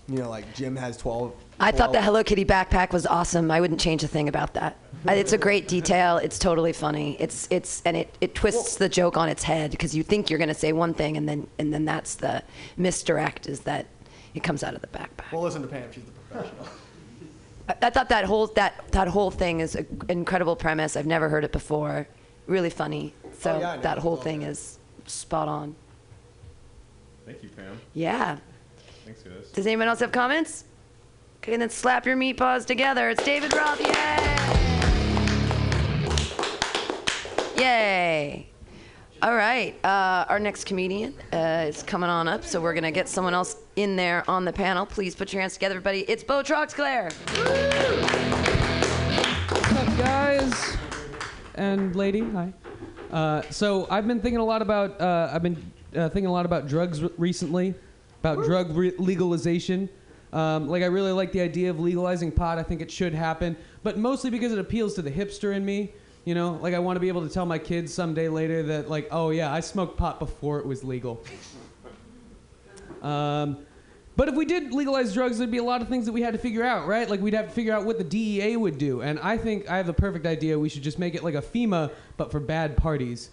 [0.09, 1.33] you know, like Jim has 12.
[1.59, 3.51] I thought the Hello Kitty backpack was awesome.
[3.51, 4.77] I wouldn't change a thing about that.
[5.07, 6.17] It's a great detail.
[6.17, 7.15] It's totally funny.
[7.19, 10.39] It's it's and it, it twists the joke on its head because you think you're
[10.39, 12.43] going to say one thing and then and then that's the
[12.77, 13.85] misdirect is that
[14.33, 15.31] it comes out of the backpack.
[15.31, 15.91] Well, listen to Pam.
[15.91, 16.67] She's the professional.
[17.71, 20.95] I, I thought that whole that that whole thing is an incredible premise.
[20.95, 22.07] I've never heard it before.
[22.47, 23.13] Really funny.
[23.39, 25.75] So Oh, yeah, that whole oh, thing is spot on.
[27.25, 27.79] thank you, Pam.
[27.93, 28.37] Yeah.
[29.05, 29.49] Thanks, guys.
[29.51, 30.65] Does anyone else have comments?
[31.37, 33.09] Okay, then slap your meat paws together.
[33.09, 33.79] It's David Roth.
[33.81, 33.97] Yay!
[37.57, 38.50] Yay!
[39.23, 43.07] All right, uh, our next comedian uh, is coming on up, so we're gonna get
[43.07, 44.83] someone else in there on the panel.
[44.83, 45.99] Please put your hands together, everybody.
[46.07, 47.13] It's Bo Troxclair.
[49.51, 50.75] What's up, guys?
[51.53, 52.51] And lady, hi.
[53.11, 56.47] Uh, so I've been thinking a lot about uh, I've been uh, thinking a lot
[56.47, 57.75] about drugs re- recently,
[58.21, 59.87] about drug re- legalization.
[60.33, 62.57] Um, like I really like the idea of legalizing pot.
[62.57, 65.93] I think it should happen, but mostly because it appeals to the hipster in me.
[66.23, 68.89] You know, like I want to be able to tell my kids someday later that
[68.89, 71.23] like, oh yeah, I smoked pot before it was legal.
[73.01, 73.65] Um,
[74.15, 76.33] but if we did legalize drugs, there'd be a lot of things that we had
[76.33, 77.09] to figure out, right?
[77.09, 79.01] Like we'd have to figure out what the DEA would do.
[79.01, 80.59] And I think I have the perfect idea.
[80.59, 83.31] We should just make it like a FEMA, but for bad parties.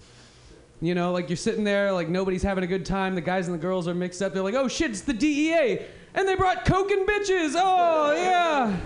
[0.80, 3.16] You know, like you're sitting there, like nobody's having a good time.
[3.16, 4.32] The guys and the girls are mixed up.
[4.32, 5.80] They're like, oh shit, it's the DEA.
[6.14, 7.54] And they brought coke and bitches.
[7.56, 8.76] Oh, yeah.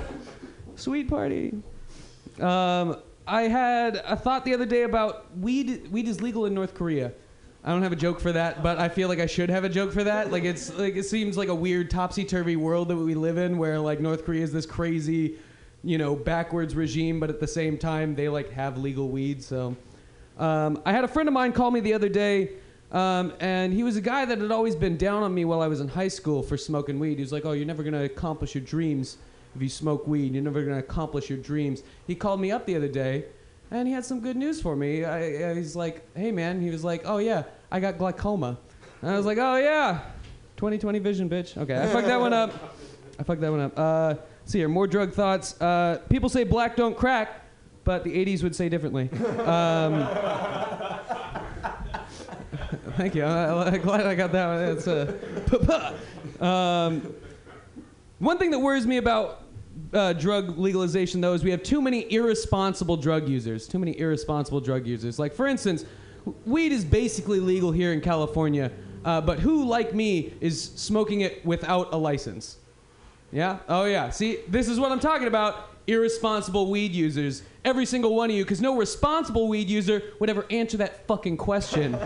[0.74, 1.54] Sweet party.
[2.40, 2.96] Um,
[3.26, 5.90] I had a thought the other day about weed.
[5.90, 7.12] Weed is legal in North Korea.
[7.64, 9.68] I don't have a joke for that, but I feel like I should have a
[9.68, 10.32] joke for that.
[10.32, 13.56] Like it's like it seems like a weird topsy turvy world that we live in,
[13.56, 15.36] where like North Korea is this crazy,
[15.84, 19.44] you know, backwards regime, but at the same time they like have legal weed.
[19.44, 19.76] So,
[20.38, 22.50] um, I had a friend of mine call me the other day,
[22.90, 25.68] um, and he was a guy that had always been down on me while I
[25.68, 27.18] was in high school for smoking weed.
[27.18, 29.18] He was like, "Oh, you're never gonna accomplish your dreams
[29.54, 30.34] if you smoke weed.
[30.34, 33.26] You're never gonna accomplish your dreams." He called me up the other day,
[33.70, 35.04] and he had some good news for me.
[35.04, 38.58] I, I, he's like, "Hey, man," he was like, "Oh yeah, I got glaucoma,"
[39.00, 40.00] and I was like, "Oh yeah,
[40.56, 42.76] 20/20 vision, bitch." Okay, I fucked that one up.
[43.18, 43.78] I fucked that one up.
[43.78, 44.14] Uh,
[44.44, 45.60] see here, more drug thoughts.
[45.60, 47.42] Uh, people say black don't crack,
[47.84, 49.10] but the 80s would say differently.
[49.40, 50.08] Um,
[52.96, 53.24] Thank you.
[53.24, 54.74] I, am glad I got that one.
[54.74, 55.98] That's uh,
[56.44, 57.14] um,
[58.18, 59.41] one thing that worries me about
[59.93, 63.69] uh, drug legalization, though, is we have too many irresponsible drug users.
[63.69, 65.19] Too many irresponsible drug users.
[65.19, 65.85] Like, for instance,
[66.47, 68.73] weed is basically legal here in California,
[69.05, 72.56] uh, but who, like me, is smoking it without a license?
[73.32, 73.59] Yeah?
[73.69, 74.10] Oh, yeah.
[74.10, 77.43] See, this is what I'm talking about irresponsible weed users.
[77.64, 81.36] Every single one of you, because no responsible weed user would ever answer that fucking
[81.36, 81.93] question.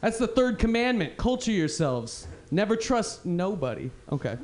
[0.00, 2.26] That's the third commandment culture yourselves.
[2.50, 3.90] Never trust nobody.
[4.10, 4.36] Okay.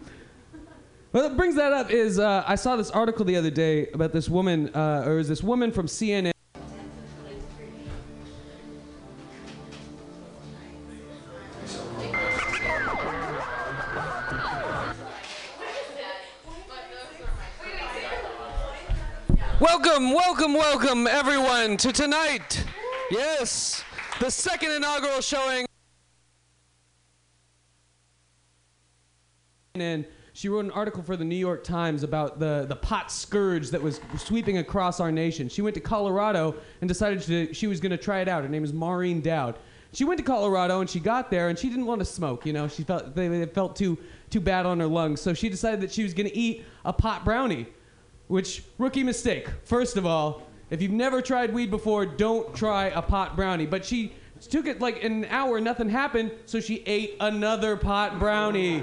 [1.11, 4.29] What brings that up is uh, I saw this article the other day about this
[4.29, 6.33] woman, uh, or is this woman from CNN.
[19.59, 22.63] Welcome, welcome, welcome, everyone, to tonight.
[23.11, 23.83] Yes,
[24.21, 25.65] the second inaugural showing.
[29.75, 30.05] And
[30.39, 33.83] she wrote an article for the New York Times about the, the pot scourge that
[33.83, 35.49] was sweeping across our nation.
[35.49, 38.45] She went to Colorado and decided to, she was going to try it out.
[38.45, 39.59] Her name is Maureen Dowd.
[39.93, 42.47] She went to Colorado and she got there and she didn't want to smoke.
[42.47, 43.99] You know, she felt they, they felt too
[44.31, 45.21] too bad on her lungs.
[45.21, 47.67] So she decided that she was going to eat a pot brownie.
[48.29, 49.49] Which, rookie mistake.
[49.65, 53.67] First of all, if you've never tried weed before, don't try a pot brownie.
[53.67, 54.13] But she
[54.47, 58.81] took it like an hour, nothing happened, so she ate another pot brownie.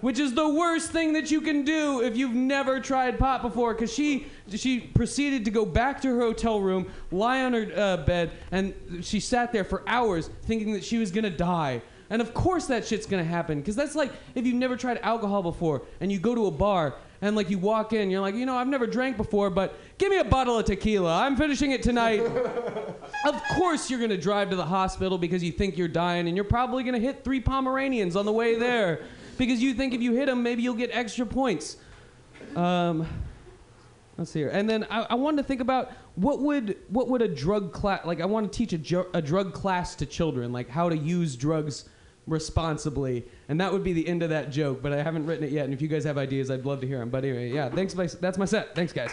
[0.00, 3.74] Which is the worst thing that you can do if you've never tried pot before,
[3.74, 7.96] because she she proceeded to go back to her hotel room, lie on her uh,
[7.98, 11.82] bed, and she sat there for hours thinking that she was gonna die.
[12.08, 15.42] And of course that shit's gonna happen, because that's like if you've never tried alcohol
[15.42, 18.46] before and you go to a bar and like you walk in, you're like, you
[18.46, 21.22] know, I've never drank before, but give me a bottle of tequila.
[21.22, 22.20] I'm finishing it tonight.
[23.26, 26.44] of course, you're gonna drive to the hospital because you think you're dying, and you're
[26.44, 29.04] probably gonna hit three Pomeranians on the way there
[29.38, 31.76] because you think if you hit them, maybe you'll get extra points.
[32.54, 33.06] Um,
[34.16, 34.50] let's see here.
[34.50, 38.04] And then I, I wanted to think about what would what would a drug class
[38.04, 38.20] like?
[38.20, 41.36] I want to teach a, ju- a drug class to children, like how to use
[41.36, 41.88] drugs
[42.26, 43.24] responsibly.
[43.48, 45.64] And that would be the end of that joke, but I haven't written it yet.
[45.64, 47.10] And if you guys have ideas, I'd love to hear them.
[47.10, 47.94] But anyway, yeah, thanks.
[47.94, 48.74] My, that's my set.
[48.74, 49.10] Thanks, guys.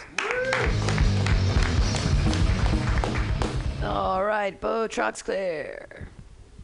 [3.84, 6.06] All right, Bo Troxclair.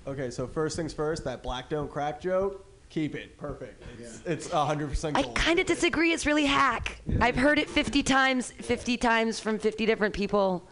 [0.08, 3.38] Okay, so first things first, that black don't crack joke, keep it.
[3.38, 3.84] Perfect.
[4.00, 6.14] It's, it's 100% I kind of disagree.
[6.14, 7.02] It's really hack.
[7.20, 10.68] I've heard it 50 times, 50 times from 50 different people.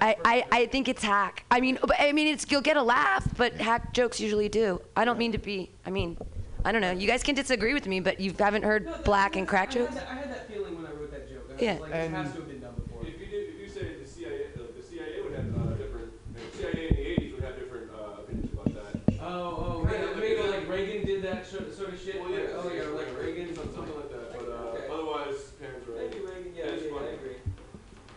[0.00, 1.44] I, I, I think it's hack.
[1.50, 4.80] I mean, but, I mean, it's you'll get a laugh, but hack jokes usually do.
[4.96, 5.70] I don't mean to be.
[5.86, 6.16] I mean,
[6.64, 6.90] I don't know.
[6.92, 9.96] You guys can disagree with me, but you haven't heard black and crack jokes.
[9.96, 11.46] I had that feeling when I wrote that joke.
[11.50, 11.72] I was Yeah.
[11.80, 13.02] like, this has to have been done before.
[13.06, 16.10] If you did, if you say the CIA, uh, the CIA would have uh, different,
[16.34, 19.14] the CIA in the '80s would have different uh, opinions about that.
[19.22, 22.20] Oh, oh, maybe, maybe like Reagan did that sort sort of shit.
[22.20, 24.32] Well, yeah, Like, oh, yeah, like Reagan, something, something like that.
[24.32, 25.94] But uh, otherwise, parents are.
[25.96, 27.08] Maybe Reagan, yeah, it's yeah, funny.
[27.08, 27.36] I agree.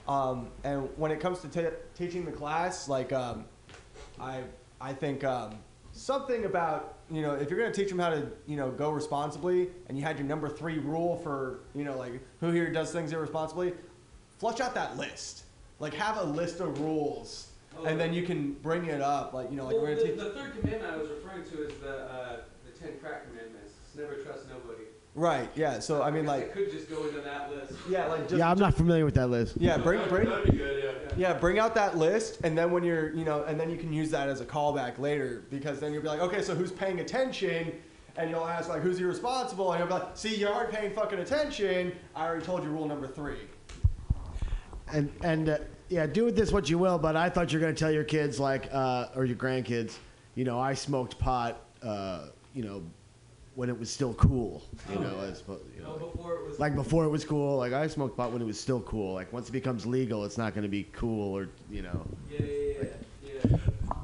[0.07, 3.45] Um, and when it comes to teaching the class, like um,
[4.19, 4.43] I,
[4.79, 5.55] I think um,
[5.91, 9.69] something about you know if you're gonna teach them how to you know go responsibly,
[9.89, 13.11] and you had your number three rule for you know like who here does things
[13.11, 13.73] irresponsibly,
[14.39, 15.43] flush out that list.
[15.79, 17.49] Like have a list of rules,
[17.85, 19.34] and then you can bring it up.
[19.34, 20.19] Like you know like Well, we're the, gonna teach.
[20.19, 23.73] the third commandment I was referring to is the uh, the ten crack commandments.
[23.95, 24.85] Never trust nobody.
[25.18, 25.49] Right.
[25.56, 25.80] Yeah.
[25.80, 27.73] So I mean I like could just go into that list.
[27.89, 29.56] yeah like just, yeah, I'm not familiar with that list.
[29.60, 30.30] Yeah, bring bring.
[30.30, 31.14] That'd be good, yeah.
[31.18, 33.91] Yeah, bring out that list, and then when you're, you know, and then you can
[33.91, 36.99] use that as a callback later because then you'll be like, okay, so who's paying
[36.99, 37.72] attention?
[38.15, 39.72] And you'll ask like, who's irresponsible?
[39.72, 41.94] And you'll be like, see, you aren't paying fucking attention.
[42.15, 43.38] I already told you rule number three.
[44.94, 45.57] And and uh,
[45.89, 46.99] yeah, do with this what you will.
[46.99, 49.95] But I thought you were gonna tell your kids like uh, or your grandkids,
[50.35, 52.84] you know, I smoked pot, uh, you know,
[53.57, 54.61] when it was still cool.
[54.93, 57.57] You know, as po- you know, Oh, before it was like before it was cool.
[57.57, 59.15] Like I smoked pot when it was still cool.
[59.15, 62.05] Like once it becomes legal, it's not gonna be cool or you know.
[62.29, 63.57] Yeah, yeah, yeah.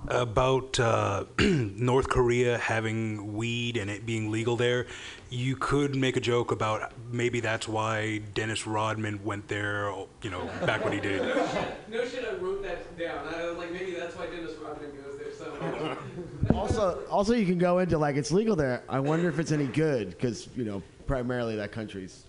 [0.10, 0.22] yeah.
[0.22, 4.88] about uh, North Korea having weed and it being legal there,
[5.30, 9.94] you could make a joke about maybe that's why Dennis Rodman went there,
[10.24, 11.22] you know, back when he did.
[11.22, 13.28] No shit, no shit, I wrote that down.
[13.36, 15.13] I was like, maybe that's why Dennis Rodman goes there so much.
[16.54, 18.84] Also, also you can go into like it's legal there.
[18.90, 22.26] I wonder if it's any good because you know primarily that country's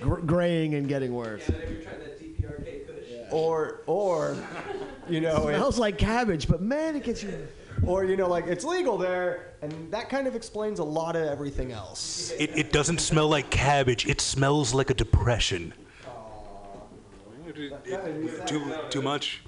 [0.00, 1.42] gr- graying and getting worse.
[1.48, 3.32] Yeah, have you tried that DPRK Kush?
[3.32, 4.36] Or, or,
[5.08, 7.46] you know, it- smells like cabbage, but man, it gets you.
[7.86, 11.22] or you know, like it's legal there, and that kind of explains a lot of
[11.26, 12.32] everything else.
[12.38, 14.06] It, it doesn't smell like cabbage.
[14.06, 15.74] It smells like a depression.
[18.46, 19.42] Too too much.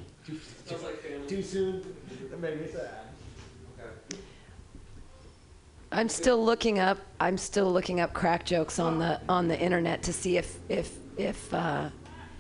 [1.29, 1.85] Too soon.
[2.35, 2.89] That made me sad.
[5.93, 6.99] I'm still looking up.
[7.21, 10.97] I'm still looking up crack jokes on the on the internet to see if if
[11.17, 11.91] if uh,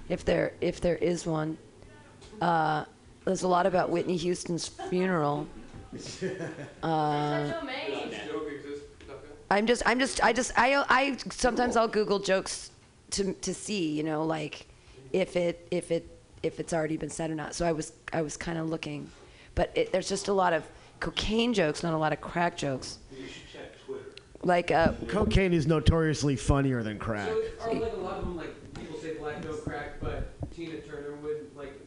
[0.09, 1.57] if there if there is one.
[2.41, 2.87] Uh,
[3.25, 5.47] there's a lot about Whitney Houston's funeral.
[6.83, 7.53] Uh,
[9.49, 12.73] I'm just I'm just I just I I sometimes I'll Google jokes
[13.12, 14.66] to to see you know like
[15.12, 16.11] if it if it
[16.43, 17.55] if it's already been said or not.
[17.55, 19.09] So I was I was kind of looking,
[19.55, 20.65] but it, there's just a lot of
[21.01, 22.99] cocaine jokes, not a lot of crack jokes.
[23.11, 24.05] You should check Twitter.
[24.43, 27.29] Like uh, Cocaine is notoriously funnier than crack.
[27.29, 30.79] So are like a lot of them like people say black don't crack, but Tina
[30.79, 31.81] Turner would like.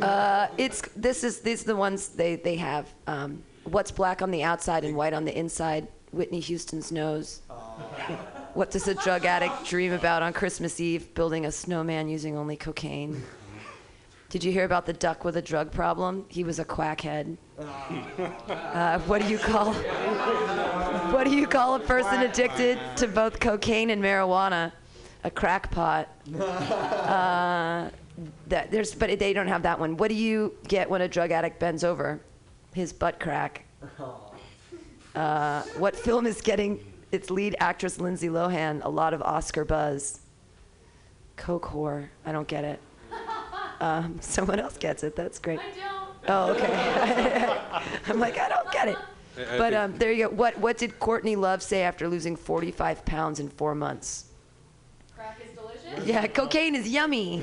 [0.00, 2.88] Uh, it's this is these are the ones they they have.
[3.06, 5.88] Um, what's black on the outside and white on the inside?
[6.12, 7.40] Whitney Houston's nose.
[8.54, 11.14] What does a drug addict dream about on Christmas Eve?
[11.14, 13.22] Building a snowman using only cocaine.
[14.32, 16.24] Did you hear about the duck with a drug problem?
[16.30, 17.36] He was a quackhead.
[18.48, 19.74] Uh, what do you call?
[21.12, 24.72] What do you call a person addicted to both cocaine and marijuana?
[25.24, 26.08] A crackpot.
[26.32, 27.90] Uh,
[28.48, 29.96] that there's, but they don't have that one.
[29.96, 32.20] What do you get when a drug addict bends over?
[32.74, 33.64] His butt crack.
[35.14, 40.20] Uh, what film is getting its lead actress Lindsay Lohan a lot of Oscar buzz?
[41.36, 42.08] Coke whore.
[42.24, 42.80] I don't get it.
[43.82, 45.16] Um, someone else gets it.
[45.16, 45.58] That's great.
[45.58, 46.08] I don't.
[46.28, 47.58] Oh, okay.
[48.06, 48.96] I'm like, I don't get it.
[48.96, 50.34] I- I But um, there you go.
[50.34, 54.26] What what did Courtney Love say after losing 45 pounds in four months?
[55.16, 56.06] Crack is delicious.
[56.06, 57.42] Yeah, cocaine is yummy.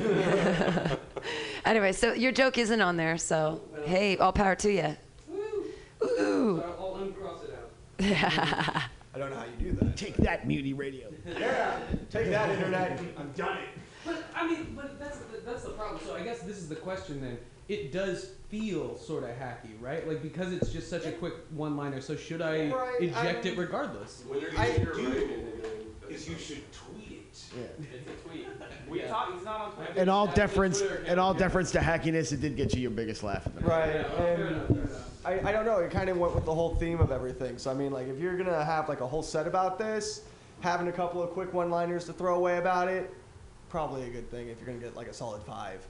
[1.66, 4.95] anyway, so your joke isn't on there, so hey, all power to you.
[6.03, 6.64] Ooh.
[6.80, 8.84] I'll uncross it out.
[9.16, 9.98] I don't know how you do that.
[9.98, 11.07] Take that, Mutiny Radio.
[11.26, 11.80] Yeah,
[12.11, 13.02] take that, internet.
[13.18, 13.70] I've done it.
[14.06, 15.99] But I mean, but that's the, that's the problem.
[16.05, 17.38] So I guess this is the question then.
[17.67, 20.07] It does feel sort of hacky, right?
[20.07, 22.01] Like because it's just such a quick one-liner.
[22.01, 24.23] So should I Right, eject I'm- it regardless?
[24.27, 25.43] When you're I do-
[26.09, 27.39] is you should tweet it.
[27.55, 27.63] Yeah.
[27.93, 28.47] It's a tweet.
[28.89, 29.31] We talk.
[29.35, 30.01] He's not on Twitter.
[30.01, 33.45] In all deference, in all deference to hackiness, it did get you your biggest laugh.
[33.45, 33.69] In the night.
[33.69, 34.89] Right, and
[35.23, 35.77] I, I don't know.
[35.77, 37.59] It kind of went with the whole theme of everything.
[37.59, 40.23] So I mean, like, if you're gonna have like a whole set about this,
[40.61, 43.13] having a couple of quick one-liners to throw away about it,
[43.70, 44.50] probably a good thing.
[44.50, 45.86] If you're gonna get like a solid five.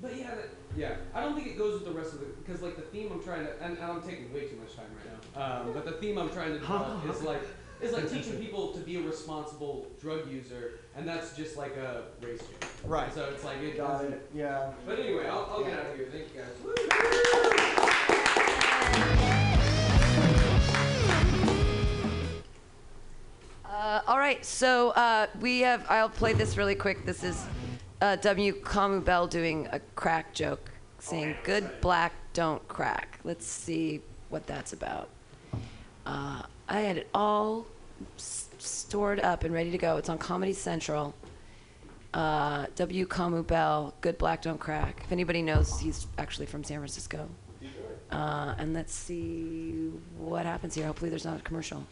[0.00, 0.96] But yeah, that, yeah.
[1.14, 3.22] I don't think it goes with the rest of the because like the theme I'm
[3.22, 5.06] trying to and, and I'm taking way too much time right
[5.36, 5.60] now.
[5.60, 7.42] Um, but the theme I'm trying to develop is like
[7.80, 12.04] is like teaching people to be a responsible drug user, and that's just like a
[12.22, 12.64] race joke.
[12.84, 13.12] Right.
[13.12, 14.30] So it's like it Got doesn't- it.
[14.34, 14.72] Yeah.
[14.86, 16.08] But anyway, I'll, I'll get out of here.
[16.10, 16.40] Thank you
[19.30, 19.40] guys.
[23.74, 25.84] Uh, all right, so uh, we have.
[25.90, 27.04] I'll play this really quick.
[27.04, 27.44] This is
[28.00, 28.52] uh, W.
[28.60, 30.70] Kamau Bell doing a crack joke,
[31.00, 35.08] saying "Good black don't crack." Let's see what that's about.
[36.06, 37.66] Uh, I had it all
[38.16, 39.96] s- stored up and ready to go.
[39.96, 41.12] It's on Comedy Central.
[42.12, 43.06] Uh, W.
[43.08, 47.28] Kamau Bell, "Good black don't crack." If anybody knows, he's actually from San Francisco.
[48.12, 50.86] Uh, and let's see what happens here.
[50.86, 51.84] Hopefully, there's not a commercial.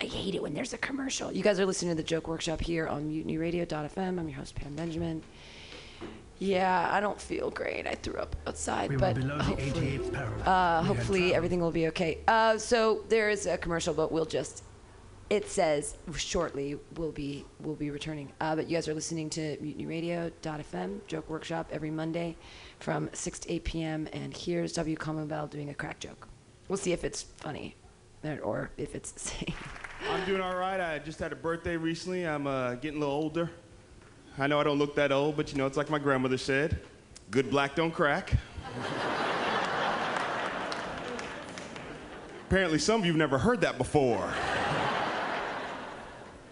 [0.00, 1.32] I hate it when there's a commercial.
[1.32, 4.18] You guys are listening to the Joke Workshop here on MutinyRadio.fm.
[4.18, 5.22] I'm your host, Pam Benjamin.
[6.38, 7.86] Yeah, I don't feel great.
[7.86, 10.00] I threw up outside, We but hopefully,
[10.44, 12.18] uh, hopefully everything will be okay.
[12.28, 14.62] Uh, so there is a commercial, but we'll just.
[15.28, 18.30] It says shortly we'll be we'll be returning.
[18.40, 22.36] Uh, but you guys are listening to MutinyRadio.fm Joke Workshop every Monday
[22.78, 24.08] from 6 to 8 p.m.
[24.12, 24.94] And here's W.
[24.96, 26.28] Kamau Bell doing a crack joke.
[26.68, 27.74] We'll see if it's funny,
[28.24, 29.54] or- or if it's the same.
[30.04, 30.80] I'm doing all right.
[30.80, 32.24] I just had a birthday recently.
[32.24, 33.50] I'm uh, getting a little older.
[34.38, 36.78] I know I don't look that old, but you know, it's like my grandmother said
[37.30, 38.32] good black don't crack.
[42.46, 44.32] Apparently, some of you have never heard that before.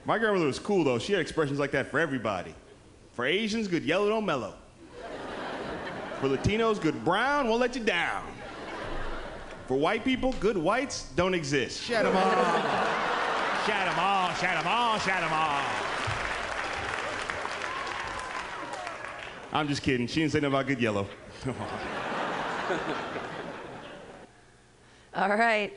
[0.07, 0.99] My grandmother was cool, though.
[0.99, 2.55] She had expressions like that for everybody.
[3.13, 4.55] For Asians, good yellow don't mellow.
[6.21, 8.25] For Latinos, good brown won't let you down.
[9.69, 11.83] For white people, good whites don't exist.
[11.83, 13.24] Shut 'em all.
[13.67, 15.63] Shut 'em all, shut 'em all, shut 'em all.
[19.53, 20.07] I'm just kidding.
[20.07, 21.07] She didn't say nothing about good yellow.
[25.15, 25.73] All right.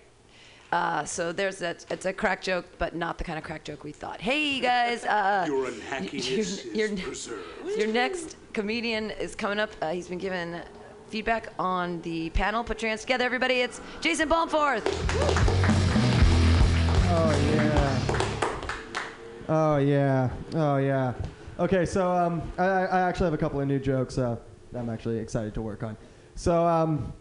[0.71, 1.85] Uh, so there's that.
[1.91, 4.19] It's a crack joke, but not the kind of crack joke we thought.
[4.19, 5.05] Hey, you guys.
[5.05, 7.77] Uh, Your y- unhackiness your, is your, preserved.
[7.77, 9.69] your next comedian is coming up.
[9.81, 10.61] Uh, he's been given
[11.09, 12.63] feedback on the panel.
[12.63, 13.55] Put your hands together, everybody.
[13.61, 14.81] It's Jason Balmforth.
[17.09, 17.76] Oh yeah.
[19.49, 20.29] Oh yeah.
[20.55, 21.13] Oh yeah.
[21.59, 24.17] Okay, so um, I, I actually have a couple of new jokes.
[24.17, 24.35] Uh,
[24.71, 25.97] that I'm actually excited to work on.
[26.35, 27.13] So, um,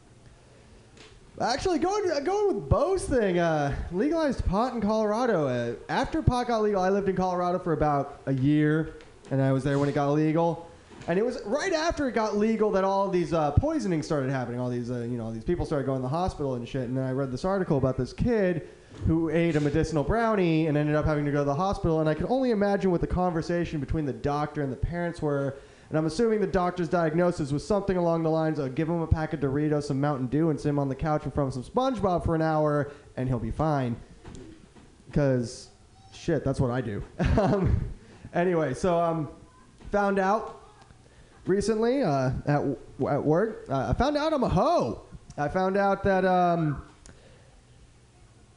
[1.40, 5.46] actually, going going with Bo's thing, uh, legalized pot in Colorado.
[5.46, 8.96] Uh, after pot got legal, I lived in Colorado for about a year,
[9.30, 10.68] and I was there when it got legal.
[11.08, 14.58] And it was right after it got legal that all these uh, poisonings started happening.
[14.58, 16.82] All these, uh, you know, these people started going to the hospital and shit.
[16.82, 18.68] And then I read this article about this kid
[19.06, 22.00] who ate a medicinal brownie and ended up having to go to the hospital.
[22.00, 25.56] And I can only imagine what the conversation between the doctor and the parents were.
[25.88, 29.06] And I'm assuming the doctor's diagnosis was something along the lines of give him a
[29.06, 31.64] pack of Doritos, some Mountain Dew, and sit him on the couch in front of
[31.64, 33.96] some SpongeBob for an hour, and he'll be fine.
[35.06, 35.68] Because,
[36.12, 37.04] shit, that's what I do.
[37.40, 37.88] um,
[38.34, 39.28] anyway, so um,
[39.92, 40.60] found out
[41.46, 42.78] recently uh, at, w-
[43.08, 43.66] at work.
[43.68, 45.02] Uh, I found out I'm a hoe.
[45.38, 46.82] I found out that um,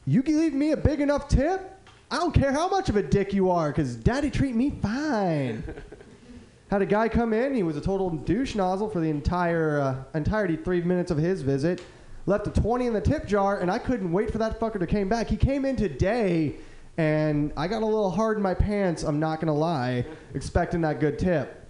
[0.06, 1.76] you can leave me a big enough tip.
[2.10, 5.62] I don't care how much of a dick you are, because daddy treat me fine.
[6.70, 7.54] Had a guy come in.
[7.54, 11.42] He was a total douche nozzle for the entire uh, entirety three minutes of his
[11.42, 11.82] visit.
[12.26, 14.86] Left a twenty in the tip jar, and I couldn't wait for that fucker to
[14.86, 15.28] came back.
[15.28, 16.56] He came in today,
[16.96, 19.02] and I got a little hard in my pants.
[19.02, 20.04] I'm not gonna lie,
[20.34, 21.68] expecting that good tip.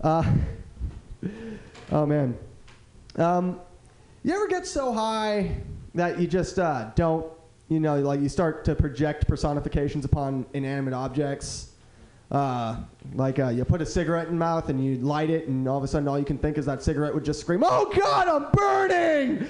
[0.00, 0.24] Uh,
[1.92, 2.36] oh man,
[3.16, 3.60] um,
[4.22, 5.56] you ever get so high
[5.94, 7.26] that you just uh, don't,
[7.68, 11.70] you know, like you start to project personifications upon inanimate objects?
[12.30, 12.76] Uh,
[13.14, 15.84] like uh, you put a cigarette in mouth and you light it, and all of
[15.84, 18.50] a sudden all you can think is that cigarette would just scream, "Oh God, I'm
[18.52, 19.46] burning!"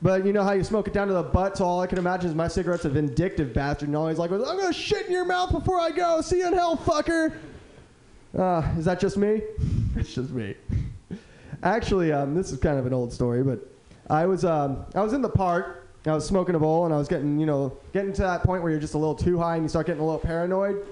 [0.00, 1.98] But you know how you smoke it down to the butt, so all I can
[1.98, 5.26] imagine is my cigarette's a vindictive bastard, and always like, "I'm gonna shit in your
[5.26, 6.22] mouth before I go.
[6.22, 7.34] See you in hell, fucker."
[8.36, 9.42] Uh, is that just me?
[9.96, 10.54] it's just me.
[11.62, 13.58] Actually, um, this is kind of an old story, but
[14.08, 15.88] I was um, I was in the park.
[16.06, 18.62] I was smoking a bowl, and I was getting you know getting to that point
[18.62, 20.86] where you're just a little too high and you start getting a little paranoid.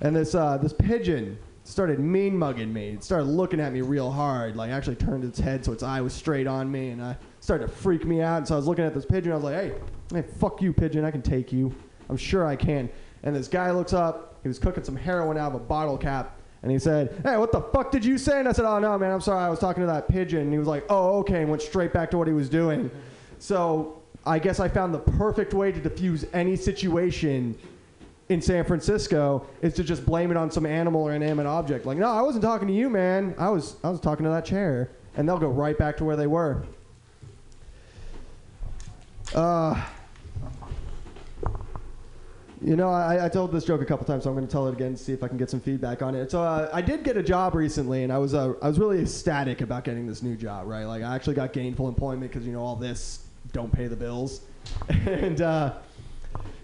[0.00, 2.90] And this uh, this pigeon started mean mugging me.
[2.90, 6.00] It started looking at me real hard, like actually turned its head so its eye
[6.00, 8.38] was straight on me, and I started to freak me out.
[8.38, 9.32] And so I was looking at this pigeon.
[9.32, 9.74] I was like, "Hey,
[10.12, 11.04] hey, fuck you, pigeon!
[11.04, 11.74] I can take you.
[12.10, 12.90] I'm sure I can."
[13.22, 14.40] And this guy looks up.
[14.42, 16.36] He was cooking some heroin out of a bottle cap.
[16.62, 18.38] And he said, Hey, what the fuck did you say?
[18.38, 19.44] And I said, Oh, no, man, I'm sorry.
[19.44, 20.40] I was talking to that pigeon.
[20.40, 21.42] And he was like, Oh, okay.
[21.42, 22.90] And went straight back to what he was doing.
[23.38, 27.58] So I guess I found the perfect way to diffuse any situation
[28.28, 31.84] in San Francisco is to just blame it on some animal or inanimate object.
[31.84, 33.34] Like, no, I wasn't talking to you, man.
[33.38, 34.90] I was, I was talking to that chair.
[35.16, 36.64] And they'll go right back to where they were.
[39.34, 39.82] Uh,
[42.64, 44.68] you know, I, I told this joke a couple times, so I'm going to tell
[44.68, 46.30] it again to see if I can get some feedback on it.
[46.30, 49.00] So uh, I did get a job recently, and I was uh, I was really
[49.00, 50.66] ecstatic about getting this new job.
[50.66, 53.96] Right, like I actually got gainful employment because you know all this don't pay the
[53.96, 54.42] bills,
[54.88, 55.74] and uh,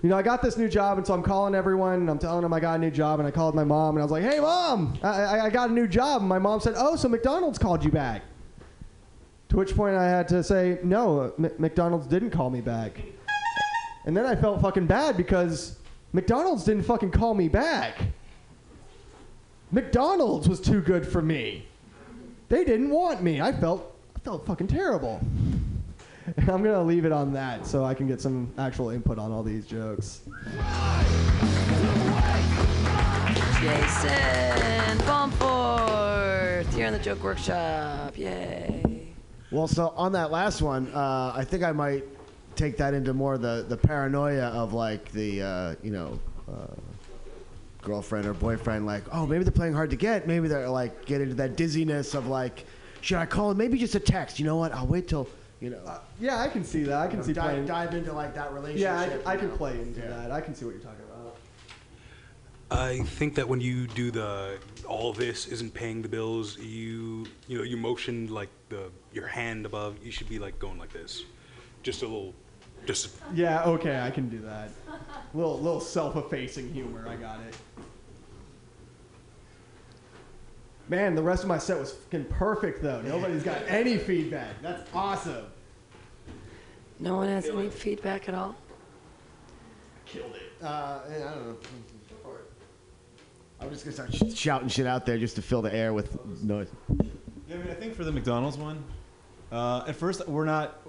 [0.03, 2.43] you know I got this new job, and so I'm calling everyone, and I'm telling
[2.43, 4.23] them I got a new job, and I called my mom, and I was like,
[4.23, 7.09] Hey, mom, I, I, I got a new job, and my mom said, Oh, so
[7.09, 8.23] McDonald's called you back.
[9.49, 13.01] To which point I had to say, No, M- McDonald's didn't call me back.
[14.05, 15.78] And then I felt fucking bad because
[16.13, 17.99] McDonald's didn't fucking call me back.
[19.71, 21.67] McDonald's was too good for me.
[22.49, 23.41] They didn't want me.
[23.41, 25.21] I felt I felt fucking terrible.
[26.37, 29.31] And I'm gonna leave it on that so I can get some actual input on
[29.31, 30.23] all these jokes.
[33.61, 38.17] Jason Balmforth, here in the Joke Workshop.
[38.17, 39.09] Yay.
[39.51, 42.05] Well, so on that last one, uh, I think I might
[42.59, 46.19] take that into more the, the paranoia of like the uh, you know
[46.51, 46.75] uh,
[47.83, 48.85] girlfriend or boyfriend.
[48.85, 50.27] Like, oh, maybe they're playing hard to get.
[50.27, 52.65] Maybe they're like get into that dizziness of like,
[53.01, 53.55] should I call?
[53.55, 54.39] Maybe just a text.
[54.39, 54.73] You know what?
[54.73, 55.29] I'll wait till
[55.61, 56.01] you know.
[56.21, 56.99] Yeah, I can see that.
[56.99, 57.67] I can you know, see dive, playing.
[57.67, 58.81] dive into like that relationship.
[59.25, 59.57] Yeah, I, I can know.
[59.57, 60.09] play into Yeah.
[60.09, 60.31] that.
[60.33, 61.37] I can see what you're talking about.
[62.71, 67.57] I think that when you do the all this isn't paying the bills, you you
[67.59, 69.97] know you motion like the your hand above.
[70.05, 71.25] You should be like going like this,
[71.83, 72.35] just a little,
[72.87, 74.71] just Yeah, okay, I can do that.
[75.35, 77.07] Little little self-effacing humor.
[77.09, 77.57] I got it.
[80.89, 83.03] Man, the rest of my set was fucking perfect though.
[83.03, 84.61] Nobody's got any feedback.
[84.63, 85.45] That's awesome.
[86.99, 88.57] No one has any feedback at all?
[90.07, 90.65] Killed it.
[90.65, 91.57] Uh, I don't know.
[93.61, 96.17] I'm just gonna start sh- shouting shit out there just to fill the air with
[96.43, 96.69] noise.
[97.49, 98.83] Yeah, I mean, I think for the McDonald's one,
[99.51, 100.81] uh, at first we're not.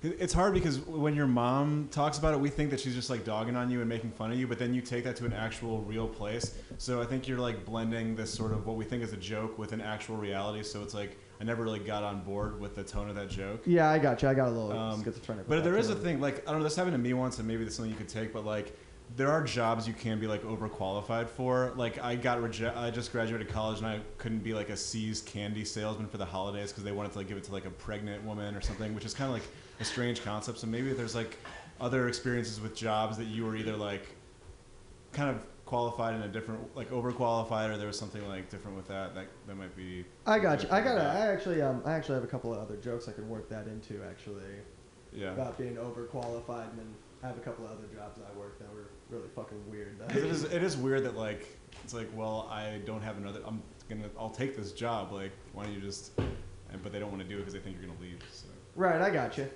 [0.00, 3.24] It's hard because when your mom talks about it, we think that she's just like
[3.24, 5.32] dogging on you and making fun of you, but then you take that to an
[5.32, 6.54] actual real place.
[6.78, 9.58] So I think you're like blending this sort of what we think is a joke
[9.58, 10.62] with an actual reality.
[10.62, 13.62] So it's like I never really got on board with the tone of that joke.
[13.66, 14.28] Yeah, I got you.
[14.28, 15.48] I got a little Um, schizophrenic.
[15.48, 16.64] but there is a thing like I don't know.
[16.64, 18.32] This happened to me once, and maybe this is something you could take.
[18.32, 18.76] But like
[19.16, 21.72] there are jobs you can be like overqualified for.
[21.74, 25.22] Like I got reje- I just graduated college and I couldn't be like a See's
[25.22, 27.70] candy salesman for the holidays because they wanted to like give it to like a
[27.70, 29.48] pregnant woman or something, which is kind of like
[29.80, 30.58] a strange concept.
[30.58, 31.36] So maybe there's like
[31.80, 34.06] other experiences with jobs that you were either like
[35.12, 38.88] kind of qualified in a different like overqualified or there was something like different with
[38.88, 40.68] that that that might be I got you.
[40.70, 40.98] I got.
[40.98, 41.62] I actually.
[41.62, 41.82] Um.
[41.84, 44.02] I actually have a couple of other jokes I could work that into.
[44.08, 44.42] Actually.
[45.12, 45.32] Yeah.
[45.32, 48.68] About being overqualified, and then I have a couple of other jobs I worked that
[48.74, 49.98] were really fucking weird.
[50.10, 51.46] it is it is weird that like
[51.82, 55.64] it's like well I don't have another I'm gonna I'll take this job like why
[55.64, 57.88] don't you just and, but they don't want to do it because they think you're
[57.88, 59.00] gonna leave so Right.
[59.00, 59.48] I got you.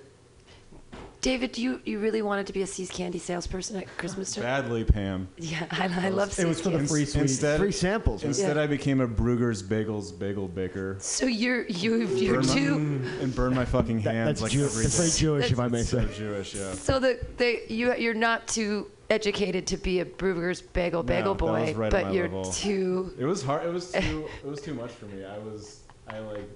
[1.21, 4.43] David, you, you really wanted to be a See's candy salesperson at Christmas time?
[4.43, 6.87] badly Pam Yeah, I, I love It was for the candy.
[6.89, 7.21] free sweet.
[7.21, 8.23] instead Free samples.
[8.23, 8.31] man.
[8.31, 8.63] instead Yeah.
[8.63, 12.73] I became a Bruegger's Bagels bagel baker So you're you you're Burn my- too.
[13.21, 15.15] and burn my fucking That- hands that's like Jew- every that's very day.
[15.17, 16.05] Jewish, if I may It's say.
[16.05, 20.61] so Jewish yeah So the they you you're not too educated to be a Bruegger's
[20.61, 22.51] bagel bagel No, that boy, was right at but my you're level.
[22.51, 23.13] too.
[23.17, 23.65] It was hard.
[23.65, 24.27] It was too.
[24.43, 25.23] it was too much for me.
[25.23, 25.79] I was.
[26.09, 26.49] I like.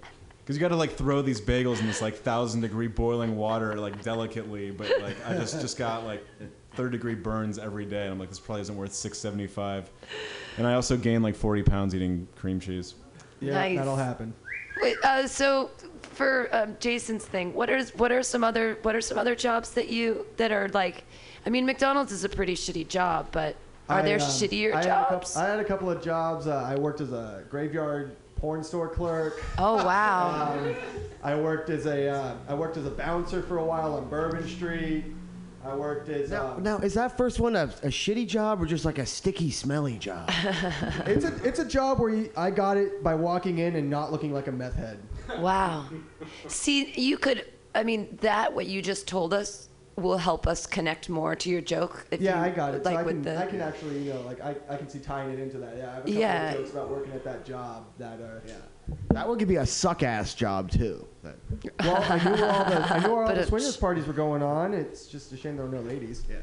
[0.48, 3.76] Because you got to like throw these bagels in this like thousand degree boiling water
[3.76, 6.26] like delicately, but like I just just got like
[6.76, 9.91] third degree burns every day, and I'm like this probably isn't worth six seventy five.
[10.57, 12.95] And I also gained like forty pounds eating cream cheese.
[13.41, 13.78] Yeah, Nice.
[13.78, 14.34] that'll happen.
[14.82, 15.69] Wait, uh, so
[16.14, 19.72] for um, Jason's thing, what are what are some other what are some other jobs
[19.72, 21.03] that you that are like?
[21.45, 23.57] I mean, McDonald's is a pretty shitty job, but
[23.90, 25.34] are I, there um, shittier I Had a jobs?
[25.34, 26.48] couple, I had a couple of jobs.
[26.48, 29.44] Uh, I worked as a graveyard porn store clerk.
[29.58, 30.54] oh wow!
[30.58, 30.76] Um,
[31.24, 34.48] I worked as a uh, I worked as a bouncer for a while on Bourbon
[34.48, 35.06] Street.
[35.66, 38.66] I worked as Now, um, now, is that first one a, a shitty job or
[38.66, 40.30] just like a sticky, smelly job?
[41.06, 44.12] it's a it's a job where you, I got it by walking in and not
[44.12, 45.00] looking like a meth head.
[45.40, 45.86] Wow.
[46.48, 47.46] See, you could.
[47.76, 49.66] I mean, that what you just told us
[49.98, 52.06] will help us connect more to your joke.
[52.11, 52.86] If yeah, you, I got it.
[52.86, 53.38] Like so I with can the.
[53.38, 55.76] I can actually you know like I, I can see tying it into that.
[55.78, 56.52] Yeah, I have a couple Yeah.
[56.52, 58.53] of jokes about working at that job that are yeah.
[59.10, 61.06] that would give you a suck ass job too.
[61.24, 61.36] That-
[61.80, 64.44] Well, I knew where all the I knew all the it- swingers parties were going
[64.44, 64.74] on.
[64.74, 66.24] It's just a shame there were no ladies.
[66.30, 66.38] Yeah.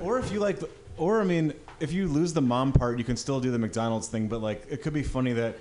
[0.00, 0.58] Or if you like,
[0.96, 4.08] or I mean, if you lose the mom part, you can still do the McDonald's
[4.08, 4.28] thing.
[4.28, 5.56] But like, it could be funny that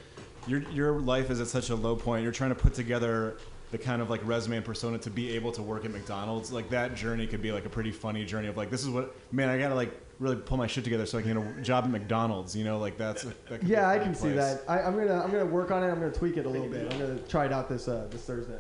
[0.48, 2.22] your your life is at such a low point.
[2.24, 3.38] You're trying to put together
[3.74, 6.52] the kind of like resume and persona to be able to work at McDonald's.
[6.52, 9.16] Like that journey could be like a pretty funny journey of like, this is what
[9.32, 11.86] man, I gotta like really pull my shit together so I can get a job
[11.86, 12.56] at McDonald's.
[12.56, 14.62] You know, like that's that could Yeah, I funny can see that.
[14.68, 15.88] I, I'm gonna I'm gonna work on it.
[15.88, 16.94] I'm gonna tweak it a little bit.
[16.94, 18.60] I'm gonna try it out this uh, this Thursday.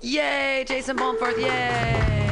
[0.00, 1.38] Yay, Jason Balmforth!
[1.38, 2.30] Yay!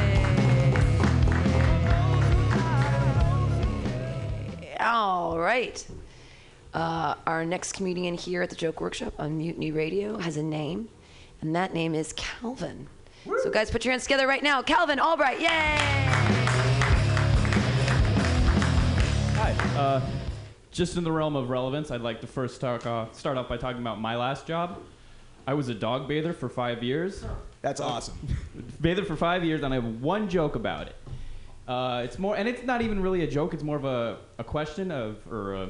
[4.79, 5.85] All right.
[6.73, 10.89] Uh, our next comedian here at the Joke Workshop on Mutiny Radio has a name,
[11.41, 12.87] and that name is Calvin.
[13.43, 14.61] So, guys, put your hands together right now.
[14.61, 15.47] Calvin Albright, yay!
[19.35, 19.51] Hi.
[19.77, 20.01] Uh,
[20.71, 23.57] just in the realm of relevance, I'd like to first talk, off, start off by
[23.57, 24.81] talking about my last job.
[25.45, 27.23] I was a dog bather for five years.
[27.61, 28.17] That's awesome.
[28.79, 30.95] bather for five years, and I have one joke about it.
[31.67, 33.53] Uh, it's more, and it's not even really a joke.
[33.53, 35.69] It's more of a, a question of, or a,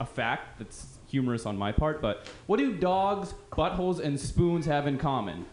[0.00, 2.02] a fact that's humorous on my part.
[2.02, 5.46] But what do dogs, buttholes, and spoons have in common?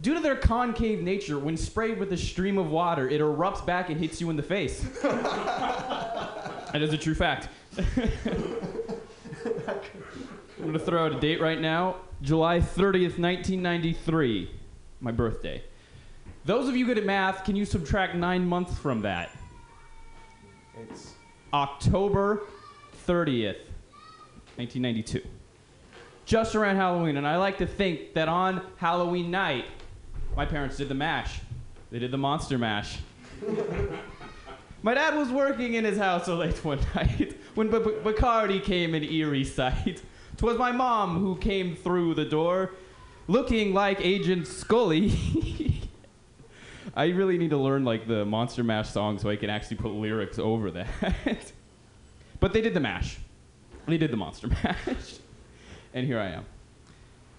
[0.00, 3.90] Due to their concave nature, when sprayed with a stream of water, it erupts back
[3.90, 4.80] and hits you in the face.
[5.02, 7.48] that is a true fact.
[7.78, 8.08] I'm
[10.66, 11.96] gonna throw out a date right now.
[12.22, 14.50] July 30th, 1993.
[15.00, 15.62] My birthday.
[16.44, 19.30] Those of you good at math, can you subtract nine months from that?
[20.76, 21.14] It's
[21.52, 22.42] October
[23.06, 23.58] 30th,
[24.56, 25.22] 1992.
[26.24, 29.64] Just around Halloween, and I like to think that on Halloween night,
[30.36, 31.40] my parents did the mash.
[31.90, 32.98] They did the monster mash.
[34.82, 38.62] my dad was working in his house so late one night when B- B- Bacardi
[38.62, 40.02] came in eerie sight.
[40.36, 42.72] 'Twas my mom who came through the door,
[43.28, 45.12] looking like Agent Scully.
[46.96, 49.92] I really need to learn like the Monster Mash song so I can actually put
[49.92, 50.88] lyrics over that.
[52.40, 53.18] but they did the mash.
[53.86, 55.16] They did the Monster Mash.
[55.94, 56.44] and here I am.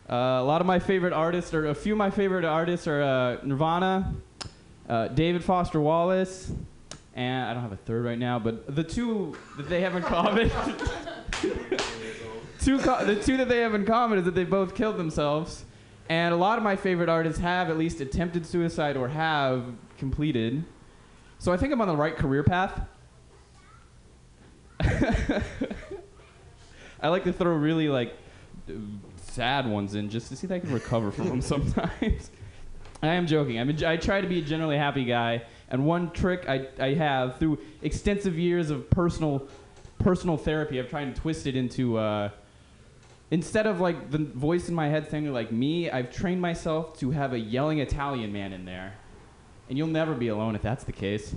[0.10, 3.02] Uh, a lot of my favorite artists, or a few of my favorite artists, are
[3.02, 4.14] uh, Nirvana,
[4.90, 6.52] uh, David Foster Wallace,
[7.16, 10.04] and I don't have a third right now, but the two that they have in
[10.04, 10.50] common.
[12.60, 15.64] two co- the two that they have in common is that they both killed themselves.
[16.10, 19.64] And a lot of my favorite artists have at least attempted suicide or have
[19.98, 20.66] completed.
[21.40, 22.82] So I think I'm on the right career path.
[27.04, 28.16] I like to throw really like
[29.18, 32.32] sad ones in just to see if I can recover from them sometimes.
[33.02, 33.60] I am joking.
[33.60, 36.94] I'm a, I try to be a generally happy guy, and one trick I, I
[36.94, 39.50] have through extensive years of personal
[40.00, 42.30] personal therapy, I've tried to twist it into uh,
[43.32, 47.12] instead of like the voice in my head saying like me, I've trained myself to
[47.12, 48.94] have a yelling Italian man in there,
[49.68, 51.36] and you'll never be alone if that's the case.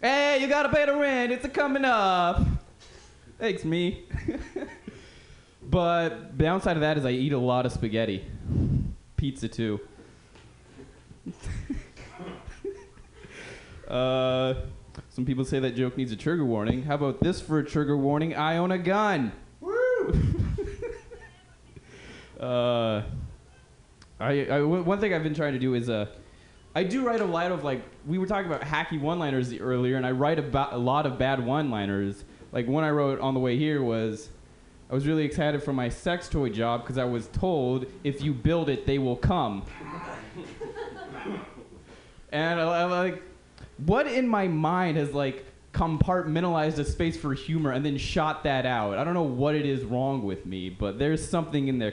[0.00, 1.32] Hey, you gotta pay the rent.
[1.32, 2.46] It's a coming up.
[3.38, 4.04] Thanks, me.
[5.62, 8.24] but the downside of that is I eat a lot of spaghetti,
[9.16, 9.80] pizza too.
[13.88, 14.54] uh,
[15.08, 16.84] some people say that joke needs a trigger warning.
[16.84, 18.36] How about this for a trigger warning?
[18.36, 19.32] I own a gun.
[19.60, 20.14] Woo!
[22.40, 23.02] uh,
[24.20, 26.06] I, I one thing I've been trying to do is uh,
[26.76, 30.06] I do write a lot of like we were talking about hacky one-liners earlier, and
[30.06, 32.24] I write about a lot of bad one-liners.
[32.54, 34.30] Like one I wrote on the way here was,
[34.88, 38.32] I was really excited for my sex toy job because I was told if you
[38.32, 39.64] build it, they will come.
[42.32, 43.20] and I, I like,
[43.84, 48.66] what in my mind has like compartmentalized a space for humor and then shot that
[48.66, 48.98] out?
[48.98, 51.82] I don't know what it is wrong with me, but there's something in there